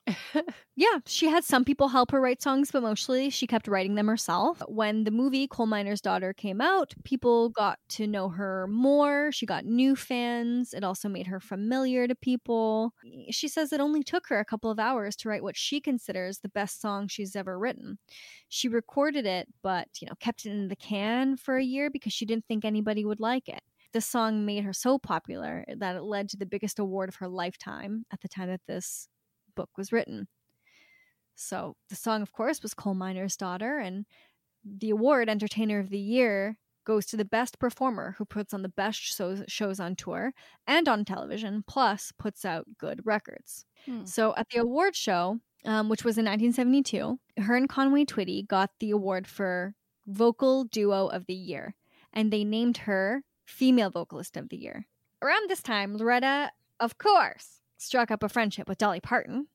yeah, 0.75 0.99
she 1.07 1.27
had 1.27 1.43
some 1.43 1.65
people 1.65 1.87
help 1.87 2.11
her 2.11 2.21
write 2.21 2.41
songs, 2.41 2.69
but 2.71 2.83
mostly 2.83 3.29
she 3.31 3.47
kept 3.47 3.67
writing 3.67 3.95
them 3.95 4.07
herself. 4.07 4.61
When 4.67 5.03
the 5.03 5.09
movie 5.11 5.47
Coal 5.47 5.65
Miner's 5.65 5.99
Daughter 6.01 6.31
came 6.31 6.61
out, 6.61 6.93
people 7.03 7.49
got 7.49 7.79
to 7.89 8.05
know 8.05 8.29
her 8.29 8.67
more. 8.67 9.31
She 9.31 9.47
got 9.47 9.65
new 9.65 9.95
fans. 9.95 10.73
It 10.75 10.83
also 10.83 11.09
made 11.09 11.25
her 11.27 11.39
familiar 11.39 12.07
to 12.07 12.13
people. 12.15 12.93
She 13.31 13.47
says 13.47 13.73
it 13.73 13.79
only 13.79 14.03
took 14.03 14.27
her 14.27 14.39
a 14.39 14.45
couple 14.45 14.69
of 14.69 14.77
hours 14.77 15.15
to 15.17 15.29
write 15.29 15.43
what 15.43 15.57
she 15.57 15.81
considers 15.81 16.39
the 16.39 16.49
best 16.49 16.79
song 16.81 17.07
she's 17.07 17.35
ever 17.35 17.57
written. 17.57 17.97
She 18.47 18.67
recorded 18.67 19.25
it, 19.25 19.47
but, 19.63 19.87
you 20.01 20.07
know, 20.07 20.13
kept 20.19 20.45
it 20.45 20.51
in 20.51 20.67
the 20.67 20.75
can 20.75 21.35
for 21.35 21.57
a 21.57 21.63
year 21.63 21.89
because 21.89 22.13
she 22.13 22.25
didn't 22.25 22.45
think 22.47 22.63
anybody 22.63 23.03
would 23.05 23.19
like 23.19 23.49
it. 23.49 23.61
The 23.93 24.01
song 24.01 24.45
made 24.45 24.65
her 24.65 24.73
so 24.73 24.99
popular 24.99 25.65
that 25.77 25.95
it 25.95 26.01
led 26.03 26.29
to 26.29 26.37
the 26.37 26.45
biggest 26.45 26.79
award 26.79 27.09
of 27.09 27.15
her 27.15 27.27
lifetime 27.29 28.05
at 28.11 28.21
the 28.21 28.27
time 28.27 28.49
that 28.49 28.61
this 28.67 29.07
book 29.55 29.69
was 29.77 29.91
written. 29.91 30.27
So 31.35 31.75
the 31.89 31.95
song, 31.95 32.21
of 32.21 32.31
course, 32.31 32.61
was 32.61 32.73
Coal 32.73 32.93
Miner's 32.93 33.35
Daughter, 33.35 33.77
and 33.77 34.05
the 34.63 34.89
award, 34.89 35.29
Entertainer 35.29 35.79
of 35.79 35.89
the 35.89 35.99
Year, 35.99 36.57
goes 36.85 37.05
to 37.07 37.17
the 37.17 37.25
best 37.25 37.59
performer 37.59 38.15
who 38.17 38.25
puts 38.25 38.53
on 38.53 38.61
the 38.61 38.69
best 38.69 39.01
shows, 39.01 39.43
shows 39.47 39.79
on 39.79 39.95
tour 39.95 40.33
and 40.67 40.87
on 40.87 41.03
television, 41.03 41.63
plus 41.67 42.13
puts 42.17 42.45
out 42.45 42.65
good 42.77 43.01
records. 43.03 43.65
Hmm. 43.85 44.05
So 44.05 44.33
at 44.37 44.49
the 44.49 44.59
award 44.59 44.95
show, 44.95 45.39
um, 45.65 45.89
which 45.89 46.05
was 46.05 46.17
in 46.17 46.25
1972, 46.25 47.19
her 47.41 47.55
and 47.55 47.67
Conway 47.67 48.05
Twitty 48.05 48.47
got 48.47 48.69
the 48.79 48.91
award 48.91 49.27
for 49.27 49.73
Vocal 50.07 50.65
Duo 50.65 51.07
of 51.07 51.25
the 51.25 51.33
Year, 51.33 51.75
and 52.13 52.31
they 52.31 52.43
named 52.43 52.77
her 52.77 53.23
Female 53.45 53.89
Vocalist 53.89 54.37
of 54.37 54.49
the 54.49 54.57
Year. 54.57 54.87
Around 55.21 55.49
this 55.49 55.63
time, 55.63 55.97
Loretta, 55.97 56.51
of 56.79 56.97
course, 56.97 57.61
struck 57.77 58.11
up 58.11 58.23
a 58.23 58.29
friendship 58.29 58.67
with 58.67 58.77
Dolly 58.77 58.99
Parton. 58.99 59.47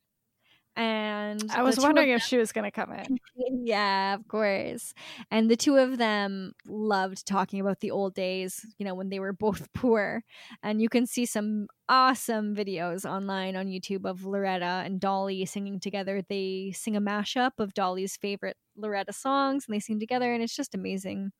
And 0.76 1.42
I 1.50 1.62
was 1.62 1.74
the 1.74 1.80
two 1.82 1.84
of 1.86 1.88
wondering 1.88 2.08
them- 2.10 2.16
if 2.16 2.22
she 2.22 2.36
was 2.38 2.52
going 2.52 2.64
to 2.64 2.70
come 2.70 2.92
in. 2.92 3.18
yeah, 3.66 4.14
of 4.14 4.26
course. 4.28 4.94
And 5.30 5.50
the 5.50 5.56
two 5.56 5.76
of 5.76 5.98
them 5.98 6.52
loved 6.64 7.26
talking 7.26 7.60
about 7.60 7.80
the 7.80 7.90
old 7.90 8.14
days, 8.14 8.64
you 8.78 8.86
know, 8.86 8.94
when 8.94 9.08
they 9.10 9.18
were 9.18 9.32
both 9.46 9.68
poor. 9.74 10.22
And 10.62 10.80
you 10.80 10.88
can 10.88 11.06
see 11.06 11.26
some 11.26 11.66
awesome 11.88 12.54
videos 12.54 13.04
online 13.04 13.56
on 13.56 13.66
YouTube 13.66 14.08
of 14.08 14.24
Loretta 14.24 14.82
and 14.84 15.00
Dolly 15.00 15.44
singing 15.44 15.80
together. 15.80 16.22
They 16.26 16.72
sing 16.74 16.94
a 16.96 17.00
mashup 17.00 17.52
of 17.58 17.74
Dolly's 17.74 18.16
favorite 18.16 18.56
Loretta 18.76 19.12
songs 19.12 19.64
and 19.66 19.74
they 19.74 19.80
sing 19.80 19.98
together 19.98 20.32
and 20.32 20.42
it's 20.42 20.54
just 20.56 20.74
amazing. 20.74 21.32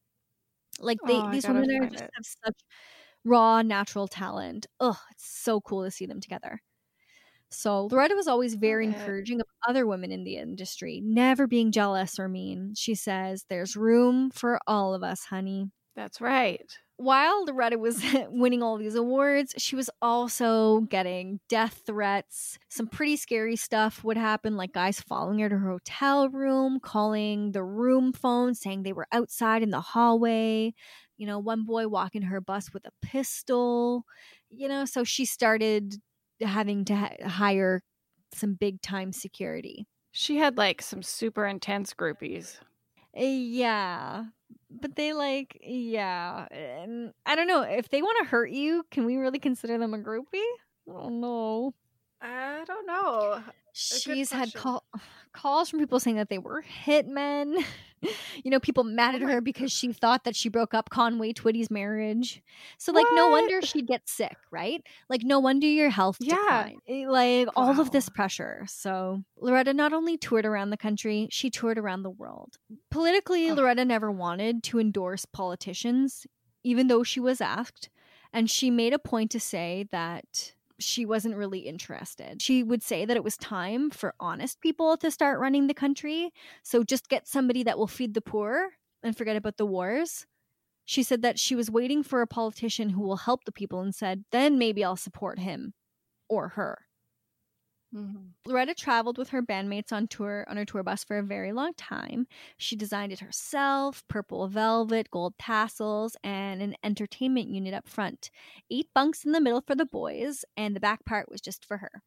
Like 0.81 0.99
they 1.07 1.15
Oh, 1.15 1.31
these 1.31 1.47
women 1.47 1.71
are 1.83 1.89
just 1.89 2.03
it. 2.05 2.11
have 2.15 2.27
such 2.45 2.61
raw 3.25 3.63
natural 3.63 4.09
talent. 4.09 4.67
Oh, 4.81 4.99
it's 5.13 5.25
so 5.27 5.61
cool 5.61 5.85
to 5.85 5.91
see 5.91 6.07
them 6.07 6.21
together. 6.21 6.61
So 7.51 7.87
Loretta 7.91 8.15
was 8.15 8.29
always 8.29 8.55
very 8.55 8.87
encouraging 8.87 9.41
of 9.41 9.47
other 9.69 9.87
women 9.87 10.13
in 10.13 10.25
the 10.25 10.37
industry, 10.37 11.01
never 11.05 11.47
being 11.47 11.73
jealous 11.73 12.19
or 12.19 12.29
mean. 12.29 12.75
She 12.77 12.95
says, 12.95 13.45
There's 13.49 13.77
room 13.77 14.31
for 14.31 14.61
all 14.67 14.95
of 14.95 15.03
us, 15.03 15.25
honey. 15.25 15.71
That's 15.97 16.21
right. 16.21 16.65
While 16.97 17.47
Loretta 17.47 17.79
was 17.79 18.03
winning 18.29 18.63
all 18.63 18.77
these 18.77 18.95
awards, 18.95 19.55
she 19.59 19.75
was 19.75 19.91
also 20.01 20.81
getting 20.83 21.41
death 21.49 21.83
threats. 21.87 22.59
Some 22.69 22.87
pretty 22.87 23.17
scary 23.17 23.57
stuff 23.57 24.05
would 24.05 24.17
happen, 24.17 24.57
like 24.57 24.73
guys 24.73 25.01
following 25.01 25.41
her 25.41 25.49
to 25.49 25.57
her 25.59 25.71
hotel 25.71 26.29
room, 26.29 26.79
calling 26.79 27.53
the 27.53 27.65
room 27.65 28.13
phone, 28.13 28.55
saying 28.55 28.83
they 28.83 28.93
were 28.93 29.09
outside 29.13 29.63
in 29.63 29.71
the 29.71 29.81
hallway. 29.81 30.75
You 31.17 31.27
know, 31.27 31.39
one 31.39 31.65
boy 31.65 31.89
walking 31.89 32.23
her 32.23 32.41
bus 32.41 32.73
with 32.73 32.87
a 32.87 32.93
pistol. 33.03 34.05
You 34.51 34.69
know, 34.69 34.85
so 34.85 35.03
she 35.03 35.25
started 35.25 35.97
having 36.43 36.85
to 36.87 36.95
ha- 36.95 37.17
hire 37.27 37.83
some 38.35 38.55
big 38.55 38.81
time 38.83 39.13
security. 39.13 39.87
She 40.13 40.37
had 40.37 40.57
like 40.57 40.83
some 40.83 41.03
super 41.03 41.47
intense 41.47 41.95
groupies. 41.95 42.59
Uh, 43.17 43.23
Yeah. 43.23 44.25
But 44.71 44.97
they 44.97 45.13
like, 45.13 45.59
yeah. 45.63 46.47
And 46.51 47.13
I 47.27 47.35
don't 47.37 47.47
know. 47.49 47.63
If 47.63 47.89
they 47.89 48.03
want 48.03 48.19
to 48.23 48.29
hurt 48.29 48.51
you, 48.51 48.85
can 48.91 49.05
we 49.05 49.17
really 49.17 49.39
consider 49.39 49.79
them 49.79 49.95
a 49.95 49.99
groupie? 49.99 50.25
I 50.89 50.93
don't 50.93 51.21
know. 51.21 51.75
I 52.21 52.65
don't 52.67 52.87
know. 52.87 53.43
She's 53.73 54.31
had 54.33 54.53
call- 54.55 54.85
calls 55.33 55.71
from 55.71 55.79
people 55.79 56.01
saying 56.01 56.17
that 56.17 56.29
they 56.29 56.39
were 56.39 56.65
hitmen. 56.85 57.65
you 58.45 58.51
know, 58.51 58.61
people 58.61 58.85
mad 58.85 59.15
Oh 59.15 59.17
at 59.17 59.23
her 59.23 59.41
because 59.41 59.73
she 59.73 59.93
thought 59.93 60.25
that 60.25 60.37
she 60.37 60.49
broke 60.49 60.75
up 60.75 60.91
Conway 60.91 61.33
Twitty's 61.33 61.71
marriage. 61.71 62.43
So, 62.79 62.93
like, 62.93 63.07
no 63.13 63.29
wonder 63.29 63.61
she'd 63.63 63.87
get 63.87 64.09
sick, 64.09 64.37
right? 64.51 64.83
Like, 65.09 65.23
no 65.23 65.39
wonder 65.41 65.67
your 65.67 65.91
health 65.91 66.17
Yeah. 66.21 66.35
decline. 66.37 66.79
Eh, 66.89 67.07
Like, 67.09 67.49
all 67.57 67.81
of 67.81 67.91
this 67.91 68.09
pressure. 68.09 68.65
So, 68.69 69.23
Loretta 69.37 69.75
not 69.75 69.93
only 69.93 70.17
toured 70.17 70.47
around 70.47 70.71
the 70.71 70.77
country, 70.77 71.29
she 71.31 71.51
toured 71.51 71.79
around 71.79 72.03
the 72.03 72.11
world. 72.11 72.57
Politically, 72.91 73.51
Ugh. 73.51 73.57
Loretta 73.59 73.85
never 73.85 74.11
wanted 74.11 74.63
to 74.65 74.79
endorse 74.79 75.25
politicians, 75.25 76.27
even 76.65 76.87
though 76.87 77.03
she 77.03 77.21
was 77.21 77.41
asked. 77.41 77.91
And 78.33 78.49
she 78.49 78.71
made 78.71 78.93
a 78.93 78.99
point 78.99 79.31
to 79.33 79.41
say 79.41 79.89
that 79.91 80.55
she 80.81 81.07
wasn't 81.07 81.37
really 81.37 81.61
interested. 81.61 82.43
She 82.43 82.63
would 82.63 82.83
say 82.83 83.05
that 83.05 83.17
it 83.17 83.25
was 83.25 83.37
time 83.37 83.91
for 83.91 84.15
honest 84.19 84.61
people 84.61 84.97
to 84.99 85.11
start 85.11 85.39
running 85.39 85.67
the 85.67 85.75
country. 85.75 86.33
So 86.63 86.83
just 86.83 87.09
get 87.09 87.29
somebody 87.29 87.63
that 87.63 87.79
will 87.79 87.87
feed 87.87 88.15
the 88.15 88.21
poor 88.21 88.71
and 89.03 89.17
forget 89.17 89.37
about 89.37 89.57
the 89.57 89.67
wars. 89.67 90.27
She 90.85 91.03
said 91.03 91.23
that 91.23 91.39
she 91.39 91.55
was 91.55 91.71
waiting 91.71 92.03
for 92.03 92.21
a 92.21 92.27
politician 92.27 92.91
who 92.91 93.03
will 93.03 93.19
help 93.19 93.45
the 93.45 93.53
people 93.53 93.81
and 93.81 93.95
said, 93.95 94.25
then 94.33 94.59
maybe 94.59 94.83
I'll 94.83 94.97
support 94.97 95.39
him 95.39 95.75
or 96.29 96.49
her. 96.49 96.87
Mhm. 97.95 98.35
Loretta 98.47 98.75
traveled 98.75 99.19
with 99.19 99.31
her 99.31 99.43
bandmates 99.43 99.93
on 99.93 100.07
tour 100.09 100.45
on 100.49 100.57
her 100.57 100.65
tour 100.65 100.83
bus 100.83 101.05
for 101.05 101.19
a 101.19 101.23
very 101.23 101.53
long 101.53 101.75
time. 101.75 102.27
She 102.57 102.75
designed 102.77 103.13
it 103.13 103.21
herself, 103.21 104.07
purple 104.09 104.47
velvet, 104.49 105.11
gold 105.11 105.37
tassels, 105.39 106.17
and 106.25 106.63
an 106.63 106.77
entertainment 106.83 107.49
unit 107.49 107.75
up 107.75 107.89
front. 107.89 108.31
Eight 108.71 108.89
bunks 108.95 109.25
in 109.25 109.33
the 109.33 109.41
middle 109.41 109.61
for 109.61 109.75
the 109.75 109.87
boys, 109.87 110.45
and 110.57 110.75
the 110.77 110.81
back 110.81 111.05
part 111.05 111.29
was 111.31 111.41
just 111.41 111.65
for 111.65 111.79
her. 111.79 112.03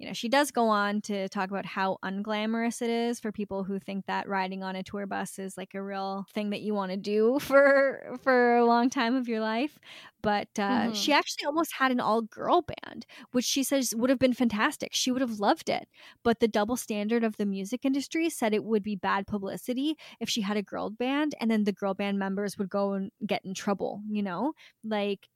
You 0.00 0.06
know, 0.06 0.14
she 0.14 0.30
does 0.30 0.50
go 0.50 0.68
on 0.68 1.02
to 1.02 1.28
talk 1.28 1.50
about 1.50 1.66
how 1.66 1.98
unglamorous 2.02 2.80
it 2.80 2.88
is 2.88 3.20
for 3.20 3.32
people 3.32 3.64
who 3.64 3.78
think 3.78 4.06
that 4.06 4.26
riding 4.26 4.62
on 4.62 4.74
a 4.74 4.82
tour 4.82 5.06
bus 5.06 5.38
is 5.38 5.58
like 5.58 5.74
a 5.74 5.82
real 5.82 6.24
thing 6.32 6.48
that 6.50 6.62
you 6.62 6.72
want 6.74 6.90
to 6.90 6.96
do 6.96 7.38
for 7.40 8.16
for 8.22 8.56
a 8.56 8.64
long 8.64 8.88
time 8.88 9.14
of 9.14 9.28
your 9.28 9.40
life. 9.40 9.78
But 10.22 10.48
uh, 10.58 10.90
Mhm. 10.90 10.92
she 10.92 11.12
actually 11.12 11.44
almost 11.44 11.74
had 11.74 11.92
an 11.92 12.00
all 12.00 12.22
girl 12.22 12.62
band, 12.62 13.04
which 13.32 13.44
she 13.44 13.62
says 13.62 13.94
would 13.94 14.08
have 14.08 14.18
been 14.18 14.32
fantastic. 14.32 14.94
She 14.94 15.10
would 15.12 15.20
have 15.20 15.38
loved 15.38 15.68
it. 15.68 15.86
But 16.24 16.40
the 16.40 16.48
double 16.48 16.76
standard 16.78 17.22
of 17.22 17.36
the 17.36 17.44
music 17.46 17.84
industry 17.84 18.30
said 18.30 18.54
it 18.54 18.64
would 18.64 18.82
be 18.82 18.96
bad 18.96 19.26
publicity 19.26 19.96
if 20.18 20.30
she 20.30 20.40
had 20.40 20.56
a 20.56 20.62
girl 20.62 20.88
band 20.88 21.34
and 21.40 21.50
then 21.50 21.64
the 21.64 21.72
girl 21.72 21.92
band 21.92 22.18
members 22.18 22.56
would 22.56 22.70
go 22.70 22.94
and 22.94 23.10
get 23.26 23.44
in 23.44 23.52
trouble, 23.52 24.02
you 24.08 24.22
know? 24.22 24.54
Like 24.82 25.28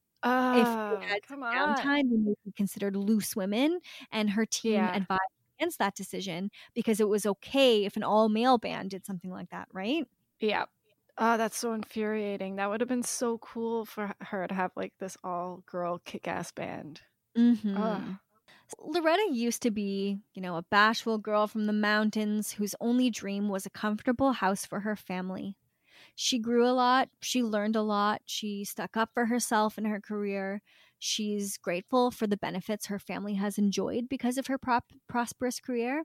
if 0.52 0.76
Oh, 0.76 0.90
they 0.90 1.06
had 1.06 1.22
come 1.22 1.40
downtime, 1.54 2.10
they 2.10 2.16
may 2.16 2.34
be 2.44 2.52
considered 2.52 2.96
loose 2.96 3.36
women. 3.36 3.80
And 4.12 4.30
her 4.30 4.46
team 4.46 4.72
Yeah. 4.74 4.94
advised 4.94 5.20
against 5.58 5.78
that 5.78 5.94
decision 5.96 6.50
because 6.74 7.00
it 7.00 7.08
was 7.08 7.26
okay 7.26 7.84
if 7.84 7.96
an 7.96 8.02
all 8.02 8.28
male 8.28 8.58
band 8.58 8.90
did 8.90 9.06
something 9.06 9.30
like 9.30 9.50
that, 9.50 9.68
right? 9.72 10.06
Yeah. 10.40 10.66
Oh, 11.18 11.36
that's 11.36 11.56
so 11.56 11.72
infuriating. 11.72 12.56
That 12.56 12.70
would 12.70 12.80
have 12.80 12.88
been 12.88 13.02
so 13.02 13.38
cool 13.38 13.84
for 13.84 14.14
her 14.20 14.46
to 14.48 14.54
have 14.54 14.72
like 14.76 14.92
this 14.98 15.16
all 15.24 15.62
girl 15.66 15.98
kick 16.04 16.26
ass 16.28 16.52
band. 16.52 17.02
Mm-hmm. 17.36 18.12
Loretta 18.78 19.28
used 19.32 19.62
to 19.62 19.70
be, 19.70 20.18
you 20.34 20.42
know, 20.42 20.56
a 20.56 20.62
bashful 20.62 21.18
girl 21.18 21.46
from 21.48 21.66
the 21.66 21.72
mountains 21.72 22.52
whose 22.52 22.74
only 22.80 23.10
dream 23.10 23.48
was 23.48 23.66
a 23.66 23.70
comfortable 23.70 24.32
house 24.32 24.66
for 24.66 24.80
her 24.80 24.96
family. 24.96 25.56
She 26.14 26.38
grew 26.38 26.66
a 26.66 26.72
lot, 26.72 27.08
she 27.20 27.42
learned 27.42 27.76
a 27.76 27.82
lot, 27.82 28.22
she 28.26 28.64
stuck 28.64 28.96
up 28.96 29.10
for 29.14 29.26
herself 29.26 29.78
and 29.78 29.86
her 29.86 30.00
career. 30.00 30.62
She's 30.98 31.58
grateful 31.58 32.10
for 32.10 32.26
the 32.26 32.36
benefits 32.36 32.86
her 32.86 32.98
family 32.98 33.34
has 33.34 33.58
enjoyed 33.58 34.08
because 34.08 34.38
of 34.38 34.46
her 34.46 34.56
prop- 34.56 34.92
prosperous 35.08 35.60
career. 35.60 36.04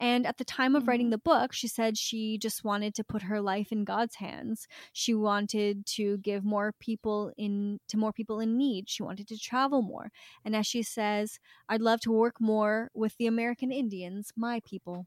And 0.00 0.26
at 0.26 0.38
the 0.38 0.44
time 0.44 0.74
of 0.74 0.88
writing 0.88 1.06
mm-hmm. 1.06 1.12
the 1.12 1.18
book, 1.18 1.52
she 1.52 1.68
said 1.68 1.96
she 1.96 2.38
just 2.38 2.64
wanted 2.64 2.92
to 2.96 3.04
put 3.04 3.22
her 3.22 3.40
life 3.40 3.70
in 3.70 3.84
God's 3.84 4.16
hands. 4.16 4.66
She 4.92 5.14
wanted 5.14 5.86
to 5.94 6.18
give 6.18 6.44
more 6.44 6.74
people 6.80 7.30
in 7.36 7.78
to 7.88 7.96
more 7.96 8.12
people 8.12 8.40
in 8.40 8.56
need. 8.56 8.90
She 8.90 9.04
wanted 9.04 9.28
to 9.28 9.38
travel 9.38 9.80
more. 9.80 10.10
And 10.44 10.56
as 10.56 10.66
she 10.66 10.82
says, 10.82 11.38
I'd 11.68 11.80
love 11.80 12.00
to 12.00 12.10
work 12.10 12.40
more 12.40 12.90
with 12.94 13.16
the 13.16 13.28
American 13.28 13.70
Indians, 13.70 14.32
my 14.36 14.60
people. 14.64 15.06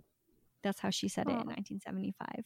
That's 0.66 0.80
how 0.80 0.90
she 0.90 1.08
said 1.08 1.28
it 1.28 1.38
in 1.42 1.48
1975. 1.48 2.44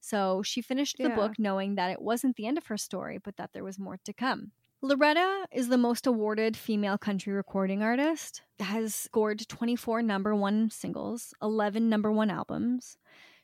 So 0.00 0.42
she 0.42 0.60
finished 0.60 0.98
the 0.98 1.08
Yeah. 1.08 1.16
book 1.16 1.38
knowing 1.38 1.74
that 1.76 1.90
it 1.90 2.00
wasn't 2.00 2.36
the 2.36 2.46
end 2.46 2.58
of 2.58 2.66
her 2.66 2.76
story, 2.76 3.18
but 3.18 3.36
that 3.38 3.52
there 3.54 3.64
was 3.64 3.78
more 3.78 3.96
to 4.04 4.12
come. 4.12 4.52
Loretta 4.82 5.46
is 5.50 5.68
the 5.68 5.78
most 5.78 6.06
awarded 6.06 6.58
female 6.58 6.98
country 6.98 7.32
recording 7.32 7.82
artist, 7.82 8.42
has 8.60 8.94
scored 8.94 9.48
24 9.48 10.02
number 10.02 10.34
one 10.36 10.68
singles, 10.68 11.32
11 11.40 11.88
number 11.88 12.12
one 12.12 12.30
albums. 12.30 12.98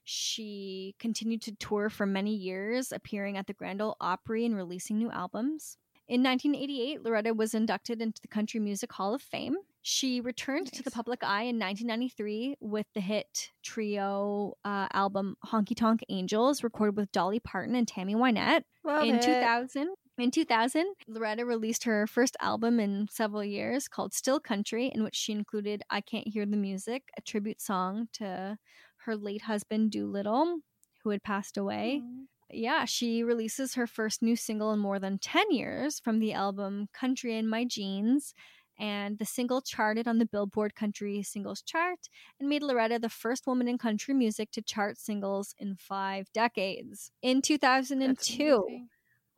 She 0.05 0.95
continued 0.99 1.41
to 1.43 1.53
tour 1.57 1.89
for 1.89 2.05
many 2.05 2.35
years, 2.35 2.93
appearing 2.93 3.39
at 3.39 3.47
the 3.47 3.55
Grand 3.55 3.81
Ole 3.81 3.97
Opry 4.01 4.45
and 4.45 4.55
releasing 4.55 4.99
new 4.99 5.11
albums. 5.11 5.79
In 6.09 6.23
1988, 6.23 7.03
Loretta 7.03 7.33
was 7.33 7.55
inducted 7.55 8.03
into 8.03 8.21
the 8.21 8.29
Country 8.29 8.61
Music 8.61 8.93
Hall 8.93 9.15
of 9.15 9.23
Fame. 9.23 9.57
She 9.83 10.21
returned 10.21 10.73
to 10.73 10.83
the 10.83 10.91
public 10.91 11.25
eye 11.25 11.45
in 11.45 11.59
1993 11.59 12.57
with 12.61 12.87
the 12.95 13.01
hit 13.01 13.51
trio 13.63 14.55
uh, 14.65 14.89
album 14.93 15.37
Honky 15.47 15.75
Tonk 15.75 16.01
Angels, 16.09 16.63
recorded 16.63 16.97
with 16.97 17.11
Dolly 17.13 17.41
Parton 17.41 17.75
and 17.75 17.89
Tammy 17.89 18.15
Wynette. 18.15 18.63
Love 18.85 19.05
in 19.05 19.17
it. 19.17 19.23
2000, 19.23 19.89
in 20.19 20.31
2000, 20.31 20.85
Loretta 21.09 21.47
released 21.47 21.85
her 21.85 22.07
first 22.07 22.37
album 22.41 22.79
in 22.79 23.07
several 23.11 23.43
years 23.43 23.89
called 23.89 24.13
Still 24.13 24.39
Country, 24.39 24.91
in 24.95 25.03
which 25.03 25.17
she 25.17 25.33
included 25.33 25.83
I 25.89 26.03
Can't 26.03 26.29
Hear 26.29 26.45
the 26.45 26.59
Music, 26.59 27.05
a 27.17 27.23
tribute 27.23 27.61
song 27.63 28.09
to 28.15 28.59
her 29.07 29.17
late 29.17 29.43
husband 29.43 29.93
Doolittle, 29.93 30.59
who 31.03 31.11
had 31.11 31.23
passed 31.23 31.57
away 31.57 32.03
Aw. 32.05 32.25
yeah, 32.53 32.85
she 32.85 33.23
releases 33.23 33.75
her 33.75 33.87
first 33.87 34.21
new 34.21 34.37
single 34.37 34.73
in 34.75 34.79
more 34.79 34.99
than 34.99 35.19
10 35.19 35.53
years 35.53 35.99
from 36.01 36.19
the 36.19 36.35
album 36.35 36.89
Country 36.93 37.37
in 37.37 37.49
My 37.49 37.65
Genes. 37.65 38.35
And 38.81 39.19
the 39.19 39.27
single 39.27 39.61
charted 39.61 40.09
on 40.09 40.19
the 40.19 40.27
Billboard 40.27 40.75
Country 40.75 41.23
Singles 41.23 41.61
Chart 41.63 41.99
and 42.41 42.49
made 42.49 42.63
Loretta 42.63 42.99
the 42.99 43.11
first 43.11 43.47
woman 43.47 43.69
in 43.69 43.77
country 43.79 44.15
music 44.15 44.51
to 44.53 44.63
chart 44.63 44.99
singles 44.99 45.55
in 45.59 45.77
five 45.77 46.33
decades. 46.33 47.13
In 47.23 47.43
2002. 47.43 48.87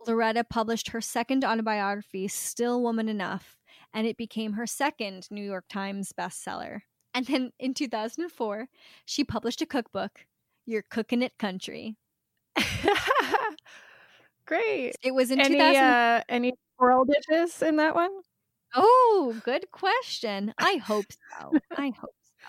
Loretta 0.07 0.45
published 0.45 0.89
her 0.91 1.01
second 1.01 1.45
autobiography, 1.45 2.27
Still 2.29 2.83
Woman 2.83 3.09
Enough, 3.09 3.57
and 3.95 4.07
it 4.07 4.17
became 4.17 4.55
her 4.55 4.67
second 4.67 5.29
New 5.31 5.43
York 5.45 5.65
Times 5.69 6.13
bestseller. 6.17 6.81
And 7.15 7.27
then 7.27 7.53
in 7.59 7.75
2004, 7.75 8.67
she 9.05 9.23
published 9.25 9.61
a 9.63 9.67
cookbook, 9.67 10.27
You're 10.67 10.83
Cooking 10.89 11.23
It 11.23 11.39
Country. 11.39 11.97
Great. 14.47 14.95
It 15.03 15.15
was 15.15 15.31
in 15.31 15.41
Any 15.41 15.55
2000. 15.55 15.83
uh, 15.83 16.23
any 16.29 16.53
squirrel 16.75 17.05
dishes 17.05 17.63
in 17.63 17.77
that 17.77 17.95
one? 17.95 18.11
Oh, 18.75 19.41
good 19.45 19.71
question. 19.71 20.55
I 20.59 20.77
hope 20.77 21.13
so. 21.13 21.61
I 21.77 21.93
hope 22.01 22.15
so. 22.25 22.49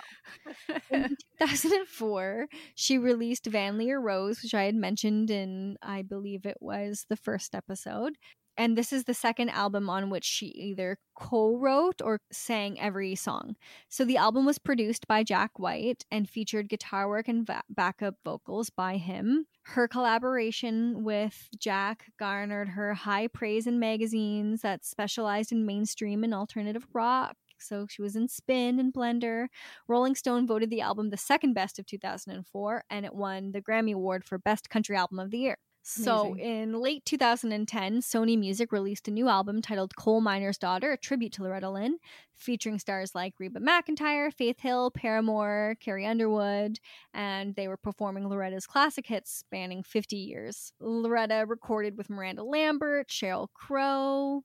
In 0.90 1.16
2004, 1.40 2.48
she 2.76 2.98
released 2.98 3.46
Van 3.48 3.78
Lear 3.78 4.00
Rose, 4.00 4.42
which 4.42 4.54
I 4.54 4.64
had 4.64 4.76
mentioned 4.76 5.30
in, 5.30 5.78
I 5.82 6.02
believe 6.02 6.46
it 6.46 6.58
was 6.62 7.06
the 7.10 7.18
first 7.18 7.56
episode. 7.56 8.14
And 8.58 8.78
this 8.78 8.94
is 8.94 9.06
the 9.06 9.14
second 9.14 9.50
album 9.50 9.90
on 9.90 10.10
which 10.10 10.26
she 10.26 10.48
either 10.48 10.98
co 11.16 11.58
wrote 11.58 12.02
or 12.02 12.20
sang 12.32 12.80
every 12.80 13.16
song. 13.16 13.56
So 13.90 14.06
the 14.06 14.18
album 14.18 14.46
was 14.46 14.60
produced 14.60 15.08
by 15.08 15.24
Jack 15.24 15.58
White 15.58 16.06
and 16.12 16.30
featured 16.30 16.70
guitar 16.70 17.08
work 17.08 17.28
and 17.28 17.46
va- 17.46 17.64
backup 17.70 18.16
vocals 18.24 18.70
by 18.70 18.98
him. 18.98 19.48
Her 19.64 19.88
collaboration 19.88 21.04
with 21.04 21.50
Jack 21.58 22.12
garnered 22.20 22.70
her 22.70 22.94
high 22.94 23.28
praise 23.28 23.66
in 23.66 23.80
magazines 23.80 24.62
that 24.62 24.86
specialized 24.86 25.52
in 25.52 25.66
mainstream 25.66 26.24
and 26.24 26.34
alternative 26.34 26.86
rock. 26.94 27.36
So 27.58 27.88
she 27.90 28.02
was 28.02 28.16
in 28.16 28.28
Spin 28.28 28.80
and 28.80 28.94
Blender. 28.94 29.48
Rolling 29.88 30.16
Stone 30.16 30.48
voted 30.48 30.70
the 30.70 30.82
album 30.82 31.10
the 31.10 31.18
second 31.18 31.54
best 31.54 31.80
of 31.80 31.86
2004, 31.86 32.84
and 32.90 33.06
it 33.06 33.16
won 33.16 33.52
the 33.52 33.62
Grammy 33.62 33.94
Award 33.94 34.26
for 34.26 34.38
Best 34.38 34.70
Country 34.70 34.96
Album 34.96 35.20
of 35.20 35.32
the 35.32 35.40
Year. 35.40 35.58
So 35.86 36.32
Amazing. 36.32 36.46
in 36.46 36.74
late 36.80 37.06
2010, 37.06 38.00
Sony 38.00 38.40
Music 38.40 38.72
released 38.72 39.10
a 39.10 39.12
new 39.12 39.28
album 39.28 39.62
titled 39.62 39.96
Coal 39.98 40.22
Miner's 40.22 40.58
Daughter, 40.58 40.94
a 40.94 40.98
tribute 40.98 41.34
to 41.34 41.44
Loretta 41.44 41.70
Lynn, 41.70 41.98
featuring 42.36 42.80
stars 42.80 43.14
like 43.14 43.34
Reba 43.38 43.60
McEntire, 43.60 44.34
Faith 44.34 44.62
Hill, 44.62 44.92
Paramore, 44.92 45.76
Carrie 45.82 46.06
Underwood, 46.06 46.80
and 47.14 47.54
they 47.56 47.68
were 47.68 47.78
performing 47.78 48.30
Loretta's 48.30 48.66
classic 48.66 49.08
hits 49.08 49.32
spanning 49.32 49.84
50 49.84 50.16
years. 50.16 50.72
Loretta 50.80 51.46
recorded 51.46 51.98
with 51.98 52.10
Miranda 52.10 52.44
Lambert, 52.46 53.10
Sheryl 53.10 53.50
Crow, 53.54 54.44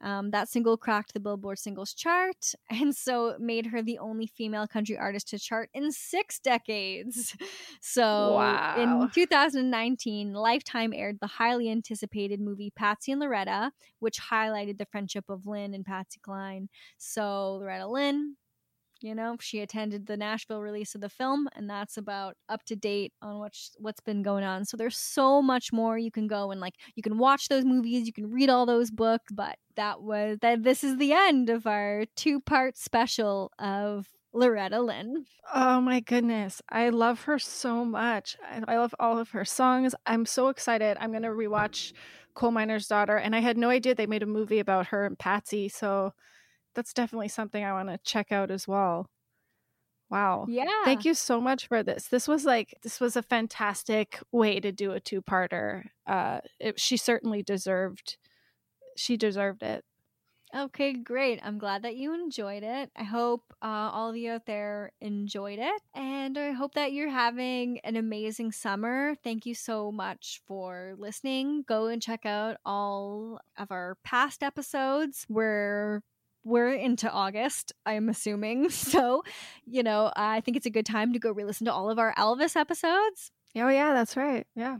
um, 0.00 0.30
that 0.30 0.48
single 0.48 0.76
cracked 0.76 1.12
the 1.12 1.20
Billboard 1.20 1.58
singles 1.58 1.92
chart, 1.94 2.54
and 2.70 2.94
so 2.94 3.36
made 3.38 3.66
her 3.66 3.82
the 3.82 3.98
only 3.98 4.26
female 4.26 4.66
country 4.66 4.96
artist 4.96 5.28
to 5.28 5.38
chart 5.38 5.70
in 5.74 5.92
six 5.92 6.38
decades. 6.38 7.36
So 7.82 8.34
Wow. 8.34 8.74
in 9.02 9.10
2019, 9.10 10.32
Lifetime 10.34 10.92
aired 10.94 11.18
the 11.20 11.26
highly 11.26 11.70
anticipated 11.70 12.40
movie 12.40 12.70
Patsy 12.76 13.12
and 13.12 13.20
Loretta, 13.20 13.72
which 14.00 14.20
highlighted 14.20 14.78
the 14.78 14.86
friendship 14.86 15.24
of 15.28 15.46
Lynn 15.46 15.74
and 15.74 15.84
Patsy 15.84 16.20
Cline. 16.20 16.68
So 16.98 17.54
Loretta 17.56 17.86
Lynn, 17.86 18.36
you 19.02 19.14
know, 19.14 19.36
she 19.40 19.60
attended 19.60 20.06
the 20.06 20.16
Nashville 20.16 20.60
release 20.60 20.94
of 20.94 21.00
the 21.00 21.08
film, 21.08 21.48
and 21.54 21.68
that's 21.68 21.96
about 21.96 22.36
up 22.48 22.64
to 22.64 22.76
date 22.76 23.12
on 23.22 23.38
what's 23.38 23.72
what's 23.78 24.00
been 24.00 24.22
going 24.22 24.44
on. 24.44 24.64
So 24.64 24.76
there's 24.76 24.96
so 24.96 25.42
much 25.42 25.72
more 25.72 25.98
you 25.98 26.10
can 26.10 26.26
go 26.26 26.50
and 26.50 26.60
like 26.60 26.74
you 26.94 27.02
can 27.02 27.18
watch 27.18 27.48
those 27.48 27.64
movies, 27.64 28.06
you 28.06 28.12
can 28.12 28.30
read 28.30 28.50
all 28.50 28.66
those 28.66 28.90
books, 28.90 29.32
but 29.32 29.56
that 29.76 30.02
was 30.02 30.38
that 30.42 30.62
this 30.62 30.84
is 30.84 30.98
the 30.98 31.12
end 31.12 31.50
of 31.50 31.66
our 31.66 32.04
two 32.16 32.40
part 32.40 32.76
special 32.76 33.52
of 33.58 34.06
Loretta 34.32 34.80
Lynn. 34.80 35.24
Oh 35.52 35.80
my 35.80 36.00
goodness. 36.00 36.62
I 36.68 36.90
love 36.90 37.22
her 37.22 37.38
so 37.38 37.84
much. 37.84 38.36
I, 38.48 38.62
I 38.74 38.78
love 38.78 38.94
all 39.00 39.18
of 39.18 39.30
her 39.30 39.44
songs. 39.44 39.94
I'm 40.06 40.26
so 40.26 40.48
excited. 40.48 40.96
I'm 41.00 41.10
going 41.10 41.22
to 41.22 41.28
rewatch 41.28 41.92
Coal 42.34 42.52
Miner's 42.52 42.86
Daughter. 42.86 43.16
And 43.16 43.34
I 43.34 43.40
had 43.40 43.58
no 43.58 43.70
idea 43.70 43.94
they 43.94 44.06
made 44.06 44.22
a 44.22 44.26
movie 44.26 44.60
about 44.60 44.88
her 44.88 45.04
and 45.04 45.18
Patsy. 45.18 45.68
So 45.68 46.12
that's 46.74 46.92
definitely 46.92 47.28
something 47.28 47.62
I 47.62 47.72
want 47.72 47.88
to 47.88 47.98
check 48.04 48.32
out 48.32 48.50
as 48.50 48.66
well. 48.68 49.06
Wow. 50.10 50.46
Yeah. 50.48 50.66
Thank 50.84 51.04
you 51.04 51.14
so 51.14 51.40
much 51.40 51.68
for 51.68 51.82
this. 51.82 52.08
This 52.08 52.26
was 52.26 52.44
like 52.44 52.74
this 52.82 52.98
was 52.98 53.14
a 53.14 53.22
fantastic 53.22 54.18
way 54.32 54.58
to 54.58 54.72
do 54.72 54.90
a 54.90 55.00
two-parter. 55.00 55.84
Uh 56.06 56.40
it, 56.58 56.80
she 56.80 56.96
certainly 56.96 57.42
deserved 57.42 58.16
she 58.96 59.16
deserved 59.16 59.62
it. 59.62 59.84
Okay, 60.54 60.92
great. 60.94 61.38
I'm 61.44 61.58
glad 61.58 61.82
that 61.82 61.94
you 61.94 62.12
enjoyed 62.12 62.64
it. 62.64 62.90
I 62.96 63.04
hope 63.04 63.54
uh, 63.62 63.90
all 63.92 64.10
of 64.10 64.16
you 64.16 64.32
out 64.32 64.46
there 64.46 64.90
enjoyed 65.00 65.60
it. 65.60 65.82
And 65.94 66.36
I 66.36 66.50
hope 66.50 66.74
that 66.74 66.92
you're 66.92 67.08
having 67.08 67.78
an 67.84 67.94
amazing 67.94 68.50
summer. 68.50 69.14
Thank 69.22 69.46
you 69.46 69.54
so 69.54 69.92
much 69.92 70.42
for 70.48 70.94
listening. 70.98 71.62
Go 71.68 71.86
and 71.86 72.02
check 72.02 72.26
out 72.26 72.56
all 72.64 73.38
of 73.56 73.70
our 73.70 73.96
past 74.02 74.42
episodes. 74.42 75.24
We're 75.28 76.02
we're 76.44 76.72
into 76.72 77.10
August, 77.10 77.72
I'm 77.86 78.08
assuming. 78.08 78.70
So, 78.90 79.22
you 79.66 79.82
know, 79.82 80.12
I 80.16 80.40
think 80.40 80.56
it's 80.56 80.66
a 80.66 80.70
good 80.70 80.86
time 80.86 81.12
to 81.12 81.18
go 81.18 81.30
re 81.30 81.44
listen 81.44 81.66
to 81.66 81.72
all 81.72 81.90
of 81.90 81.98
our 81.98 82.14
Elvis 82.14 82.56
episodes. 82.56 83.30
Oh, 83.56 83.68
yeah, 83.68 83.92
that's 83.94 84.16
right. 84.16 84.46
Yeah. 84.56 84.78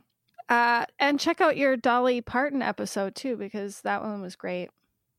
Uh, 0.49 0.85
and 0.99 1.21
check 1.21 1.41
out 1.41 1.57
your 1.57 1.77
Dolly 1.77 2.21
Parton 2.21 2.61
episode 2.61 3.15
too, 3.15 3.37
because 3.37 3.83
that 3.83 4.03
one 4.03 4.21
was 4.21 4.35
great. 4.37 4.71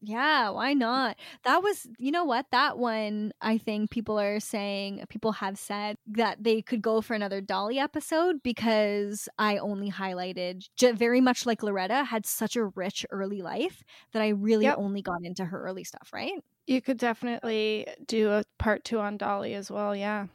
Yeah, 0.04 0.50
why 0.50 0.74
not? 0.74 1.16
That 1.44 1.62
was, 1.62 1.88
you 2.00 2.12
know 2.12 2.24
what? 2.24 2.48
That 2.52 2.80
one, 2.80 3.34
I 3.40 3.60
think 3.60 3.92
people 3.92 4.20
are 4.20 4.40
saying, 4.40 5.06
people 5.10 5.32
have 5.34 5.60
said 5.60 5.96
that 6.08 6.44
they 6.44 6.64
could 6.64 6.82
go 6.82 7.02
for 7.02 7.14
another 7.14 7.40
Dolly 7.40 7.78
episode 7.78 8.42
because 8.42 9.30
I 9.38 9.58
only 9.58 9.92
highlighted, 9.92 10.64
very 10.80 11.22
much 11.22 11.46
like 11.46 11.62
Loretta, 11.62 12.04
had 12.04 12.26
such 12.26 12.56
a 12.56 12.66
rich 12.66 13.06
early 13.12 13.44
life 13.44 13.84
that 14.14 14.24
I 14.24 14.30
really 14.30 14.66
Yep. 14.66 14.78
only 14.80 15.04
got 15.04 15.24
into 15.24 15.46
her 15.46 15.62
early 15.64 15.84
stuff, 15.84 16.10
right? 16.12 16.44
You 16.66 16.82
could 16.82 16.98
definitely 16.98 17.88
do 18.08 18.32
a 18.32 18.44
part 18.58 18.84
two 18.84 19.00
on 19.00 19.18
Dolly 19.18 19.54
as 19.54 19.70
well. 19.70 19.96
Yeah. 19.96 20.28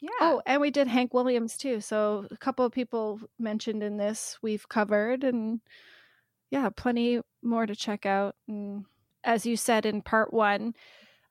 Yeah. 0.00 0.10
Oh, 0.20 0.42
and 0.44 0.60
we 0.60 0.70
did 0.70 0.86
Hank 0.86 1.14
Williams 1.14 1.56
too. 1.56 1.80
So 1.80 2.26
a 2.30 2.36
couple 2.36 2.66
of 2.66 2.72
people 2.72 3.20
mentioned 3.38 3.82
in 3.82 3.96
this 3.96 4.38
we've 4.42 4.68
covered, 4.68 5.24
and 5.24 5.60
yeah, 6.50 6.68
plenty 6.68 7.20
more 7.42 7.64
to 7.64 7.74
check 7.74 8.04
out. 8.04 8.36
And 8.46 8.84
as 9.24 9.46
you 9.46 9.56
said 9.56 9.86
in 9.86 10.02
part 10.02 10.32
one, 10.32 10.74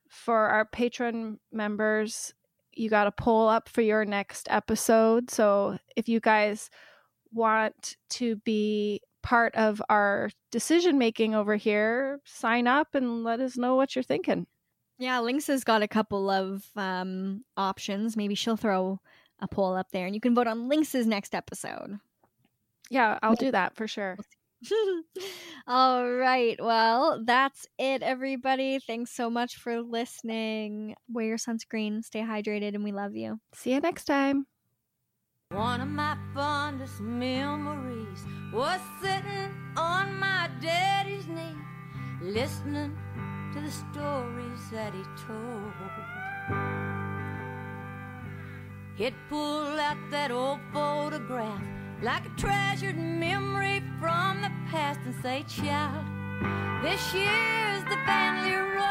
for 0.08 0.48
our 0.48 0.64
patron 0.64 1.38
members, 1.52 2.34
you 2.72 2.90
got 2.90 3.06
a 3.06 3.12
poll 3.12 3.48
up 3.48 3.68
for 3.68 3.80
your 3.80 4.04
next 4.04 4.48
episode. 4.50 5.30
So 5.30 5.78
if 5.96 6.08
you 6.08 6.20
guys 6.20 6.70
want 7.32 7.96
to 8.10 8.36
be 8.36 9.00
part 9.22 9.54
of 9.54 9.82
our 9.88 10.30
decision 10.50 10.98
making 10.98 11.34
over 11.34 11.56
here, 11.56 12.20
sign 12.24 12.66
up 12.66 12.94
and 12.94 13.24
let 13.24 13.40
us 13.40 13.56
know 13.56 13.74
what 13.74 13.96
you're 13.96 14.02
thinking. 14.02 14.46
Yeah, 14.98 15.18
Lynx 15.20 15.46
has 15.48 15.64
got 15.64 15.82
a 15.82 15.88
couple 15.88 16.30
of 16.30 16.64
um, 16.76 17.44
options. 17.56 18.16
Maybe 18.16 18.34
she'll 18.34 18.56
throw 18.56 19.00
a 19.40 19.48
poll 19.48 19.74
up 19.74 19.90
there 19.90 20.06
and 20.06 20.14
you 20.14 20.20
can 20.20 20.34
vote 20.34 20.46
on 20.46 20.68
Lynx's 20.68 21.06
next 21.06 21.34
episode. 21.34 21.98
Yeah, 22.90 23.18
I'll 23.22 23.34
do 23.34 23.50
that 23.50 23.74
for 23.74 23.88
sure. 23.88 24.16
All 25.66 26.10
right. 26.10 26.56
Well, 26.60 27.22
that's 27.24 27.66
it, 27.78 28.02
everybody. 28.02 28.78
Thanks 28.78 29.12
so 29.12 29.30
much 29.30 29.56
for 29.56 29.80
listening. 29.80 30.94
Wear 31.10 31.26
your 31.26 31.38
sunscreen, 31.38 32.04
stay 32.04 32.20
hydrated, 32.20 32.74
and 32.74 32.84
we 32.84 32.92
love 32.92 33.14
you. 33.14 33.40
See 33.54 33.72
you 33.72 33.80
next 33.80 34.04
time. 34.04 34.46
One 35.50 35.80
of 35.80 35.88
my 35.88 36.16
fondest 36.34 37.00
memories 37.00 38.24
was 38.52 38.80
sitting 39.00 39.54
on 39.76 40.18
my 40.18 40.50
daddy's 40.60 41.26
knee, 41.28 41.56
listening 42.22 42.96
to 43.52 43.60
the 43.60 43.70
stories 43.70 44.70
that 44.72 44.92
he 44.94 45.02
told. 45.26 45.72
He'd 48.96 49.14
pull 49.28 49.78
out 49.78 49.96
that 50.10 50.30
old 50.30 50.60
photograph 50.72 51.83
like 52.04 52.26
a 52.26 52.30
treasured 52.36 52.98
memory 52.98 53.82
from 53.98 54.42
the 54.42 54.50
past 54.70 55.00
and 55.06 55.14
say, 55.22 55.42
Child, 55.48 56.04
this 56.82 57.14
year's 57.14 57.82
the 57.84 57.96
family 58.04 58.52
rose. 58.52 58.84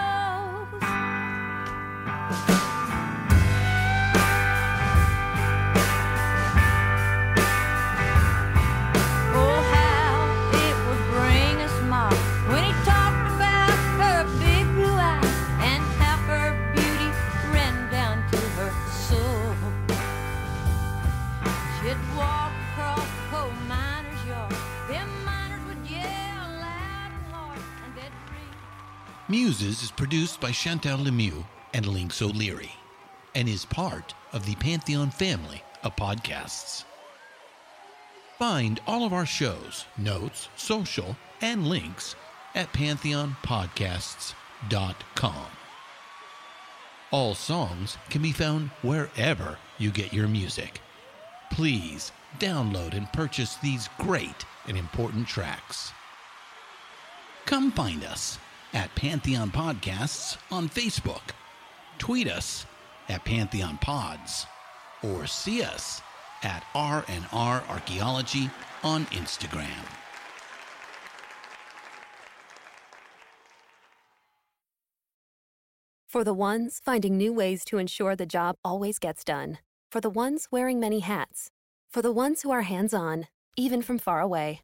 Muses 29.30 29.82
is 29.82 29.90
produced 29.90 30.42
by 30.42 30.52
Chantal 30.52 30.98
Lemieux 30.98 31.46
and 31.74 31.86
Lynx 31.86 32.22
O'Leary 32.22 32.74
and 33.34 33.48
is 33.48 33.64
part 33.64 34.14
of 34.34 34.46
the 34.46 34.56
Pantheon 34.56 35.12
family 35.12 35.64
of 35.82 35.96
podcasts. 35.96 36.84
Find 38.38 38.82
all 38.86 39.06
of 39.06 39.14
our 39.14 39.26
shows, 39.26 39.86
notes, 39.98 40.50
social, 40.58 41.16
and 41.40 41.66
links 41.68 42.16
at 42.54 42.74
pantheonpodcasts.com. 42.74 45.46
All 47.12 47.34
songs 47.34 47.98
can 48.10 48.22
be 48.22 48.34
found 48.34 48.72
wherever 48.82 49.58
you 49.78 49.90
get 49.90 50.12
your 50.12 50.28
music. 50.28 50.82
Please 51.50 52.12
download 52.40 52.94
and 52.94 53.10
purchase 53.14 53.56
these 53.56 53.88
great 54.00 54.44
and 54.68 54.76
important 54.76 55.30
tracks. 55.30 55.94
Come 57.46 57.72
find 57.72 58.04
us 58.04 58.38
at 58.74 58.94
Pantheon 58.96 59.52
Podcasts 59.52 60.38
on 60.52 60.68
Facebook. 60.70 61.32
Tweet 61.98 62.28
us 62.28 62.66
at 63.10 63.24
Pantheon 63.26 63.78
Pods 63.78 64.46
or 65.04 65.28
see 65.28 65.64
us 65.64 66.02
at 66.44 66.66
R&R 66.74 67.64
Archaeology 67.70 68.50
on 68.84 69.06
Instagram. 69.08 69.86
For 76.08 76.24
the 76.24 76.34
ones 76.34 76.80
finding 76.84 77.18
new 77.18 77.34
ways 77.34 77.66
to 77.66 77.80
ensure 77.80 78.16
the 78.16 78.28
job 78.28 78.56
always 78.64 79.00
gets 79.00 79.24
done. 79.24 79.58
For 79.92 80.00
the 80.00 80.12
ones 80.12 80.48
wearing 80.52 80.80
many 80.80 81.00
hats. 81.00 81.50
For 81.92 82.04
the 82.04 82.12
ones 82.12 82.44
who 82.44 82.52
are 82.52 82.62
hands 82.62 82.94
on, 82.94 83.26
even 83.58 83.82
from 83.82 83.98
far 83.98 84.22
away. 84.22 84.62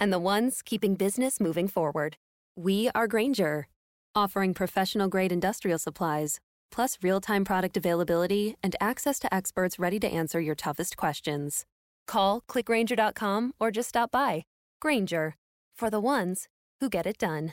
And 0.00 0.12
the 0.12 0.18
ones 0.18 0.60
keeping 0.60 0.96
business 0.96 1.40
moving 1.40 1.68
forward. 1.68 2.16
We 2.58 2.90
are 2.92 3.06
Grainger, 3.06 3.68
offering 4.16 4.52
professional 4.52 5.06
grade 5.06 5.30
industrial 5.30 5.78
supplies, 5.78 6.40
plus 6.72 6.98
real 7.02 7.20
time 7.20 7.44
product 7.44 7.76
availability 7.76 8.56
and 8.64 8.74
access 8.80 9.20
to 9.20 9.32
experts 9.32 9.78
ready 9.78 10.00
to 10.00 10.08
answer 10.08 10.40
your 10.40 10.56
toughest 10.56 10.96
questions. 10.96 11.66
Call 12.08 12.42
clickgrainger.com 12.50 13.52
or 13.60 13.70
just 13.70 13.90
stop 13.90 14.10
by. 14.10 14.42
Grainger, 14.82 15.36
for 15.76 15.88
the 15.88 16.00
ones 16.00 16.48
who 16.80 16.88
get 16.88 17.06
it 17.06 17.18
done. 17.18 17.52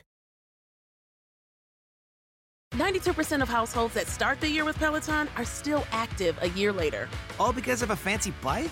92% 2.74 3.44
of 3.44 3.48
households 3.48 3.94
that 3.94 4.08
start 4.08 4.42
the 4.42 4.50
year 4.50 4.66
with 4.66 4.80
Peloton 4.80 5.30
are 5.38 5.46
still 5.46 5.84
active 5.92 6.36
a 6.42 6.50
year 6.50 6.74
later. 6.74 7.08
All 7.40 7.54
because 7.54 7.84
of 7.84 7.92
a 7.92 7.96
fancy 7.96 8.34
bike? 8.42 8.72